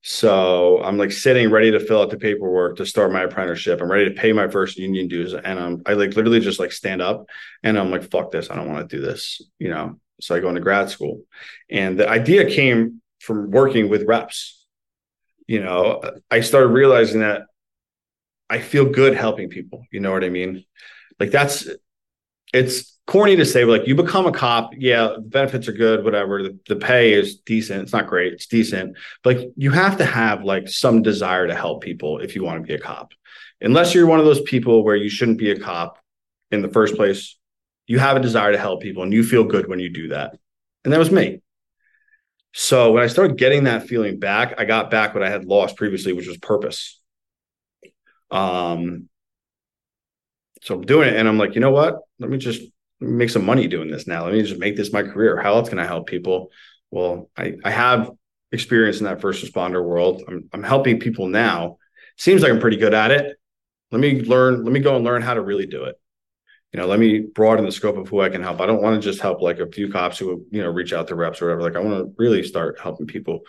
[0.00, 3.80] So I'm like sitting ready to fill out the paperwork to start my apprenticeship.
[3.80, 5.32] I'm ready to pay my first union dues.
[5.32, 7.26] And I'm I like literally just like stand up
[7.62, 8.50] and I'm like, fuck this.
[8.50, 10.00] I don't want to do this, you know.
[10.20, 11.22] So I go into grad school.
[11.70, 14.66] And the idea came from working with reps.
[15.46, 16.00] You know,
[16.30, 17.42] I started realizing that
[18.48, 19.84] I feel good helping people.
[19.92, 20.64] You know what I mean?
[21.20, 21.68] Like that's
[22.52, 26.42] it's corny to say, like you become a cop, yeah, the benefits are good, whatever.
[26.42, 27.82] The, the pay is decent.
[27.82, 28.96] It's not great, it's decent.
[29.22, 32.62] But like you have to have like some desire to help people if you want
[32.62, 33.12] to be a cop.
[33.60, 35.98] Unless you're one of those people where you shouldn't be a cop
[36.50, 37.38] in the first place,
[37.86, 40.36] you have a desire to help people and you feel good when you do that.
[40.84, 41.40] And that was me.
[42.54, 45.76] So when I started getting that feeling back, I got back what I had lost
[45.76, 47.00] previously, which was purpose.
[48.30, 49.08] Um,
[50.62, 51.98] so I'm doing it, and I'm like, you know what?
[52.18, 52.62] Let me just
[53.00, 54.24] make some money doing this now.
[54.24, 55.40] Let me just make this my career.
[55.40, 56.50] How else can I help people?
[56.92, 58.10] Well, I, I have
[58.52, 60.22] experience in that first responder world.
[60.28, 61.78] I'm, I'm helping people now.
[62.16, 63.36] Seems like I'm pretty good at it.
[63.90, 65.96] Let me learn, let me go and learn how to really do it.
[66.72, 68.60] You know, let me broaden the scope of who I can help.
[68.60, 71.08] I don't want to just help like a few cops who, you know, reach out
[71.08, 71.62] to reps or whatever.
[71.62, 73.40] Like I want to really start helping people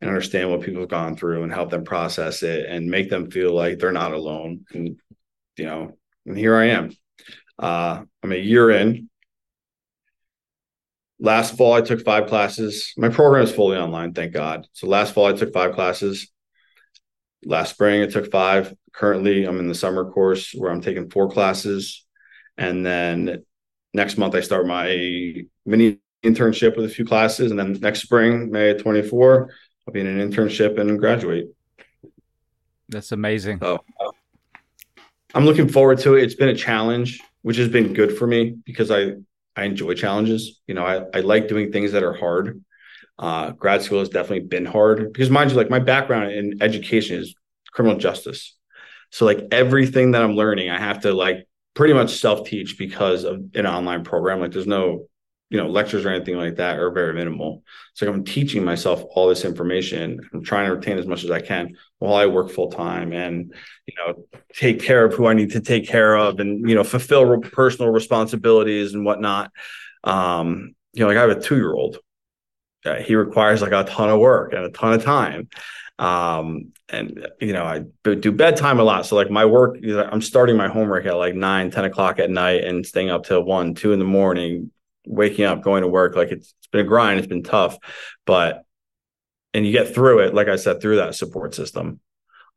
[0.00, 3.30] and understand what people have gone through and help them process it and make them
[3.30, 4.66] feel like they're not alone.
[4.72, 5.00] And,
[5.56, 5.98] you know,
[6.30, 6.90] and here I am.
[7.58, 9.10] Uh, I'm a year in.
[11.18, 12.94] Last fall, I took five classes.
[12.96, 14.66] My program is fully online, thank God.
[14.72, 16.30] So last fall, I took five classes.
[17.44, 18.72] Last spring, I took five.
[18.92, 22.06] Currently, I'm in the summer course where I'm taking four classes.
[22.56, 23.44] And then
[23.92, 25.34] next month, I start my
[25.66, 27.50] mini internship with a few classes.
[27.50, 29.50] And then next spring, May 24,
[29.86, 31.46] I'll be in an internship and graduate.
[32.88, 33.58] That's amazing.
[33.60, 33.84] So
[35.34, 36.24] I'm looking forward to it.
[36.24, 39.12] It's been a challenge which has been good for me because I
[39.56, 40.60] I enjoy challenges.
[40.66, 42.62] You know, I, I like doing things that are hard.
[43.18, 47.18] Uh, grad school has definitely been hard because mind you, like my background in education
[47.20, 47.34] is
[47.72, 48.56] criminal justice.
[49.10, 53.24] So like everything that I'm learning, I have to like pretty much self teach because
[53.24, 54.40] of an online program.
[54.40, 55.08] Like there's no
[55.50, 57.64] you know lectures or anything like that are very minimal.
[57.94, 61.40] So i'm teaching myself all this information i'm trying to retain as much as i
[61.40, 63.52] can while i work full time and
[63.86, 64.24] you know
[64.54, 67.90] take care of who i need to take care of and you know fulfill personal
[67.90, 69.50] responsibilities and whatnot.
[70.04, 71.98] Um you know like i have a two year old
[72.86, 75.48] uh, he requires like a ton of work and a ton of time.
[75.98, 79.04] Um and you know i do bedtime a lot.
[79.04, 82.62] So like my work i'm starting my homework at like 9 10 o'clock at night
[82.64, 84.70] and staying up till 1 2 in the morning
[85.06, 86.16] waking up, going to work.
[86.16, 87.78] Like it's, it's been a grind, it's been tough,
[88.26, 88.64] but
[89.52, 92.00] and you get through it, like I said, through that support system.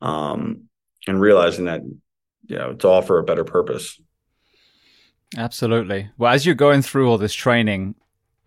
[0.02, 0.70] Um,
[1.07, 1.82] and realizing that,
[2.45, 3.99] you know, it's all for a better purpose.
[5.38, 6.10] Absolutely.
[6.18, 7.95] Well, as you're going through all this training,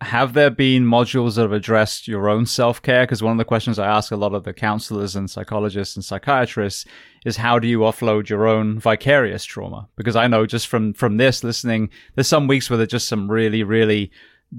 [0.01, 3.03] have there been modules that have addressed your own self care?
[3.03, 6.05] Because one of the questions I ask a lot of the counselors and psychologists and
[6.05, 6.85] psychiatrists
[7.25, 9.89] is how do you offload your own vicarious trauma?
[9.95, 13.29] Because I know just from from this listening, there's some weeks where there's just some
[13.29, 14.11] really really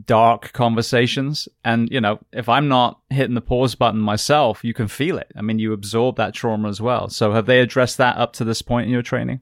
[0.04, 4.88] dark conversations, and you know if I'm not hitting the pause button myself, you can
[4.88, 5.30] feel it.
[5.36, 7.08] I mean, you absorb that trauma as well.
[7.10, 9.40] So have they addressed that up to this point in your training?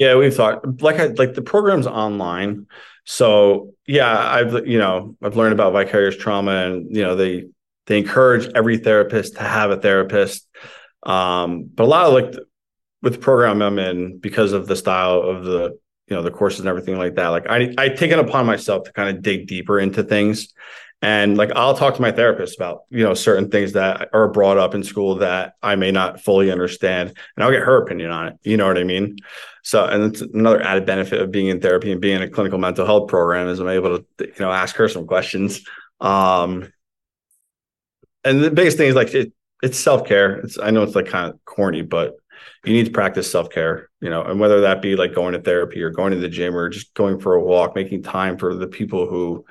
[0.00, 2.66] Yeah, we've thought like I like the program's online.
[3.04, 7.44] So yeah, I've you know I've learned about vicarious trauma, and you know they
[7.84, 10.48] they encourage every therapist to have a therapist.
[11.02, 12.34] Um, but a lot of like
[13.02, 15.78] with the program I'm in, because of the style of the
[16.08, 18.84] you know the courses and everything like that, like I I take it upon myself
[18.84, 20.48] to kind of dig deeper into things
[21.02, 24.58] and like i'll talk to my therapist about you know certain things that are brought
[24.58, 28.28] up in school that i may not fully understand and i'll get her opinion on
[28.28, 29.16] it you know what i mean
[29.62, 32.58] so and it's another added benefit of being in therapy and being in a clinical
[32.58, 35.62] mental health program is i'm able to you know ask her some questions
[36.00, 36.72] um
[38.24, 39.32] and the biggest thing is like it,
[39.62, 42.14] it's self-care it's i know it's like kind of corny but
[42.64, 45.82] you need to practice self-care you know and whether that be like going to therapy
[45.82, 48.66] or going to the gym or just going for a walk making time for the
[48.66, 49.44] people who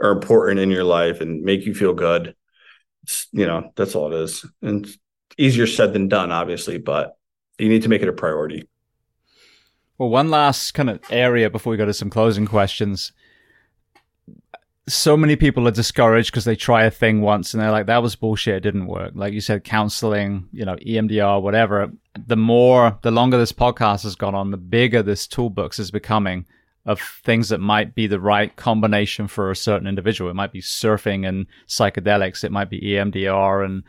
[0.00, 2.34] are important in your life and make you feel good.
[3.04, 4.46] It's, you know, that's all it is.
[4.62, 4.86] And
[5.38, 7.16] easier said than done, obviously, but
[7.58, 8.68] you need to make it a priority.
[9.98, 13.12] Well, one last kind of area before we go to some closing questions.
[14.88, 18.02] So many people are discouraged because they try a thing once and they're like, that
[18.02, 18.56] was bullshit.
[18.56, 19.12] It didn't work.
[19.14, 21.92] Like you said, counseling, you know, EMDR, whatever.
[22.26, 26.44] The more, the longer this podcast has gone on, the bigger this toolbox is becoming
[26.86, 30.30] of things that might be the right combination for a certain individual.
[30.30, 32.44] It might be surfing and psychedelics.
[32.44, 33.84] It might be EMDR and,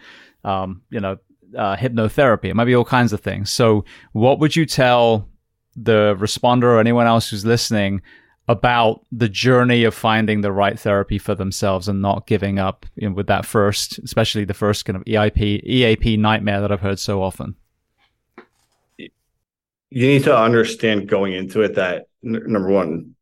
[0.46, 1.18] um, you know,
[1.58, 2.46] uh, hypnotherapy.
[2.46, 3.50] It might be all kinds of things.
[3.50, 3.84] So,
[4.14, 5.28] what would you tell
[5.76, 8.02] the responder or anyone else who's listening
[8.48, 13.10] about the journey of finding the right therapy for themselves and not giving up you
[13.10, 17.00] know, with that first, especially the first kind of EIP, EAP nightmare that I've heard
[17.00, 17.56] so often?
[18.98, 23.16] You need to understand going into it that n- number one,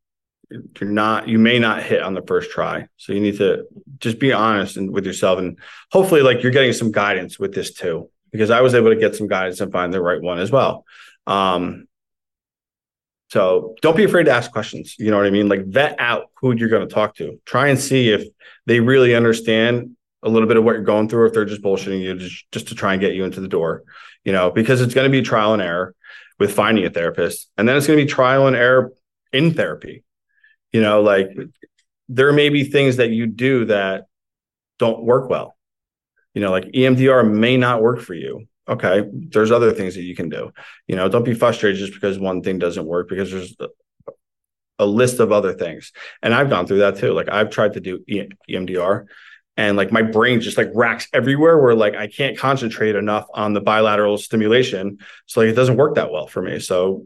[0.50, 2.88] you're not, you may not hit on the first try.
[2.98, 3.66] So you need to
[4.00, 5.40] just be honest and with yourself.
[5.40, 5.58] And
[5.92, 9.16] hopefully, like you're getting some guidance with this too, because I was able to get
[9.16, 10.86] some guidance and find the right one as well.
[11.26, 11.88] Um,
[13.34, 14.96] so don't be afraid to ask questions.
[15.00, 15.50] You know what I mean?
[15.50, 17.42] Like vet out who you're going to talk to.
[17.46, 18.28] Try and see if
[18.68, 21.64] they really understand a little bit of what you're going through, or if they're just
[21.64, 23.86] bullshitting you just, just to try and get you into the door,
[24.24, 25.96] you know, because it's going to be trial and error
[26.38, 27.50] with finding a therapist.
[27.58, 28.94] And then it's going to be trial and error
[29.32, 30.04] in therapy.
[30.72, 31.30] You know, like
[32.10, 34.06] there may be things that you do that
[34.78, 35.56] don't work well.
[36.36, 40.16] You know, like EMDR may not work for you okay, there's other things that you
[40.16, 40.52] can do.
[40.88, 43.68] You know, don't be frustrated just because one thing doesn't work because there's a,
[44.86, 45.94] list of other things.
[46.22, 47.14] And I've gone through that too.
[47.14, 48.04] Like I've tried to do
[48.50, 49.06] EMDR
[49.56, 53.54] and like my brain just like racks everywhere where like I can't concentrate enough on
[53.54, 54.98] the bilateral stimulation.
[55.26, 56.60] So like it doesn't work that well for me.
[56.60, 57.06] So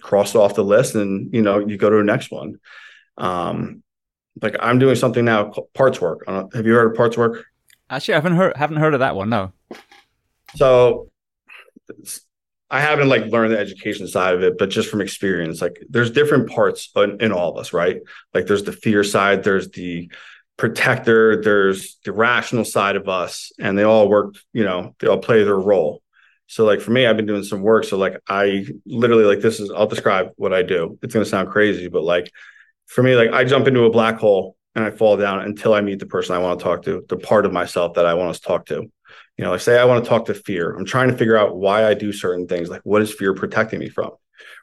[0.00, 2.58] cross off the list and you know you go to the next one.
[3.18, 3.84] Um
[4.42, 6.24] like I'm doing something now parts work.
[6.26, 7.44] Have you heard of parts work?
[7.90, 9.28] Actually, I haven't heard haven't heard of that one.
[9.28, 9.52] No.
[10.56, 11.10] So
[12.70, 16.10] I haven't like learned the education side of it, but just from experience, like there's
[16.10, 18.00] different parts in, in, all of us, right?
[18.34, 20.10] Like there's the fear side, there's the
[20.58, 25.18] protector, there's the rational side of us, and they all work, you know, they all
[25.18, 26.02] play their role.
[26.46, 27.84] So like for me, I've been doing some work.
[27.84, 30.98] So like I literally like this is I'll describe what I do.
[31.02, 32.30] It's gonna sound crazy, but like
[32.86, 35.80] for me, like I jump into a black hole and I fall down until I
[35.80, 38.34] meet the person I want to talk to, the part of myself that I want
[38.34, 38.90] to talk to
[39.38, 40.74] you know, like say I want to talk to fear.
[40.74, 42.68] I'm trying to figure out why I do certain things.
[42.68, 44.10] Like, what is fear protecting me from?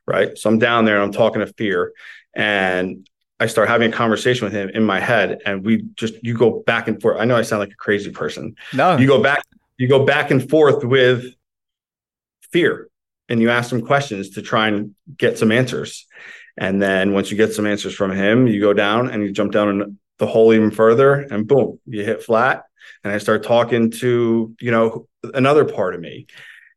[0.05, 0.37] Right.
[0.37, 1.93] So I'm down there and I'm talking to fear,
[2.35, 3.07] and
[3.39, 6.61] I start having a conversation with him in my head, and we just you go
[6.65, 7.19] back and forth.
[7.19, 8.55] I know I sound like a crazy person.
[8.73, 9.43] No, you go back,
[9.77, 11.23] you go back and forth with
[12.51, 12.89] fear,
[13.29, 16.05] and you ask him questions to try and get some answers.
[16.57, 19.51] And then once you get some answers from him, you go down and you jump
[19.51, 22.64] down in the hole even further, and boom, you hit flat
[23.03, 26.27] and I start talking to, you know, another part of me.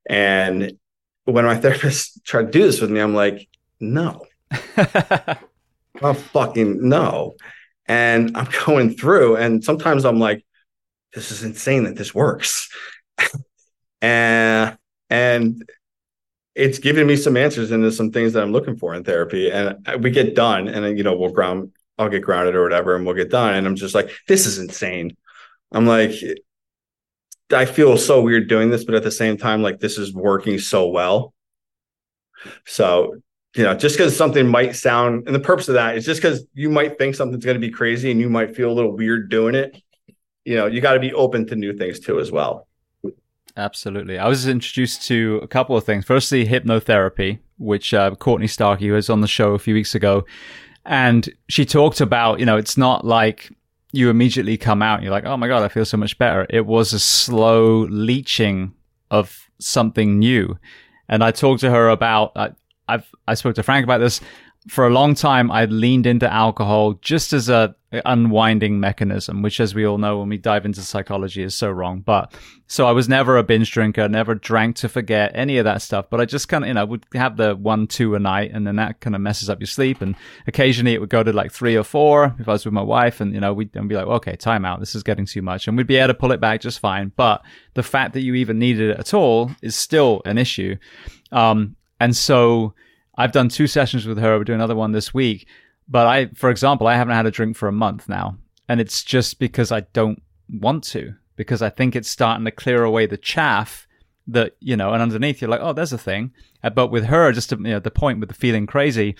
[0.08, 0.78] And
[1.24, 3.48] when my therapist tried to do this with me, I'm like,
[3.80, 4.24] no,
[6.02, 7.36] I'm fucking no.
[7.86, 10.44] And I'm going through, and sometimes I'm like,
[11.14, 12.68] this is insane that this works.
[14.02, 14.76] and
[15.10, 15.64] and
[16.54, 19.50] it's giving me some answers into some things that I'm looking for in therapy.
[19.50, 23.06] And we get done, and you know, we'll ground, I'll get grounded or whatever, and
[23.06, 23.54] we'll get done.
[23.54, 25.16] And I'm just like, this is insane.
[25.72, 26.12] I'm like,
[27.52, 30.58] I feel so weird doing this, but at the same time, like this is working
[30.58, 31.34] so well.
[32.66, 33.16] So,
[33.56, 36.44] you know, just because something might sound, and the purpose of that is just because
[36.54, 39.30] you might think something's going to be crazy and you might feel a little weird
[39.30, 39.80] doing it.
[40.44, 42.68] You know, you got to be open to new things too, as well.
[43.56, 44.18] Absolutely.
[44.18, 46.04] I was introduced to a couple of things.
[46.04, 50.24] Firstly, hypnotherapy, which uh, Courtney Starkey was on the show a few weeks ago.
[50.84, 53.50] And she talked about, you know, it's not like
[53.92, 56.46] you immediately come out and you're like, oh my God, I feel so much better.
[56.50, 58.74] It was a slow leaching
[59.10, 60.58] of something new.
[61.08, 62.50] And I talked to her about, I,
[62.86, 64.20] I've, I spoke to Frank about this
[64.66, 67.74] for a long time, I leaned into alcohol just as a
[68.04, 72.00] unwinding mechanism, which, as we all know, when we dive into psychology, is so wrong.
[72.00, 72.34] But
[72.66, 76.06] so I was never a binge drinker, never drank to forget any of that stuff.
[76.10, 78.66] But I just kind of, you know, would have the one, two a night, and
[78.66, 80.02] then that kind of messes up your sleep.
[80.02, 80.16] And
[80.46, 83.20] occasionally it would go to like three or four if I was with my wife,
[83.20, 85.76] and you know, we'd be like, okay, time out, this is getting too much, and
[85.76, 87.12] we'd be able to pull it back just fine.
[87.16, 87.42] But
[87.74, 90.76] the fact that you even needed it at all is still an issue.
[91.32, 92.74] Um, and so
[93.18, 94.38] I've done two sessions with her.
[94.38, 95.48] We're doing another one this week.
[95.88, 98.38] But I, for example, I haven't had a drink for a month now.
[98.68, 102.84] And it's just because I don't want to, because I think it's starting to clear
[102.84, 103.88] away the chaff
[104.28, 106.32] that, you know, and underneath you're like, oh, there's a thing.
[106.62, 109.16] Uh, but with her, just to, you know, the point with the feeling crazy,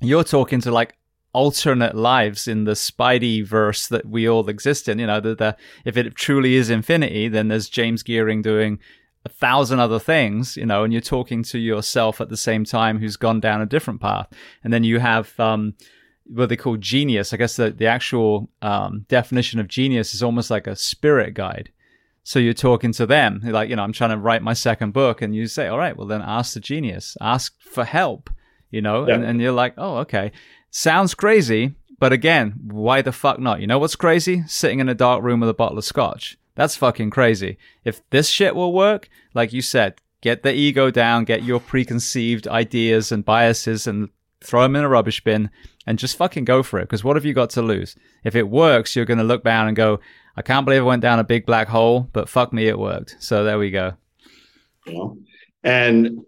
[0.00, 0.96] you're talking to like
[1.32, 4.98] alternate lives in the Spidey verse that we all exist in.
[4.98, 8.80] You know, the, the, if it truly is infinity, then there's James Geering doing
[9.24, 12.98] a thousand other things, you know, and you're talking to yourself at the same time
[12.98, 14.28] who's gone down a different path.
[14.64, 15.74] And then you have um,
[16.24, 17.32] what they call genius.
[17.32, 21.70] I guess the, the actual um, definition of genius is almost like a spirit guide.
[22.22, 25.22] So you're talking to them, like, you know, I'm trying to write my second book,
[25.22, 28.28] and you say, all right, well, then ask the genius, ask for help,
[28.70, 29.14] you know, yeah.
[29.14, 30.30] and, and you're like, oh, okay.
[30.70, 33.60] Sounds crazy, but again, why the fuck not?
[33.60, 34.44] You know what's crazy?
[34.46, 36.38] Sitting in a dark room with a bottle of scotch.
[36.54, 37.58] That's fucking crazy.
[37.84, 42.46] If this shit will work, like you said, get the ego down, get your preconceived
[42.48, 44.10] ideas and biases and
[44.42, 45.50] throw them in a rubbish bin,
[45.86, 46.84] and just fucking go for it.
[46.84, 47.96] Because what have you got to lose?
[48.24, 50.00] If it works, you're going to look down and go,
[50.36, 53.16] I can't believe I went down a big black hole, but fuck me, it worked.
[53.20, 53.94] So there we go.
[54.86, 55.18] You know,
[55.62, 56.20] and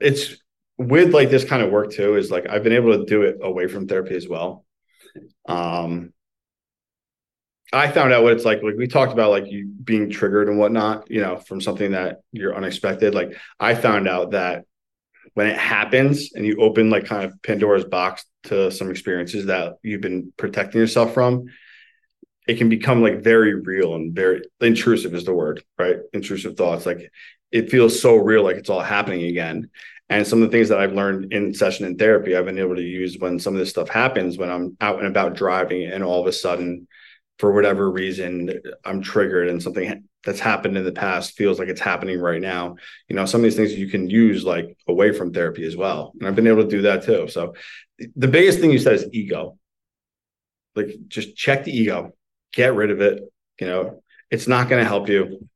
[0.00, 0.36] it's
[0.78, 3.38] with like this kind of work too, is like I've been able to do it
[3.42, 4.64] away from therapy as well.
[5.48, 6.12] Um,
[7.72, 8.62] I found out what it's like.
[8.62, 12.20] Like we talked about, like you being triggered and whatnot, you know, from something that
[12.32, 13.14] you're unexpected.
[13.14, 14.64] Like I found out that
[15.34, 19.74] when it happens and you open like kind of Pandora's box to some experiences that
[19.82, 21.46] you've been protecting yourself from,
[22.46, 25.96] it can become like very real and very intrusive is the word, right?
[26.12, 26.86] Intrusive thoughts.
[26.86, 27.10] Like
[27.50, 29.70] it feels so real, like it's all happening again.
[30.08, 32.76] And some of the things that I've learned in session in therapy, I've been able
[32.76, 36.04] to use when some of this stuff happens, when I'm out and about driving and
[36.04, 36.86] all of a sudden
[37.38, 41.80] for whatever reason I'm triggered and something that's happened in the past feels like it's
[41.80, 42.76] happening right now.
[43.08, 46.12] You know, some of these things you can use like away from therapy as well.
[46.18, 47.28] And I've been able to do that too.
[47.28, 47.54] So
[48.16, 49.58] the biggest thing you said is ego.
[50.74, 52.12] Like just check the ego,
[52.52, 53.22] get rid of it.
[53.60, 55.48] You know, it's not going to help you.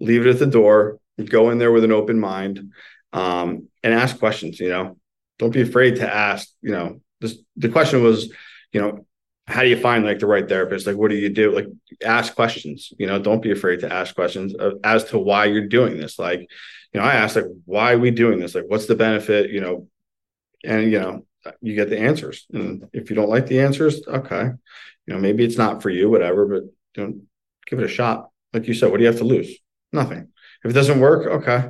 [0.00, 0.98] Leave it at the door.
[1.24, 2.72] Go in there with an open mind
[3.12, 4.60] um, and ask questions.
[4.60, 4.98] You know,
[5.38, 6.48] don't be afraid to ask.
[6.60, 8.30] You know, this, the question was,
[8.72, 9.05] you know,
[9.46, 10.86] how do you find like the right therapist?
[10.86, 11.54] Like, what do you do?
[11.54, 11.66] Like,
[12.04, 12.92] ask questions.
[12.98, 16.18] You know, don't be afraid to ask questions as to why you're doing this.
[16.18, 16.40] Like,
[16.92, 18.54] you know, I asked like, why are we doing this?
[18.54, 19.50] Like, what's the benefit?
[19.50, 19.88] You know,
[20.64, 21.26] and you know,
[21.60, 22.46] you get the answers.
[22.52, 24.50] And if you don't like the answers, okay,
[25.06, 26.46] you know, maybe it's not for you, whatever.
[26.46, 26.64] But
[26.94, 27.22] don't
[27.66, 28.30] give it a shot.
[28.52, 29.56] Like you said, what do you have to lose?
[29.92, 30.28] Nothing.
[30.64, 31.68] If it doesn't work, okay,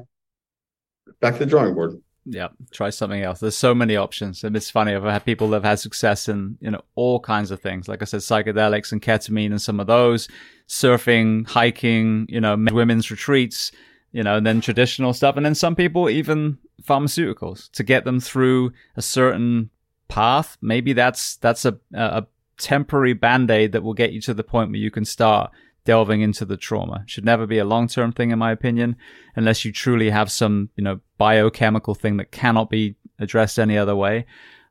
[1.20, 3.40] back to the drawing board yeah, try something else.
[3.40, 4.94] There's so many options, and it's funny.
[4.94, 7.88] I've had people that have had success in you know all kinds of things.
[7.88, 10.28] Like I said, psychedelics and ketamine, and some of those,
[10.68, 13.70] surfing, hiking, you know, women's retreats,
[14.12, 18.20] you know, and then traditional stuff, and then some people even pharmaceuticals to get them
[18.20, 19.70] through a certain
[20.08, 20.58] path.
[20.60, 22.26] Maybe that's that's a a
[22.58, 25.52] temporary band aid that will get you to the point where you can start
[25.86, 27.04] delving into the trauma.
[27.06, 28.96] Should never be a long term thing, in my opinion,
[29.34, 33.96] unless you truly have some, you know, biochemical thing that cannot be addressed any other
[33.96, 34.26] way.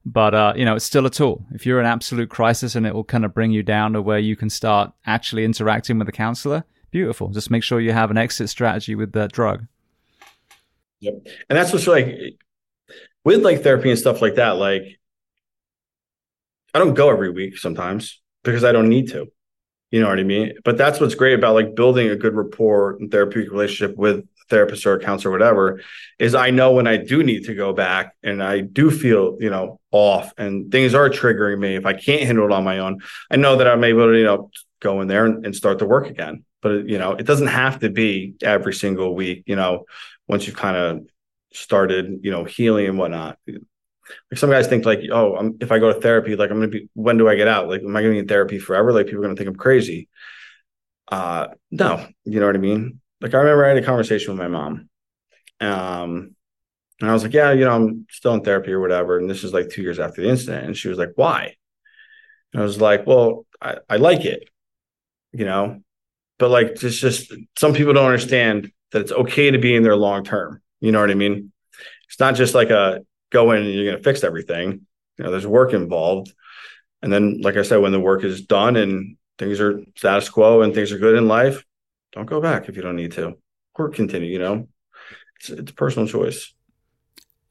[0.05, 1.43] But, uh, you know, it's still a tool.
[1.51, 4.19] If you're in absolute crisis and it will kind of bring you down to where
[4.19, 7.29] you can start actually interacting with a counselor, beautiful.
[7.29, 9.65] Just make sure you have an exit strategy with that drug.
[10.99, 11.13] Yep.
[11.49, 12.37] And that's what's like
[13.23, 14.51] with like therapy and stuff like that.
[14.51, 14.83] Like,
[16.73, 19.31] I don't go every week sometimes because I don't need to.
[19.95, 20.55] You know what I mean?
[20.65, 24.85] But that's what's great about like building a good rapport and therapeutic relationship with therapist
[24.85, 25.79] or a counselor or whatever
[26.19, 29.49] is I know when I do need to go back and I do feel, you
[29.49, 31.77] know, off and things are triggering me.
[31.77, 32.99] If I can't handle it on my own,
[33.31, 34.51] I know that I'm able to, you know,
[34.81, 36.43] go in there and, and start to work again.
[36.61, 39.85] But, you know, it doesn't have to be every single week, you know,
[40.27, 41.07] once you've kind of
[41.53, 43.39] started, you know, healing and whatnot.
[44.31, 46.67] Like some guys think like, oh, I'm, if I go to therapy, like I'm gonna
[46.67, 46.89] be.
[46.93, 47.67] When do I get out?
[47.67, 48.91] Like, am I gonna be in therapy forever?
[48.91, 50.09] Like people are gonna think I'm crazy.
[51.07, 52.99] Uh, no, you know what I mean.
[53.21, 54.89] Like I remember I had a conversation with my mom,
[55.59, 56.35] um,
[57.01, 59.17] and I was like, yeah, you know, I'm still in therapy or whatever.
[59.17, 61.55] And this is like two years after the incident, and she was like, why?
[62.53, 64.49] And I was like, well, I, I like it,
[65.31, 65.81] you know,
[66.37, 69.95] but like it's just some people don't understand that it's okay to be in there
[69.95, 70.61] long term.
[70.79, 71.51] You know what I mean?
[72.07, 73.01] It's not just like a
[73.31, 74.85] go in and you're going to fix everything.
[75.17, 76.33] You know, there's work involved.
[77.01, 80.61] And then, like I said, when the work is done and things are status quo
[80.61, 81.63] and things are good in life,
[82.11, 83.37] don't go back if you don't need to
[83.77, 84.67] or continue, you know,
[85.37, 86.53] it's, it's a personal choice.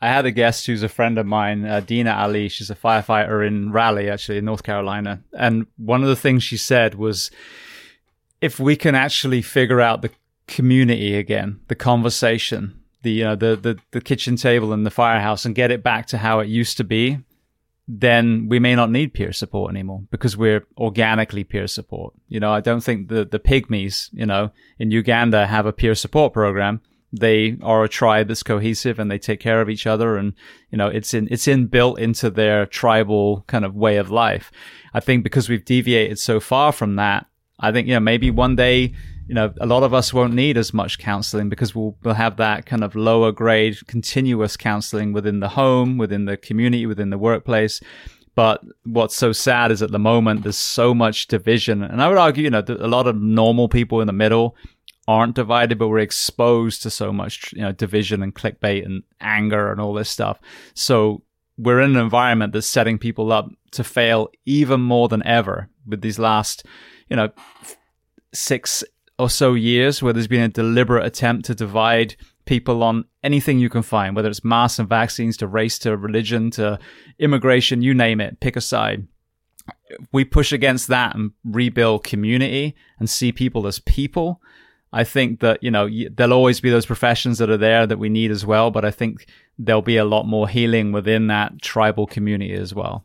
[0.00, 2.48] I had a guest who's a friend of mine, uh, Dina Ali.
[2.48, 5.22] She's a firefighter in Raleigh, actually, in North Carolina.
[5.32, 7.30] And one of the things she said was
[8.40, 10.10] if we can actually figure out the
[10.46, 15.54] community again, the conversation, the know the, the the kitchen table and the firehouse and
[15.54, 17.18] get it back to how it used to be,
[17.86, 22.14] then we may not need peer support anymore because we're organically peer support.
[22.28, 25.94] You know, I don't think the the pygmies, you know, in Uganda have a peer
[25.94, 26.80] support program.
[27.12, 30.32] They are a tribe that's cohesive and they take care of each other and
[30.72, 34.50] you know it's in it's in built into their tribal kind of way of life.
[34.92, 37.26] I think because we've deviated so far from that,
[37.60, 38.94] I think you know maybe one day
[39.26, 42.36] you know, a lot of us won't need as much counseling because we'll, we'll have
[42.36, 47.18] that kind of lower grade continuous counseling within the home, within the community, within the
[47.18, 47.80] workplace.
[48.34, 51.82] But what's so sad is at the moment, there's so much division.
[51.82, 54.56] And I would argue, you know, a lot of normal people in the middle
[55.06, 59.70] aren't divided, but we're exposed to so much, you know, division and clickbait and anger
[59.70, 60.40] and all this stuff.
[60.74, 61.22] So
[61.56, 66.00] we're in an environment that's setting people up to fail even more than ever with
[66.00, 66.66] these last,
[67.08, 67.30] you know,
[68.32, 68.82] six,
[69.18, 72.16] or so years where there's been a deliberate attempt to divide
[72.46, 76.50] people on anything you can find, whether it's masks and vaccines to race to religion
[76.50, 76.78] to
[77.18, 79.06] immigration, you name it, pick a side.
[80.12, 84.42] We push against that and rebuild community and see people as people.
[84.92, 88.08] I think that, you know, there'll always be those professions that are there that we
[88.08, 89.26] need as well, but I think
[89.58, 93.04] there'll be a lot more healing within that tribal community as well.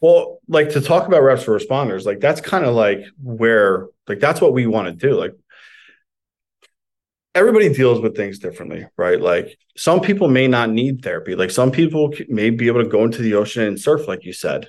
[0.00, 4.20] Well, like to talk about reps for responders, like that's kind of like where, like,
[4.20, 5.14] that's what we want to do.
[5.14, 5.32] Like,
[7.38, 9.20] everybody deals with things differently, right?
[9.20, 11.36] Like some people may not need therapy.
[11.36, 14.32] Like some people may be able to go into the ocean and surf, like you
[14.32, 14.66] said,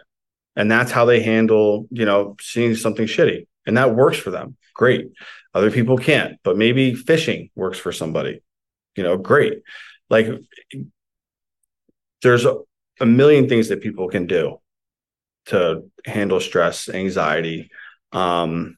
[0.55, 4.55] and that's how they handle, you know, seeing something shitty, and that works for them.
[4.75, 5.07] Great.
[5.53, 8.41] Other people can't, but maybe fishing works for somebody.
[8.95, 9.61] You know, great.
[10.09, 10.27] Like
[12.21, 12.57] there's a,
[12.99, 14.59] a million things that people can do
[15.47, 17.71] to handle stress, anxiety.
[18.11, 18.77] Um,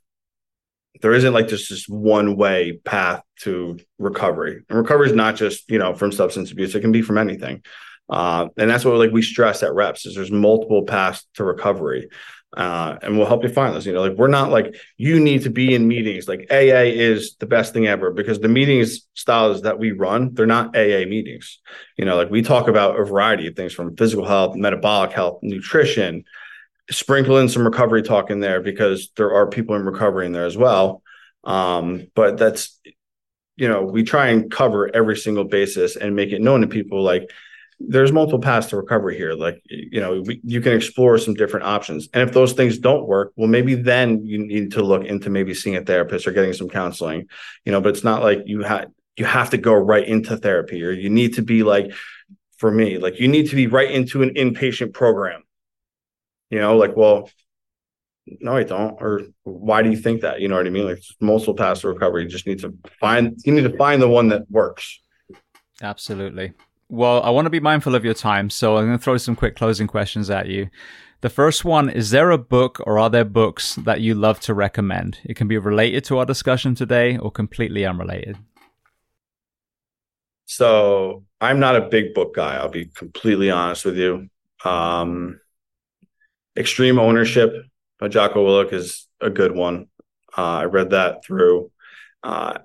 [1.01, 4.63] there isn't like just this one way path to recovery.
[4.69, 6.76] And recovery is not just, you know, from substance abuse.
[6.76, 7.63] It can be from anything.
[8.09, 12.09] Uh, and that's what like we stress at reps is there's multiple paths to recovery.
[12.55, 13.85] Uh, and we'll help you find those.
[13.85, 16.27] You know, like we're not like you need to be in meetings.
[16.27, 20.45] Like AA is the best thing ever because the meetings styles that we run, they're
[20.45, 21.59] not AA meetings.
[21.97, 25.39] You know, like we talk about a variety of things from physical health, metabolic health,
[25.41, 26.26] nutrition,
[26.90, 30.45] sprinkle in some recovery talk in there because there are people in recovery in there
[30.45, 31.02] as well.
[31.44, 32.80] Um, but that's
[33.62, 37.03] you know, we try and cover every single basis and make it known to people
[37.03, 37.30] like
[37.80, 39.34] there's multiple paths to recovery here.
[39.34, 42.10] Like, you know, we, you can explore some different options.
[42.14, 45.53] And if those things don't work, well, maybe then you need to look into maybe
[45.53, 47.28] seeing a therapist or getting some counseling,
[47.66, 50.84] you know, but it's not like you had, you have to go right into therapy
[50.84, 51.91] or you need to be like,
[52.58, 55.44] for me, like you need to be right into an inpatient program
[56.52, 57.30] you know, like, well,
[58.28, 59.02] no, I don't.
[59.02, 60.41] Or why do you think that?
[60.41, 60.86] You know what I mean?
[60.86, 62.23] Like multiple paths to recovery.
[62.23, 64.99] You just need to find you need to find the one that works.
[65.82, 66.53] Absolutely.
[66.90, 69.36] Well, I want to be mindful of your time, so I'm going to throw some
[69.36, 70.69] quick closing questions at you.
[71.22, 74.53] The first one is there a book or are there books that you love to
[74.53, 75.19] recommend?
[75.23, 78.38] It can be related to our discussion today or completely unrelated.
[80.45, 84.30] So, I'm not a big book guy, I'll be completely honest with you.
[84.65, 85.40] Um,
[86.57, 87.53] Extreme Ownership
[87.99, 89.88] by Jocko Willink is a good one.
[90.38, 91.72] Uh, I read that through.
[92.23, 92.57] Uh,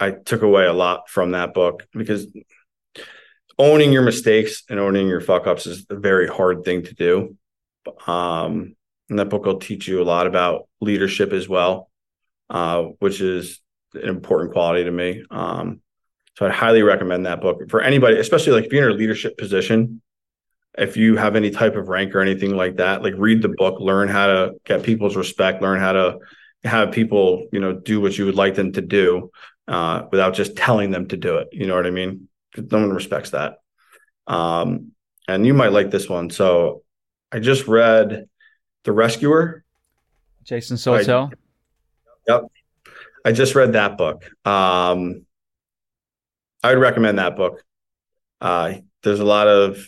[0.00, 2.26] I took away a lot from that book because
[3.58, 7.36] owning your mistakes and owning your fuck ups is a very hard thing to do.
[8.06, 8.74] Um,
[9.08, 11.90] and that book will teach you a lot about leadership as well,
[12.48, 13.60] uh, which is
[13.94, 15.24] an important quality to me.
[15.30, 15.82] Um,
[16.36, 19.36] so I'd highly recommend that book for anybody, especially like if you're in a leadership
[19.36, 20.00] position
[20.78, 23.80] if you have any type of rank or anything like that, like read the book,
[23.80, 26.18] learn how to get people's respect, learn how to
[26.64, 29.30] have people, you know, do what you would like them to do
[29.68, 31.48] uh, without just telling them to do it.
[31.52, 32.28] You know what I mean?
[32.56, 33.58] No one respects that.
[34.26, 34.92] Um,
[35.26, 36.30] and you might like this one.
[36.30, 36.82] So
[37.32, 38.26] I just read
[38.84, 39.64] The Rescuer.
[40.44, 41.32] Jason Sortell.
[42.26, 42.44] yep.
[43.24, 44.24] I just read that book.
[44.46, 45.26] Um,
[46.62, 47.62] I would recommend that book.
[48.40, 49.78] Uh, there's a lot of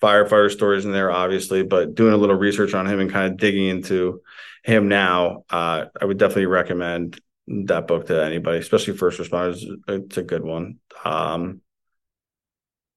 [0.00, 3.38] firefighter stories in there, obviously, but doing a little research on him and kind of
[3.38, 4.22] digging into
[4.64, 9.62] him now, uh, I would definitely recommend that book to anybody, especially first responders.
[9.88, 10.78] It's a good one.
[11.04, 11.60] Um,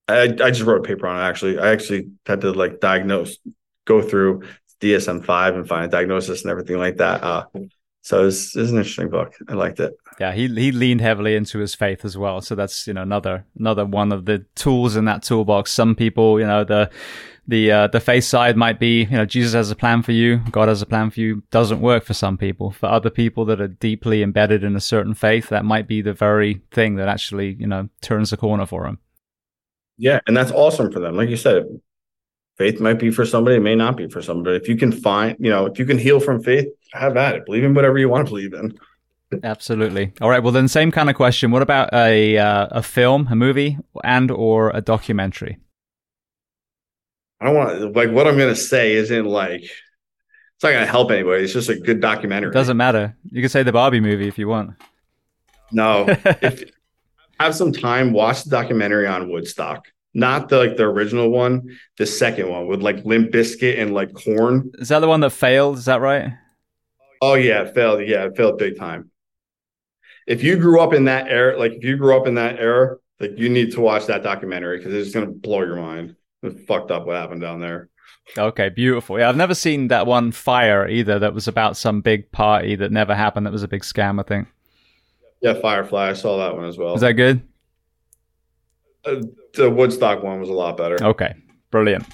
[0.07, 1.27] I, I just wrote a paper on it.
[1.27, 3.37] Actually, I actually had to like diagnose,
[3.85, 4.43] go through
[4.81, 7.23] DSM five and find a diagnosis and everything like that.
[7.23, 7.45] Uh,
[8.01, 9.35] so it's, it's an interesting book.
[9.47, 9.93] I liked it.
[10.19, 12.41] Yeah, he he leaned heavily into his faith as well.
[12.41, 15.71] So that's you know another another one of the tools in that toolbox.
[15.71, 16.89] Some people, you know, the
[17.47, 20.41] the uh, the faith side might be you know Jesus has a plan for you,
[20.51, 21.43] God has a plan for you.
[21.51, 22.71] Doesn't work for some people.
[22.71, 26.13] For other people that are deeply embedded in a certain faith, that might be the
[26.13, 28.99] very thing that actually you know turns the corner for them.
[29.97, 31.15] Yeah, and that's awesome for them.
[31.15, 31.63] Like you said,
[32.57, 34.57] faith might be for somebody, it may not be for somebody.
[34.57, 37.35] But if you can find, you know, if you can heal from faith, have at
[37.35, 37.45] it.
[37.45, 38.77] Believe in whatever you want to believe in.
[39.43, 40.13] Absolutely.
[40.21, 40.41] All right.
[40.41, 41.51] Well, then, same kind of question.
[41.51, 45.59] What about a uh, a film, a movie, and or a documentary?
[47.39, 50.91] I don't want like what I'm going to say isn't like it's not going to
[50.91, 51.43] help anybody.
[51.43, 52.49] It's just a good documentary.
[52.49, 53.15] It doesn't matter.
[53.23, 54.71] You can say the Barbie movie if you want.
[55.71, 56.05] No.
[56.25, 56.63] if
[57.39, 59.87] have some time, watch the documentary on Woodstock.
[60.15, 64.11] Not the like the original one, the second one with like Limp Bizkit and like
[64.13, 64.71] Korn.
[64.79, 65.77] Is that the one that failed?
[65.77, 66.33] Is that right?
[67.21, 68.05] Oh yeah, it failed.
[68.07, 69.11] Yeah, it failed big time
[70.29, 72.97] if you grew up in that era, like if you grew up in that era,
[73.19, 76.15] like you need to watch that documentary because it's going to blow your mind.
[76.43, 77.89] It's fucked up what happened down there.
[78.37, 79.17] Okay, beautiful.
[79.19, 81.17] Yeah, I've never seen that one Fyre either.
[81.17, 83.47] That was about some big party that never happened.
[83.47, 84.47] That was a big scam, I think.
[85.41, 86.11] Yeah, Firefly.
[86.11, 86.93] I saw that one as well.
[86.93, 87.41] Is that good?
[89.05, 89.21] uh,
[89.55, 91.03] the Woodstock one was a lot better.
[91.03, 91.33] Okay,
[91.71, 92.05] brilliant.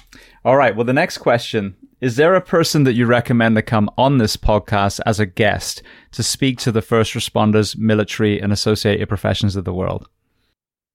[0.42, 0.74] All right.
[0.74, 4.36] Well, the next question is there a person that you recommend to come on this
[4.36, 5.82] podcast as a guest
[6.12, 10.08] to speak to the first responders, military, and associated professions of the world?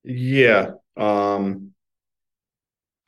[0.04, 0.72] Yeah.
[0.96, 1.72] Um,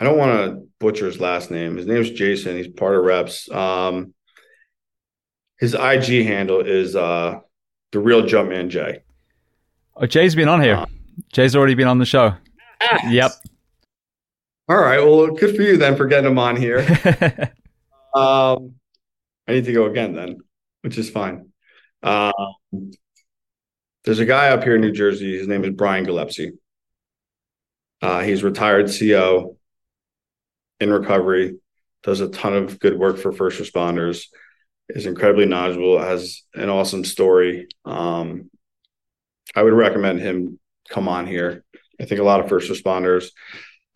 [0.00, 1.76] I don't want to butcher his last name.
[1.76, 2.56] His name's Jason.
[2.56, 3.48] He's part of reps.
[3.50, 4.12] Um,
[5.60, 7.38] his IG handle is uh,
[7.92, 9.02] the real Jumpman Jay.
[9.96, 10.76] Oh, Jay's been on here.
[10.76, 10.86] Uh,
[11.32, 12.34] Jay's already been on the show.
[12.80, 13.12] Yes.
[13.12, 13.32] Yep.
[14.68, 14.98] All right.
[14.98, 17.52] Well, good for you then for getting him on here.
[18.14, 18.74] um,
[19.46, 20.38] I need to go again then,
[20.82, 21.50] which is fine.
[22.02, 22.32] Um,
[24.04, 25.36] there's a guy up here in New Jersey.
[25.38, 26.52] His name is Brian Gillespie.
[28.02, 29.56] Uh, he's retired CO
[30.80, 31.56] in recovery,
[32.02, 34.26] does a ton of good work for first responders,
[34.90, 37.66] is incredibly knowledgeable, has an awesome story.
[37.86, 38.50] Um,
[39.54, 40.58] I would recommend him
[40.90, 41.64] come on here.
[42.00, 43.30] I think a lot of first responders,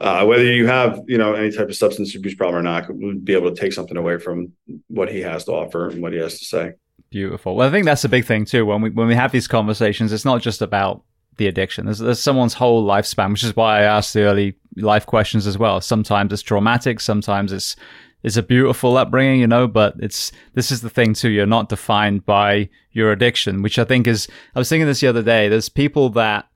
[0.00, 3.24] uh, whether you have you know any type of substance abuse problem or not, would
[3.24, 4.52] be able to take something away from
[4.88, 6.72] what he has to offer and what he has to say.
[7.10, 7.56] Beautiful.
[7.56, 8.66] Well, I think that's a big thing too.
[8.66, 11.02] When we when we have these conversations, it's not just about
[11.36, 11.86] the addiction.
[11.86, 15.56] There's, there's someone's whole lifespan, which is why I asked the early life questions as
[15.56, 15.80] well.
[15.80, 17.76] Sometimes it's traumatic, sometimes it's
[18.22, 21.30] it's a beautiful upbringing, you know, but it's this is the thing too.
[21.30, 25.06] You're not defined by your addiction, which I think is I was thinking this the
[25.08, 25.48] other day.
[25.48, 26.46] There's people that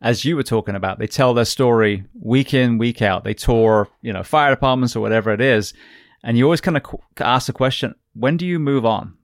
[0.00, 3.24] as you were talking about, they tell their story week in, week out.
[3.24, 5.74] They tour, you know, fire departments or whatever it is.
[6.22, 6.84] And you always kind of
[7.18, 9.18] ask the question, when do you move on?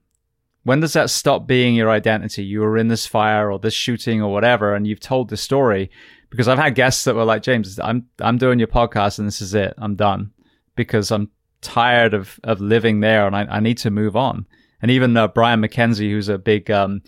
[0.65, 2.43] when does that stop being your identity?
[2.43, 5.91] You were in this fire or this shooting or whatever, and you've told the story.
[6.31, 9.41] Because I've had guests that were like, James, I'm I'm doing your podcast and this
[9.41, 9.73] is it.
[9.77, 10.31] I'm done
[10.75, 11.29] because I'm
[11.61, 14.47] tired of of living there and I, I need to move on.
[14.81, 17.03] And even uh, Brian MacKenzie, who's a big um,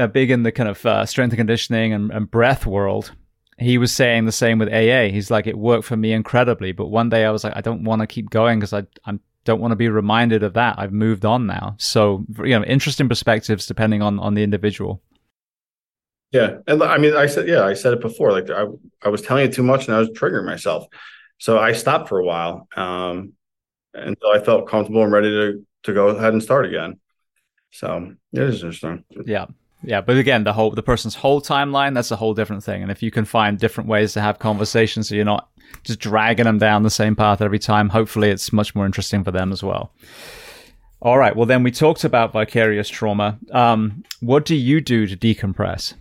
[0.00, 3.12] uh, big in the kind of uh, strength and conditioning and, and breath world,
[3.58, 5.12] he was saying the same with AA.
[5.12, 7.84] He's like, it worked for me incredibly, but one day I was like, I don't
[7.84, 10.78] want to keep going because I I'm don't want to be reminded of that.
[10.78, 11.74] I've moved on now.
[11.78, 15.02] So, you know, interesting perspectives depending on on the individual.
[16.32, 18.32] Yeah, and I mean, I said, yeah, I said it before.
[18.32, 18.66] Like, I
[19.02, 20.86] I was telling you too much, and I was triggering myself.
[21.38, 23.32] So I stopped for a while um,
[23.94, 27.00] until I felt comfortable and ready to to go ahead and start again.
[27.72, 29.04] So it is interesting.
[29.26, 29.46] Yeah.
[29.82, 32.82] Yeah, but again, the whole the person's whole timeline that's a whole different thing.
[32.82, 35.48] And if you can find different ways to have conversations, so you're not
[35.84, 39.30] just dragging them down the same path every time, hopefully it's much more interesting for
[39.30, 39.92] them as well.
[41.02, 41.34] All right.
[41.34, 43.38] Well, then we talked about vicarious trauma.
[43.52, 45.94] Um, what do you do to decompress?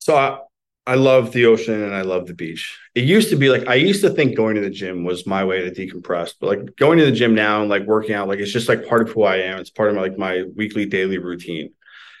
[0.00, 0.38] So I,
[0.86, 2.78] I love the ocean and I love the beach.
[2.94, 5.42] It used to be like I used to think going to the gym was my
[5.42, 8.38] way to decompress, but like going to the gym now and like working out, like
[8.38, 9.58] it's just like part of who I am.
[9.60, 11.72] It's part of my, like my weekly daily routine.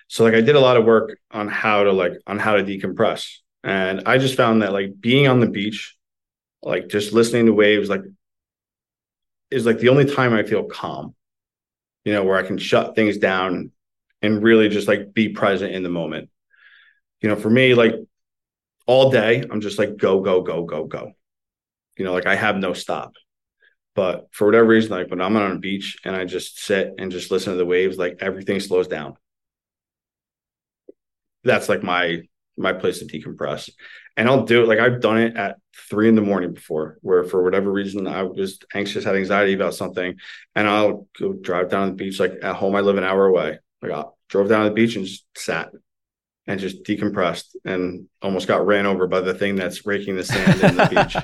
[0.08, 2.64] So like I did a lot of work on how to like on how to
[2.64, 3.36] decompress.
[3.62, 5.96] And I just found that like being on the beach
[6.62, 8.02] like just listening to waves like
[9.50, 11.14] is like the only time I feel calm,
[12.04, 13.70] you know, where I can shut things down
[14.22, 16.30] and really just like be present in the moment.
[17.20, 17.94] You know, for me, like
[18.86, 21.12] all day, I'm just like go, go, go, go, go.
[21.96, 23.12] You know, like I have no stop.
[23.94, 27.12] But for whatever reason, like when I'm on a beach and I just sit and
[27.12, 29.16] just listen to the waves, like everything slows down.
[31.44, 32.22] That's like my
[32.56, 33.68] my place to decompress.
[34.16, 35.56] And I'll do it like I've done it at
[35.90, 39.74] three in the morning before, where for whatever reason I was anxious, had anxiety about
[39.74, 40.16] something,
[40.54, 42.20] and I'll go drive down the beach.
[42.20, 43.58] Like at home, I live an hour away.
[43.82, 45.70] Like I drove down to the beach and just sat
[46.46, 50.62] and just decompressed and almost got ran over by the thing that's raking the sand
[50.62, 51.16] in the beach.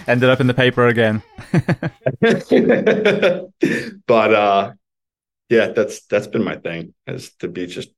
[0.08, 1.22] Ended up in the paper again.
[4.06, 4.72] but uh
[5.48, 7.88] yeah, that's that's been my thing is to be just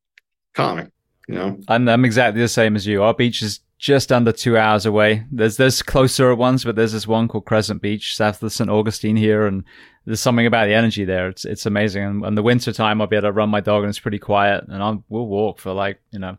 [0.55, 0.93] calming,
[1.31, 1.59] you know.
[1.69, 3.03] And I'm exactly the same as you.
[3.03, 5.25] Our beach is just under two hours away.
[5.31, 8.69] There's there's closer ones, but there's this one called Crescent Beach, south of St.
[8.69, 9.63] Augustine here, and
[10.05, 11.29] there's something about the energy there.
[11.29, 12.03] It's it's amazing.
[12.03, 14.19] And in the winter time, I'll be able to run my dog, and it's pretty
[14.19, 14.65] quiet.
[14.69, 16.37] And I'll we'll walk for like you know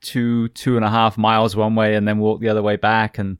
[0.00, 3.18] two two and a half miles one way, and then walk the other way back,
[3.18, 3.38] and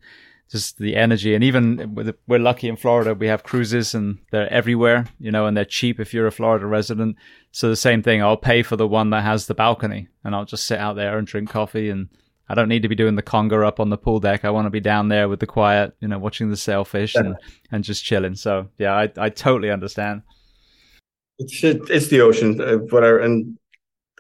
[0.51, 1.35] just the energy.
[1.35, 5.47] And even with, we're lucky in Florida, we have cruises, and they're everywhere, you know,
[5.47, 7.17] and they're cheap if you're a Florida resident.
[7.53, 10.45] So the same thing, I'll pay for the one that has the balcony, and I'll
[10.45, 12.09] just sit out there and drink coffee and
[12.49, 14.45] I don't need to be doing the conga up on the pool deck.
[14.45, 17.37] I want to be down there with the quiet, you know, watching the sailfish and,
[17.73, 18.35] and just chilling.
[18.35, 20.23] So yeah, I, I totally understand.
[21.39, 23.59] It's it's the ocean, uh, whatever, and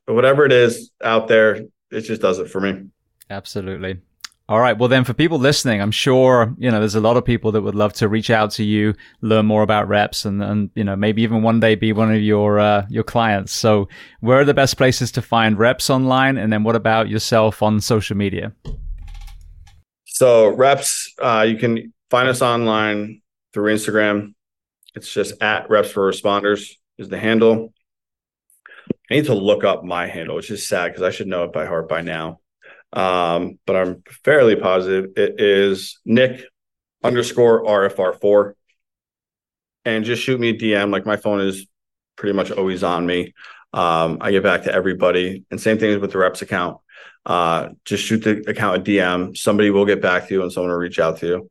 [0.06, 2.88] whatever it is out there, it just does it for me.
[3.30, 4.00] Absolutely.
[4.46, 4.76] All right.
[4.76, 7.62] Well, then for people listening, I'm sure, you know, there's a lot of people that
[7.62, 10.94] would love to reach out to you, learn more about reps and, and, you know,
[10.94, 13.52] maybe even one day be one of your, uh, your clients.
[13.52, 13.88] So
[14.20, 16.36] where are the best places to find reps online?
[16.36, 18.52] And then what about yourself on social media?
[20.04, 23.22] So reps, uh, you can find us online
[23.54, 24.34] through Instagram.
[24.94, 27.72] It's just at reps for responders is the handle.
[29.10, 31.52] I need to look up my handle, which is sad because I should know it
[31.54, 32.40] by heart by now.
[32.94, 36.44] Um, but I'm fairly positive it is Nick
[37.02, 38.54] underscore RFR4.
[39.84, 40.90] And just shoot me a DM.
[40.90, 41.66] Like my phone is
[42.16, 43.34] pretty much always on me.
[43.74, 45.44] Um, I get back to everybody.
[45.50, 46.78] And same thing with the reps account.
[47.26, 49.36] Uh, just shoot the account a DM.
[49.36, 51.50] Somebody will get back to you and someone will reach out to you.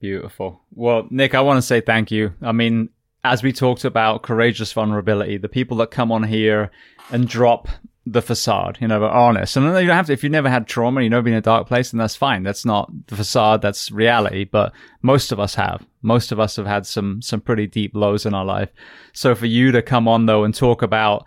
[0.00, 0.62] Beautiful.
[0.72, 2.32] Well, Nick, I want to say thank you.
[2.42, 2.88] I mean,
[3.22, 6.70] as we talked about courageous vulnerability, the people that come on here
[7.10, 7.68] and drop
[8.06, 9.56] the facade, you know, but honest.
[9.56, 11.42] And you don't have to, if you've never had trauma, you've never been in a
[11.42, 12.42] dark place, then that's fine.
[12.42, 14.44] That's not the facade, that's reality.
[14.44, 14.72] But
[15.02, 15.86] most of us have.
[16.02, 18.68] Most of us have had some, some pretty deep lows in our life.
[19.14, 21.26] So for you to come on though and talk about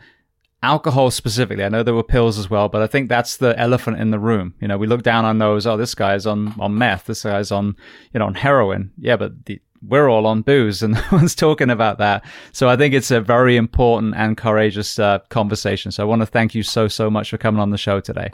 [0.61, 3.99] alcohol specifically, I know there were pills as well, but I think that's the elephant
[3.99, 4.53] in the room.
[4.59, 7.51] You know, we look down our nose, oh, this guy's on, on meth, this guy's
[7.51, 7.75] on,
[8.13, 8.91] you know, on heroin.
[8.99, 12.25] Yeah, but the, we're all on booze and no one's talking about that.
[12.51, 15.91] So I think it's a very important and courageous uh, conversation.
[15.91, 18.29] So I want to thank you so, so much for coming on the show today.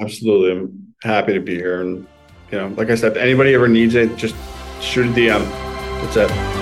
[0.00, 0.52] Absolutely.
[0.52, 1.80] I'm happy to be here.
[1.80, 2.06] And,
[2.50, 4.34] you know, like I said, if anybody ever needs it, just
[4.80, 5.48] shoot a DM.
[6.02, 6.61] That's it.